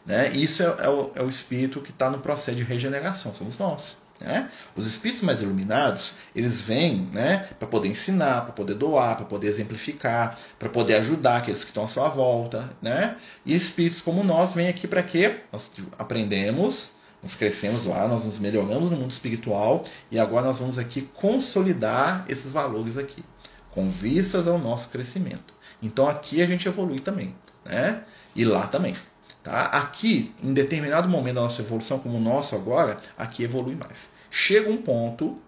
Né? 0.05 0.31
Isso 0.33 0.63
é, 0.63 0.67
é, 0.67 0.89
o, 0.89 1.11
é 1.15 1.23
o 1.23 1.29
espírito 1.29 1.81
que 1.81 1.91
está 1.91 2.11
no 2.11 2.19
processo 2.19 2.57
de 2.57 2.65
regeneração, 2.65 3.33
somos 3.35 3.59
nós. 3.59 4.03
Né? 4.21 4.51
Os 4.77 4.87
espíritos 4.87 5.23
mais 5.23 5.41
iluminados, 5.41 6.15
eles 6.37 6.61
vêm 6.61 7.09
né, 7.13 7.49
para 7.59 7.67
poder 7.67 7.89
ensinar, 7.89 8.43
para 8.43 8.53
poder 8.53 8.75
doar, 8.75 9.17
para 9.17 9.25
poder 9.25 9.49
exemplificar, 9.49 10.39
para 10.59 10.69
poder 10.69 10.97
ajudar 10.97 11.39
aqueles 11.39 11.65
que 11.65 11.71
estão 11.71 11.85
à 11.85 11.89
sua 11.89 12.09
volta. 12.09 12.69
Né? 12.83 13.17
E 13.47 13.55
espíritos 13.55 14.01
como 14.01 14.23
nós 14.23 14.55
vêm 14.55 14.69
aqui 14.69 14.87
para 14.87 15.03
quê? 15.03 15.41
Nós 15.51 15.73
aprendemos, 15.99 16.93
nós 17.23 17.35
crescemos 17.35 17.87
lá, 17.87 18.07
nós 18.07 18.25
nos 18.25 18.39
melhoramos 18.39 18.91
no 18.91 18.97
mundo 18.97 19.11
espiritual 19.11 19.85
e 20.11 20.19
agora 20.19 20.47
nós 20.47 20.59
vamos 20.59 20.79
aqui 20.79 21.03
consolidar 21.15 22.25
esses 22.29 22.53
valores 22.53 22.99
aqui, 22.99 23.25
com 23.71 23.89
vistas 23.89 24.47
ao 24.47 24.59
nosso 24.59 24.91
crescimento. 24.91 25.55
Então 25.83 26.07
aqui 26.07 26.43
a 26.43 26.47
gente 26.47 26.69
evolui 26.69 26.99
também, 26.99 27.35
né? 27.65 28.03
E 28.35 28.45
lá 28.45 28.67
também. 28.67 28.95
Tá? 29.43 29.67
Aqui, 29.67 30.35
em 30.43 30.53
determinado 30.53 31.09
momento 31.09 31.37
da 31.37 31.41
nossa 31.43 31.63
evolução, 31.63 31.99
como 31.99 32.17
o 32.17 32.21
nosso 32.21 32.55
agora, 32.55 32.99
aqui 33.17 33.43
evolui 33.43 33.75
mais. 33.75 34.11
Chega 34.31 34.71
um 34.71 34.77
ponto 34.77 35.41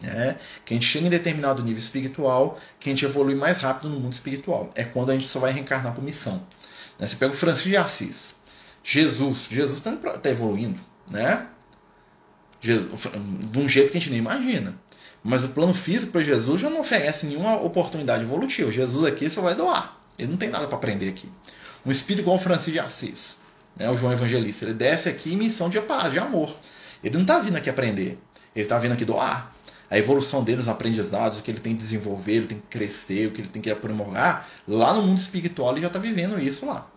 né, 0.00 0.38
que 0.64 0.72
a 0.72 0.76
gente 0.76 0.86
chega 0.86 1.06
em 1.06 1.10
determinado 1.10 1.62
nível 1.62 1.78
espiritual 1.78 2.58
que 2.78 2.88
a 2.88 2.92
gente 2.92 3.04
evolui 3.04 3.34
mais 3.34 3.58
rápido 3.58 3.88
no 3.88 4.00
mundo 4.00 4.12
espiritual. 4.12 4.70
É 4.74 4.84
quando 4.84 5.10
a 5.10 5.12
gente 5.14 5.28
só 5.28 5.40
vai 5.40 5.52
reencarnar 5.52 5.94
por 5.94 6.02
missão. 6.02 6.42
Né? 6.98 7.06
Você 7.06 7.16
pega 7.16 7.32
o 7.32 7.36
Francisco 7.36 7.68
de 7.68 7.76
Assis. 7.76 8.36
Jesus, 8.82 9.48
Jesus 9.50 9.78
está 9.78 9.92
tá 9.92 10.30
evoluindo, 10.30 10.80
né? 11.10 11.46
Jesus, 12.62 13.08
de 13.50 13.58
um 13.58 13.68
jeito 13.68 13.92
que 13.92 13.98
a 13.98 14.00
gente 14.00 14.10
nem 14.10 14.18
imagina. 14.18 14.74
Mas 15.22 15.44
o 15.44 15.48
plano 15.48 15.74
físico 15.74 16.12
para 16.12 16.22
Jesus 16.22 16.62
já 16.62 16.70
não 16.70 16.80
oferece 16.80 17.26
nenhuma 17.26 17.56
oportunidade 17.56 18.22
evolutiva. 18.22 18.72
Jesus 18.72 19.04
aqui 19.04 19.28
só 19.28 19.42
vai 19.42 19.54
doar. 19.54 20.00
Ele 20.18 20.28
não 20.28 20.38
tem 20.38 20.48
nada 20.48 20.66
para 20.66 20.76
aprender 20.76 21.10
aqui. 21.10 21.30
Um 21.84 21.90
espírito 21.90 22.22
igual 22.22 22.36
o 22.36 22.38
Francisco 22.38 22.72
de 22.72 22.80
Assis, 22.80 23.38
né, 23.76 23.88
o 23.88 23.96
João 23.96 24.12
Evangelista. 24.12 24.64
Ele 24.64 24.74
desce 24.74 25.08
aqui 25.08 25.32
em 25.32 25.36
missão 25.36 25.68
de 25.68 25.80
paz, 25.80 26.12
de 26.12 26.18
amor. 26.18 26.54
Ele 27.02 27.14
não 27.14 27.22
está 27.22 27.38
vindo 27.38 27.56
aqui 27.56 27.70
aprender, 27.70 28.18
ele 28.54 28.64
está 28.64 28.78
vindo 28.78 28.92
aqui 28.92 29.04
doar. 29.04 29.54
A 29.90 29.98
evolução 29.98 30.44
dele, 30.44 30.60
os 30.60 30.68
aprendizados, 30.68 31.40
o 31.40 31.42
que 31.42 31.50
ele 31.50 31.58
tem 31.58 31.74
que 31.74 31.82
desenvolver, 31.82 32.32
ele 32.32 32.46
tem 32.46 32.58
que 32.58 32.78
crescer, 32.78 33.26
o 33.26 33.32
que 33.32 33.40
ele 33.40 33.48
tem 33.48 33.60
que 33.60 33.70
aprimorar, 33.70 34.48
lá 34.68 34.94
no 34.94 35.02
mundo 35.02 35.18
espiritual 35.18 35.72
ele 35.72 35.80
já 35.80 35.88
está 35.88 35.98
vivendo 35.98 36.38
isso 36.38 36.64
lá. 36.64 36.88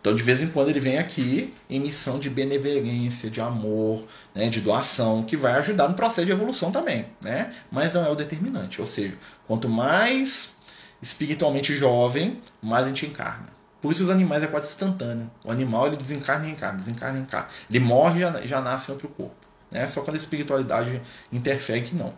Então, 0.00 0.14
de 0.14 0.22
vez 0.22 0.40
em 0.40 0.48
quando, 0.48 0.68
ele 0.68 0.78
vem 0.78 0.96
aqui 0.96 1.52
em 1.68 1.80
missão 1.80 2.18
de 2.18 2.30
benevolência, 2.30 3.28
de 3.28 3.40
amor, 3.40 4.06
né, 4.34 4.48
de 4.48 4.60
doação, 4.60 5.22
que 5.22 5.36
vai 5.36 5.52
ajudar 5.54 5.88
no 5.88 5.94
processo 5.94 6.24
de 6.24 6.32
evolução 6.32 6.70
também. 6.70 7.06
Né? 7.20 7.52
Mas 7.70 7.92
não 7.92 8.06
é 8.06 8.08
o 8.08 8.14
determinante. 8.14 8.80
Ou 8.80 8.86
seja, 8.86 9.18
quanto 9.46 9.68
mais 9.68 10.54
espiritualmente 11.02 11.74
jovem, 11.74 12.40
mais 12.62 12.84
a 12.84 12.88
gente 12.88 13.06
encarna. 13.06 13.57
Por 13.80 13.92
isso 13.92 14.04
os 14.04 14.10
animais 14.10 14.42
é 14.42 14.46
quase 14.46 14.68
instantâneo. 14.68 15.30
O 15.44 15.50
animal 15.50 15.86
ele 15.86 15.96
desencarna 15.96 16.44
e 16.44 16.48
reencarna, 16.48 16.78
desencarna 16.78 17.16
e 17.16 17.20
reencarna. 17.20 17.48
Ele 17.70 17.80
morre 17.80 18.18
e 18.18 18.20
já, 18.20 18.46
já 18.46 18.60
nasce 18.60 18.90
em 18.90 18.94
outro 18.94 19.08
corpo. 19.08 19.34
Né? 19.70 19.86
Só 19.86 20.00
quando 20.02 20.14
a 20.14 20.18
espiritualidade 20.18 21.00
interfere 21.32 21.82
que 21.82 21.94
não. 21.94 22.12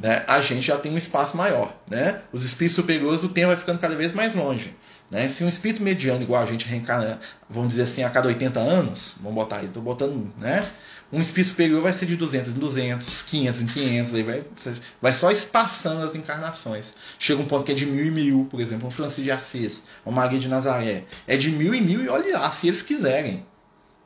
Né? 0.00 0.24
A 0.26 0.40
gente 0.40 0.66
já 0.66 0.78
tem 0.78 0.90
um 0.92 0.96
espaço 0.96 1.36
maior. 1.36 1.76
Né? 1.88 2.20
Os 2.32 2.44
espíritos 2.44 2.74
superiores, 2.74 3.22
o 3.22 3.28
tempo 3.28 3.48
vai 3.48 3.56
ficando 3.56 3.78
cada 3.78 3.94
vez 3.94 4.12
mais 4.12 4.34
longe. 4.34 4.74
Né? 5.10 5.28
Se 5.28 5.44
um 5.44 5.48
espírito 5.48 5.82
mediano 5.82 6.22
igual 6.22 6.42
a 6.42 6.46
gente 6.46 6.66
reencarna, 6.66 7.20
vamos 7.48 7.70
dizer 7.70 7.82
assim, 7.82 8.02
a 8.02 8.10
cada 8.10 8.28
80 8.28 8.58
anos, 8.58 9.16
vamos 9.20 9.34
botar 9.34 9.56
aí, 9.56 9.66
estou 9.66 9.82
botando, 9.82 10.32
né? 10.38 10.64
Um 11.12 11.20
espírito 11.20 11.50
superior 11.50 11.82
vai 11.82 11.92
ser 11.92 12.06
de 12.06 12.16
200 12.16 12.54
em 12.54 12.58
200, 12.58 13.22
500 13.22 13.62
em 13.62 13.66
500, 13.66 14.14
aí 14.14 14.22
vai, 14.22 14.44
vai 15.02 15.12
só 15.12 15.28
espaçando 15.32 16.04
as 16.04 16.14
encarnações. 16.14 16.94
Chega 17.18 17.42
um 17.42 17.46
ponto 17.46 17.64
que 17.64 17.72
é 17.72 17.74
de 17.74 17.84
mil 17.84 18.06
e 18.06 18.10
mil, 18.12 18.46
por 18.48 18.60
exemplo, 18.60 18.86
um 18.86 18.92
Francisco 18.92 19.22
de 19.22 19.30
Assis, 19.32 19.82
uma 20.06 20.14
Maria 20.14 20.38
de 20.38 20.48
Nazaré. 20.48 21.04
É 21.26 21.36
de 21.36 21.50
mil 21.50 21.74
e 21.74 21.80
mil 21.80 22.04
e 22.04 22.08
olhe 22.08 22.30
lá, 22.30 22.48
se 22.52 22.68
eles 22.68 22.80
quiserem. 22.80 23.44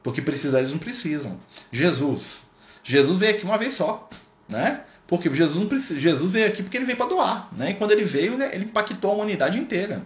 Porque 0.02 0.22
precisar 0.22 0.58
eles 0.58 0.72
não 0.72 0.78
precisam. 0.78 1.38
Jesus. 1.70 2.44
Jesus 2.82 3.18
veio 3.18 3.36
aqui 3.36 3.44
uma 3.44 3.58
vez 3.58 3.74
só, 3.74 4.08
né? 4.48 4.84
Porque 5.06 5.32
Jesus 5.34 5.58
não 5.60 5.66
precisa, 5.66 6.00
Jesus 6.00 6.32
veio 6.32 6.46
aqui 6.46 6.62
porque 6.62 6.76
ele 6.76 6.86
veio 6.86 6.96
para 6.96 7.06
doar, 7.06 7.48
né? 7.52 7.72
E 7.72 7.74
quando 7.74 7.90
ele 7.90 8.04
veio, 8.04 8.40
ele 8.42 8.64
impactou 8.64 9.10
a 9.10 9.14
humanidade 9.14 9.58
inteira. 9.58 10.02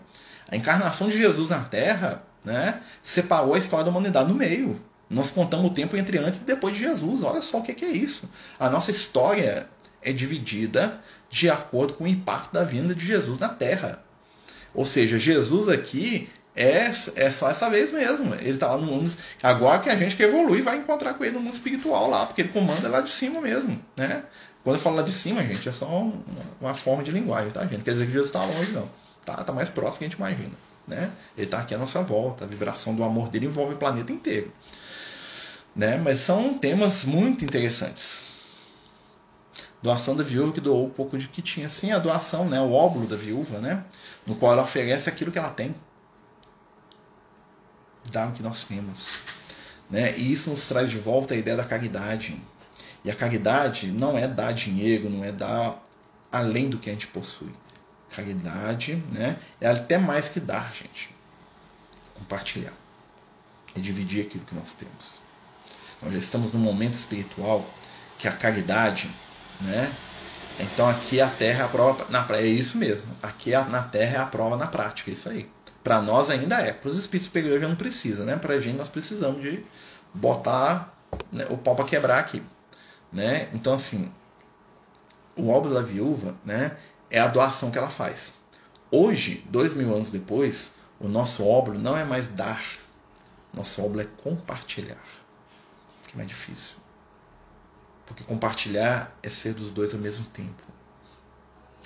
A 0.50 0.56
encarnação 0.56 1.08
de 1.08 1.16
Jesus 1.16 1.50
na 1.50 1.60
Terra, 1.60 2.22
né, 2.44 2.80
separou 3.02 3.54
a 3.54 3.58
história 3.58 3.84
da 3.84 3.90
humanidade 3.90 4.28
no 4.28 4.34
meio. 4.34 4.80
Nós 5.08 5.30
contamos 5.30 5.70
o 5.70 5.74
tempo 5.74 5.96
entre 5.96 6.18
antes 6.18 6.40
e 6.40 6.44
depois 6.44 6.74
de 6.74 6.80
Jesus. 6.80 7.22
Olha 7.22 7.40
só 7.40 7.58
o 7.58 7.62
que 7.62 7.84
é 7.84 7.88
isso. 7.88 8.28
A 8.58 8.68
nossa 8.68 8.90
história 8.90 9.68
é 10.02 10.12
dividida 10.12 11.00
de 11.30 11.48
acordo 11.48 11.94
com 11.94 12.04
o 12.04 12.08
impacto 12.08 12.52
da 12.52 12.64
vinda 12.64 12.94
de 12.94 13.04
Jesus 13.04 13.38
na 13.38 13.48
Terra. 13.48 14.02
Ou 14.74 14.84
seja, 14.84 15.18
Jesus 15.18 15.68
aqui 15.68 16.28
é, 16.54 16.90
é 17.16 17.30
só 17.30 17.48
essa 17.48 17.70
vez 17.70 17.92
mesmo. 17.92 18.34
Ele 18.34 18.50
está 18.50 18.68
lá 18.68 18.76
no 18.76 18.86
mundo. 18.86 19.10
Agora 19.42 19.80
que 19.80 19.88
a 19.88 19.96
gente 19.96 20.16
que 20.16 20.22
evolui 20.22 20.60
vai 20.60 20.76
encontrar 20.76 21.14
com 21.14 21.24
ele 21.24 21.34
no 21.34 21.40
mundo 21.40 21.52
espiritual 21.52 22.10
lá, 22.10 22.26
porque 22.26 22.42
ele 22.42 22.50
comanda 22.50 22.88
lá 22.88 23.00
de 23.00 23.10
cima 23.10 23.40
mesmo. 23.40 23.82
Né? 23.96 24.24
Quando 24.64 24.76
eu 24.76 24.82
falo 24.82 24.96
lá 24.96 25.02
de 25.02 25.12
cima, 25.12 25.42
gente, 25.42 25.68
é 25.68 25.72
só 25.72 25.86
uma, 25.86 26.14
uma 26.60 26.74
forma 26.74 27.02
de 27.02 27.10
linguagem, 27.10 27.50
tá, 27.50 27.64
gente? 27.66 27.82
Quer 27.82 27.92
dizer 27.92 28.06
que 28.06 28.12
Jesus 28.12 28.30
está 28.30 28.44
longe, 28.44 28.72
não. 28.72 28.88
Tá, 29.24 29.42
tá 29.44 29.52
mais 29.52 29.70
próximo 29.70 29.98
que 29.98 30.04
a 30.04 30.08
gente 30.08 30.16
imagina. 30.16 30.52
Né? 30.86 31.10
Ele 31.36 31.46
está 31.46 31.60
aqui 31.60 31.74
à 31.74 31.78
nossa 31.78 32.02
volta. 32.02 32.44
A 32.44 32.48
vibração 32.48 32.94
do 32.94 33.04
amor 33.04 33.28
dele 33.28 33.46
envolve 33.46 33.74
o 33.74 33.76
planeta 33.76 34.12
inteiro 34.12 34.52
né? 35.78 35.96
Mas 35.96 36.18
são 36.18 36.58
temas 36.58 37.04
muito 37.04 37.44
interessantes. 37.44 38.24
Doação 39.80 40.16
da 40.16 40.24
viúva 40.24 40.52
que 40.52 40.60
doou 40.60 40.86
um 40.86 40.90
pouco 40.90 41.16
de 41.16 41.28
que 41.28 41.40
tinha. 41.40 41.70
Sim, 41.70 41.92
a 41.92 42.00
doação, 42.00 42.48
né? 42.48 42.60
O 42.60 42.72
óbolo 42.72 43.06
da 43.06 43.14
viúva, 43.14 43.60
né? 43.60 43.84
No 44.26 44.34
qual 44.34 44.52
ela 44.52 44.64
oferece 44.64 45.08
aquilo 45.08 45.30
que 45.30 45.38
ela 45.38 45.50
tem. 45.50 45.72
Dá 48.10 48.26
o 48.26 48.32
que 48.32 48.42
nós 48.42 48.64
temos. 48.64 49.20
Né? 49.88 50.18
E 50.18 50.32
isso 50.32 50.50
nos 50.50 50.66
traz 50.66 50.90
de 50.90 50.98
volta 50.98 51.34
a 51.34 51.36
ideia 51.36 51.56
da 51.56 51.64
caridade. 51.64 52.36
E 53.08 53.10
a 53.10 53.14
caridade 53.14 53.90
não 53.90 54.18
é 54.18 54.28
dar 54.28 54.52
dinheiro, 54.52 55.08
não 55.08 55.24
é 55.24 55.32
dar 55.32 55.82
além 56.30 56.68
do 56.68 56.76
que 56.76 56.90
a 56.90 56.92
gente 56.92 57.06
possui. 57.06 57.50
Caridade 58.14 59.02
né? 59.10 59.38
é 59.58 59.66
até 59.66 59.96
mais 59.96 60.28
que 60.28 60.38
dar, 60.38 60.70
gente. 60.74 61.08
Compartilhar. 62.12 62.74
É 63.74 63.80
dividir 63.80 64.26
aquilo 64.26 64.44
que 64.44 64.54
nós 64.54 64.74
temos. 64.74 65.22
Nós 66.02 66.12
já 66.12 66.18
estamos 66.18 66.52
num 66.52 66.58
momento 66.58 66.92
espiritual 66.92 67.64
que 68.18 68.28
a 68.28 68.32
caridade, 68.32 69.08
né? 69.62 69.90
Então 70.60 70.86
aqui 70.86 71.18
a 71.18 71.30
terra 71.30 71.62
é 71.62 71.64
a 71.64 71.68
prova 71.68 72.06
na 72.10 72.26
é 72.36 72.44
isso 72.44 72.76
mesmo. 72.76 73.10
Aqui 73.22 73.52
na 73.52 73.84
terra 73.84 74.16
é 74.18 74.20
a 74.20 74.26
prova 74.26 74.54
na 74.54 74.66
prática, 74.66 75.10
é 75.10 75.14
isso 75.14 75.30
aí. 75.30 75.50
Para 75.82 76.02
nós 76.02 76.28
ainda 76.28 76.60
é. 76.60 76.74
Para 76.74 76.90
os 76.90 76.98
espíritos 76.98 77.24
superiores 77.24 77.62
já 77.62 77.68
não 77.68 77.76
precisa, 77.76 78.26
né? 78.26 78.36
Para 78.36 78.52
a 78.52 78.60
gente 78.60 78.76
nós 78.76 78.90
precisamos 78.90 79.40
de 79.40 79.64
botar 80.12 80.94
né, 81.32 81.46
o 81.48 81.56
pau 81.56 81.74
para 81.74 81.86
quebrar 81.86 82.18
aqui, 82.18 82.42
né? 83.12 83.48
Então 83.52 83.74
assim, 83.74 84.12
o 85.36 85.48
óbvio 85.48 85.74
da 85.74 85.82
viúva, 85.82 86.34
né? 86.44 86.76
É 87.10 87.18
a 87.18 87.28
doação 87.28 87.70
que 87.70 87.78
ela 87.78 87.90
faz. 87.90 88.34
Hoje, 88.90 89.44
dois 89.48 89.74
mil 89.74 89.94
anos 89.94 90.10
depois, 90.10 90.72
o 91.00 91.08
nosso 91.08 91.44
óbvio 91.44 91.78
não 91.78 91.96
é 91.96 92.04
mais 92.04 92.28
dar, 92.28 92.62
nosso 93.52 93.82
óbvio 93.82 94.02
é 94.02 94.22
compartilhar 94.22 95.18
que 96.08 96.14
é 96.14 96.16
mais 96.16 96.28
difícil. 96.28 96.76
Porque 98.06 98.24
compartilhar 98.24 99.16
é 99.22 99.28
ser 99.28 99.54
dos 99.54 99.70
dois 99.70 99.94
ao 99.94 100.00
mesmo 100.00 100.24
tempo. 100.26 100.62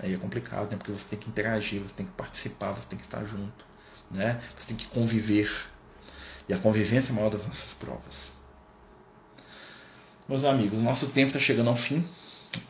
Aí 0.01 0.15
é 0.15 0.17
complicado, 0.17 0.71
né? 0.71 0.77
Porque 0.77 0.93
você 0.93 1.09
tem 1.09 1.19
que 1.19 1.29
interagir, 1.29 1.81
você 1.83 1.95
tem 1.95 2.07
que 2.07 2.13
participar, 2.13 2.73
você 2.73 2.89
tem 2.89 2.99
que 2.99 3.05
estar 3.05 3.25
junto, 3.25 3.67
né? 4.11 4.41
Você 4.57 4.69
tem 4.69 4.77
que 4.77 4.87
conviver. 4.87 5.51
E 6.49 6.55
a 6.55 6.59
convivência 6.59 7.11
é 7.11 7.13
a 7.13 7.17
maior 7.17 7.31
das 7.31 7.47
nossas 7.47 7.75
provas. 7.75 8.33
Meus 10.33 10.47
amigos, 10.47 10.79
nosso 10.79 11.09
tempo 11.09 11.27
está 11.27 11.39
chegando 11.39 11.69
ao 11.69 11.77
fim. 11.77 12.03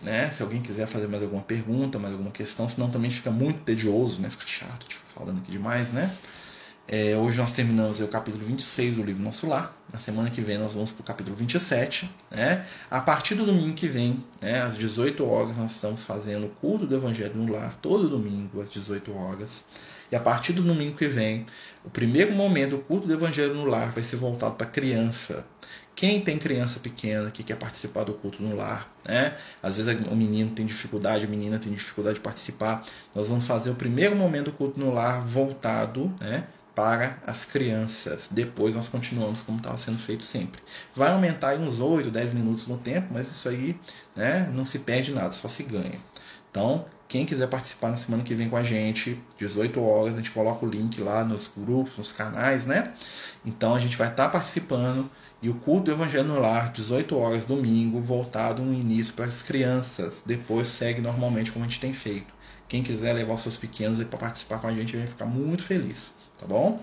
Né? 0.02 0.28
Se 0.30 0.42
alguém 0.42 0.60
quiser 0.60 0.88
fazer 0.88 1.06
mais 1.06 1.22
alguma 1.22 1.42
pergunta, 1.42 1.96
mais 1.96 2.12
alguma 2.12 2.32
questão, 2.32 2.68
senão 2.68 2.90
também 2.90 3.08
fica 3.08 3.30
muito 3.30 3.60
tedioso, 3.60 4.20
né? 4.20 4.28
Fica 4.28 4.44
chato, 4.48 4.84
tipo, 4.88 5.04
falando 5.14 5.38
aqui 5.38 5.52
demais, 5.52 5.92
né? 5.92 6.12
É, 6.88 7.16
hoje 7.16 7.38
nós 7.38 7.52
terminamos 7.52 8.00
o 8.00 8.08
capítulo 8.08 8.44
26 8.44 8.96
do 8.96 9.04
livro 9.04 9.22
Nosso 9.22 9.46
Lar. 9.46 9.76
Na 9.92 10.00
semana 10.00 10.28
que 10.28 10.40
vem 10.40 10.58
nós 10.58 10.74
vamos 10.74 10.90
para 10.90 11.02
o 11.02 11.04
capítulo 11.04 11.36
27. 11.36 12.10
Né? 12.32 12.66
A 12.90 13.00
partir 13.00 13.36
do 13.36 13.46
domingo 13.46 13.74
que 13.74 13.86
vem, 13.86 14.24
né, 14.40 14.60
às 14.62 14.76
18 14.76 15.24
horas, 15.24 15.56
nós 15.56 15.70
estamos 15.70 16.04
fazendo 16.04 16.46
o 16.46 16.50
culto 16.50 16.84
do 16.84 16.96
Evangelho 16.96 17.36
no 17.36 17.52
Lar, 17.52 17.76
todo 17.76 18.08
domingo, 18.08 18.60
às 18.60 18.68
18 18.68 19.16
horas. 19.16 19.64
E 20.10 20.16
a 20.16 20.20
partir 20.20 20.52
do 20.52 20.62
domingo 20.62 20.96
que 20.96 21.06
vem, 21.06 21.46
o 21.84 21.88
primeiro 21.88 22.32
momento 22.32 22.70
do 22.70 22.78
culto 22.78 23.06
do 23.06 23.14
Evangelho 23.14 23.54
no 23.54 23.64
Lar 23.64 23.92
vai 23.92 24.02
ser 24.02 24.16
voltado 24.16 24.56
para 24.56 24.66
criança. 24.66 25.46
Quem 25.94 26.20
tem 26.20 26.38
criança 26.38 26.80
pequena 26.80 27.30
que 27.30 27.44
quer 27.44 27.56
participar 27.56 28.04
do 28.04 28.14
culto 28.14 28.42
no 28.42 28.56
lar, 28.56 28.90
né? 29.04 29.36
Às 29.62 29.76
vezes 29.76 30.06
o 30.10 30.16
menino 30.16 30.50
tem 30.50 30.64
dificuldade, 30.64 31.24
a 31.24 31.28
menina 31.28 31.58
tem 31.58 31.72
dificuldade 31.72 32.16
de 32.16 32.20
participar. 32.20 32.84
Nós 33.14 33.28
vamos 33.28 33.46
fazer 33.46 33.70
o 33.70 33.74
primeiro 33.74 34.16
momento 34.16 34.46
do 34.46 34.52
culto 34.52 34.80
no 34.80 34.92
lar 34.92 35.26
voltado, 35.26 36.12
né? 36.20 36.46
para 36.74 37.18
as 37.26 37.44
crianças. 37.44 38.28
Depois 38.30 38.74
nós 38.74 38.88
continuamos 38.88 39.42
como 39.42 39.58
estava 39.58 39.76
sendo 39.76 39.98
feito 39.98 40.24
sempre. 40.24 40.60
Vai 40.94 41.12
aumentar 41.12 41.56
uns 41.58 41.80
8, 41.80 42.10
10 42.10 42.32
minutos 42.32 42.66
no 42.66 42.78
tempo, 42.78 43.08
mas 43.10 43.30
isso 43.30 43.48
aí 43.48 43.78
né, 44.16 44.50
não 44.54 44.64
se 44.64 44.78
perde 44.78 45.12
nada, 45.12 45.32
só 45.32 45.48
se 45.48 45.62
ganha. 45.64 45.98
Então, 46.50 46.84
quem 47.08 47.26
quiser 47.26 47.46
participar 47.46 47.90
na 47.90 47.96
semana 47.96 48.22
que 48.22 48.34
vem 48.34 48.48
com 48.48 48.56
a 48.56 48.62
gente, 48.62 49.22
18 49.36 49.82
horas, 49.82 50.14
a 50.14 50.16
gente 50.16 50.30
coloca 50.30 50.64
o 50.64 50.68
link 50.68 51.00
lá 51.00 51.24
nos 51.24 51.46
grupos, 51.46 51.98
nos 51.98 52.12
canais, 52.12 52.64
né? 52.64 52.94
Então 53.44 53.74
a 53.74 53.80
gente 53.80 53.96
vai 53.96 54.08
estar 54.08 54.24
tá 54.24 54.30
participando 54.30 55.10
e 55.42 55.50
o 55.50 55.54
culto 55.54 55.86
do 55.86 55.90
Evangelho 55.90 56.28
no 56.28 56.40
Lar, 56.40 56.70
18 56.70 57.16
horas, 57.16 57.44
domingo, 57.44 58.00
voltado 58.00 58.62
no 58.62 58.72
início 58.72 59.12
para 59.12 59.24
as 59.24 59.42
crianças. 59.42 60.22
Depois 60.24 60.68
segue 60.68 61.00
normalmente 61.00 61.50
como 61.50 61.64
a 61.64 61.68
gente 61.68 61.80
tem 61.80 61.92
feito. 61.92 62.32
Quem 62.68 62.80
quiser 62.80 63.12
levar 63.12 63.34
os 63.34 63.40
seus 63.40 63.56
pequenos 63.56 64.02
para 64.04 64.18
participar 64.18 64.60
com 64.60 64.68
a 64.68 64.72
gente, 64.72 64.96
vai 64.96 65.06
ficar 65.06 65.26
muito 65.26 65.64
feliz, 65.64 66.14
tá 66.38 66.46
bom? 66.46 66.80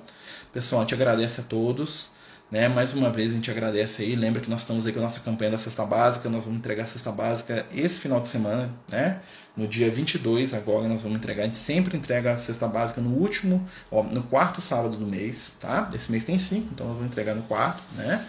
Pessoal, 0.52 0.82
a 0.82 0.84
gente 0.84 0.94
agradece 0.94 1.40
a 1.40 1.44
todos. 1.44 2.12
Né? 2.52 2.68
Mais 2.68 2.94
uma 2.94 3.12
vez 3.12 3.30
a 3.30 3.34
gente 3.34 3.52
agradece 3.52 4.02
aí. 4.02 4.16
Lembra 4.16 4.42
que 4.42 4.50
nós 4.50 4.62
estamos 4.62 4.86
aí 4.86 4.92
com 4.92 5.00
a 5.00 5.04
nossa 5.04 5.20
campanha 5.20 5.52
da 5.52 5.60
cesta 5.60 5.86
básica. 5.86 6.30
Nós 6.30 6.46
vamos 6.46 6.60
entregar 6.60 6.84
a 6.84 6.88
cesta 6.88 7.12
básica 7.12 7.66
esse 7.72 8.00
final 8.00 8.20
de 8.20 8.28
semana, 8.28 8.70
né? 8.90 9.22
No 9.56 9.68
dia 9.68 9.92
22 9.92 10.54
agora 10.54 10.88
nós 10.88 11.04
vamos 11.04 11.18
entregar. 11.18 11.44
A 11.44 11.46
gente 11.46 11.58
sempre 11.58 11.96
entrega 11.96 12.34
a 12.34 12.38
cesta 12.40 12.68
básica 12.68 13.02
no 13.02 13.12
último, 13.12 13.64
ó, 13.92 14.04
no 14.04 14.24
quarto 14.24 14.62
sábado 14.62 14.98
do 14.98 15.06
mês, 15.06 15.54
tá? 15.60 15.90
Esse 15.94 16.12
mês 16.12 16.24
tem 16.24 16.40
cinco, 16.40 16.70
então 16.74 16.88
nós 16.88 16.96
vamos 16.96 17.12
entregar 17.12 17.36
no 17.36 17.44
quarto, 17.44 17.84
né? 17.96 18.26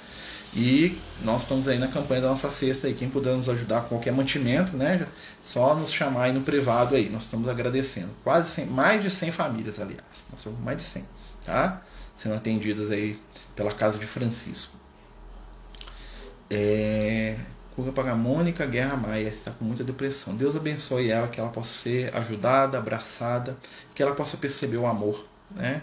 E 0.53 0.99
nós 1.23 1.43
estamos 1.43 1.69
aí 1.69 1.79
na 1.79 1.87
campanha 1.87 2.23
da 2.23 2.29
nossa 2.29 2.51
cesta 2.51 2.89
aí. 2.89 2.95
Quem 2.95 3.09
puder 3.09 3.35
nos 3.37 3.49
ajudar 3.49 3.83
com 3.83 3.91
qualquer 3.91 4.13
mantimento, 4.13 4.77
né? 4.77 5.07
Só 5.43 5.75
nos 5.77 5.93
chamar 5.93 6.25
aí 6.25 6.33
no 6.33 6.41
privado 6.41 6.97
aí. 6.97 7.09
Nós 7.09 7.23
estamos 7.23 7.49
agradecendo. 7.49 8.11
Quase 8.25 8.51
100, 8.51 8.67
mais 8.67 9.03
de 9.03 9.11
100 9.11 9.31
famílias, 9.31 9.79
aliás. 9.79 10.25
Nós 10.31 10.41
somos 10.41 10.59
mais 10.61 10.77
de 10.77 10.83
100, 10.83 11.05
tá? 11.47 11.81
Sendo 12.21 12.35
atendidas 12.35 12.91
aí 12.91 13.19
pela 13.57 13.73
casa 13.73 13.99
de 13.99 14.05
Francisco. 14.05 14.77
É, 16.51 17.35
cura 17.75 17.93
para 17.93 18.13
a 18.13 18.15
Mônica 18.15 18.67
Guerra 18.67 18.95
Maia, 18.95 19.29
está 19.29 19.53
com 19.53 19.65
muita 19.65 19.83
depressão. 19.83 20.37
Deus 20.37 20.55
abençoe 20.55 21.11
ela, 21.11 21.29
que 21.29 21.41
ela 21.41 21.49
possa 21.49 21.83
ser 21.83 22.15
ajudada, 22.15 22.77
abraçada, 22.77 23.57
que 23.95 24.03
ela 24.03 24.15
possa 24.15 24.37
perceber 24.37 24.77
o 24.77 24.87
amor, 24.87 25.27
né? 25.51 25.81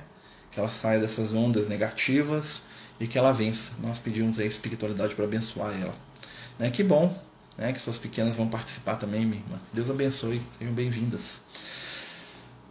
que 0.52 0.60
ela 0.60 0.70
saia 0.70 1.00
dessas 1.00 1.34
ondas 1.34 1.68
negativas 1.68 2.62
e 3.00 3.08
que 3.08 3.18
ela 3.18 3.32
vença. 3.32 3.74
Nós 3.82 4.00
pedimos 4.00 4.38
a 4.38 4.46
espiritualidade 4.46 5.16
para 5.16 5.26
abençoar 5.26 5.74
ela. 5.82 5.96
Né? 6.60 6.70
Que 6.70 6.84
bom 6.84 7.20
né? 7.58 7.74
que 7.74 7.82
suas 7.82 7.98
pequenas 7.98 8.36
vão 8.36 8.48
participar 8.48 8.98
também, 8.98 9.26
minha 9.26 9.42
irmã. 9.42 9.60
Deus 9.74 9.90
abençoe, 9.90 10.40
sejam 10.60 10.76
bem-vindas. 10.76 11.42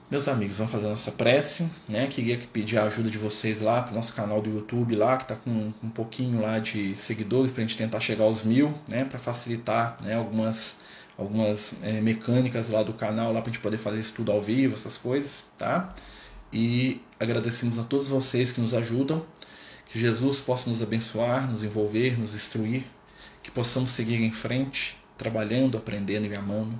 Meus 0.08 0.28
amigos, 0.28 0.58
vamos 0.58 0.70
fazer 0.70 0.86
a 0.86 0.90
nossa 0.90 1.10
prece, 1.10 1.68
né? 1.88 2.06
Queria 2.06 2.38
pedir 2.52 2.78
a 2.78 2.84
ajuda 2.84 3.10
de 3.10 3.18
vocês 3.18 3.60
lá 3.60 3.82
para 3.82 3.90
o 3.90 3.96
nosso 3.96 4.12
canal 4.12 4.40
do 4.40 4.48
YouTube 4.48 4.94
lá, 4.94 5.16
que 5.16 5.24
está 5.24 5.34
com 5.34 5.72
um 5.82 5.90
pouquinho 5.90 6.40
lá 6.40 6.60
de 6.60 6.94
seguidores 6.94 7.50
para 7.50 7.64
a 7.64 7.66
gente 7.66 7.76
tentar 7.76 7.98
chegar 7.98 8.22
aos 8.22 8.44
mil, 8.44 8.72
né? 8.88 9.04
Para 9.04 9.18
facilitar 9.18 9.96
né? 10.02 10.14
algumas, 10.14 10.76
algumas 11.18 11.74
é, 11.82 12.00
mecânicas 12.00 12.68
lá 12.68 12.84
do 12.84 12.92
canal 12.94 13.32
lá 13.32 13.42
para 13.42 13.50
a 13.50 13.52
gente 13.52 13.60
poder 13.60 13.78
fazer 13.78 13.98
isso 13.98 14.12
tudo 14.12 14.30
ao 14.30 14.40
vivo, 14.40 14.74
essas 14.74 14.96
coisas, 14.96 15.46
tá? 15.58 15.88
E 16.52 17.02
agradecemos 17.18 17.76
a 17.80 17.82
todos 17.82 18.08
vocês 18.08 18.52
que 18.52 18.60
nos 18.60 18.74
ajudam, 18.74 19.26
que 19.86 19.98
Jesus 19.98 20.38
possa 20.38 20.70
nos 20.70 20.80
abençoar, 20.84 21.50
nos 21.50 21.64
envolver, 21.64 22.16
nos 22.16 22.32
instruir, 22.32 22.84
que 23.42 23.50
possamos 23.50 23.90
seguir 23.90 24.22
em 24.22 24.30
frente, 24.30 24.96
trabalhando, 25.18 25.76
aprendendo 25.76 26.28
e 26.28 26.36
amando, 26.36 26.78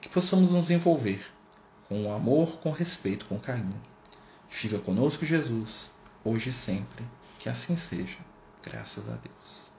que 0.00 0.08
possamos 0.08 0.50
nos 0.50 0.72
envolver 0.72 1.33
com 1.94 2.12
amor, 2.12 2.58
com 2.58 2.72
respeito, 2.72 3.24
com 3.26 3.38
carinho. 3.38 3.80
Fica 4.48 4.78
conosco, 4.80 5.24
Jesus, 5.24 5.92
hoje 6.24 6.50
e 6.50 6.52
sempre. 6.52 7.04
Que 7.38 7.48
assim 7.48 7.76
seja. 7.76 8.18
Graças 8.64 9.08
a 9.08 9.16
Deus. 9.16 9.70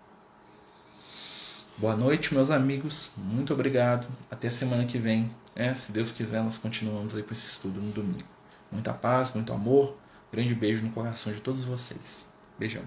Boa 1.78 1.96
noite, 1.96 2.34
meus 2.34 2.50
amigos. 2.50 3.12
Muito 3.18 3.54
obrigado. 3.54 4.08
Até 4.32 4.50
semana 4.50 4.86
que 4.86 4.98
vem. 4.98 5.30
É, 5.54 5.74
se 5.76 5.92
Deus 5.92 6.14
quiser, 6.14 6.42
nós 6.42 6.58
continuamos 6.58 7.16
aí 7.16 7.24
com 7.24 7.34
esse 7.34 7.48
estudo 7.48 7.82
no 7.82 7.92
domingo. 7.92 8.24
Muita 8.72 8.94
paz, 8.94 9.34
muito 9.34 9.52
amor. 9.52 9.98
Grande 10.32 10.56
beijo 10.56 10.86
no 10.86 10.92
coração 10.92 11.34
de 11.34 11.42
todos 11.42 11.66
vocês. 11.66 12.26
Beijão. 12.58 12.84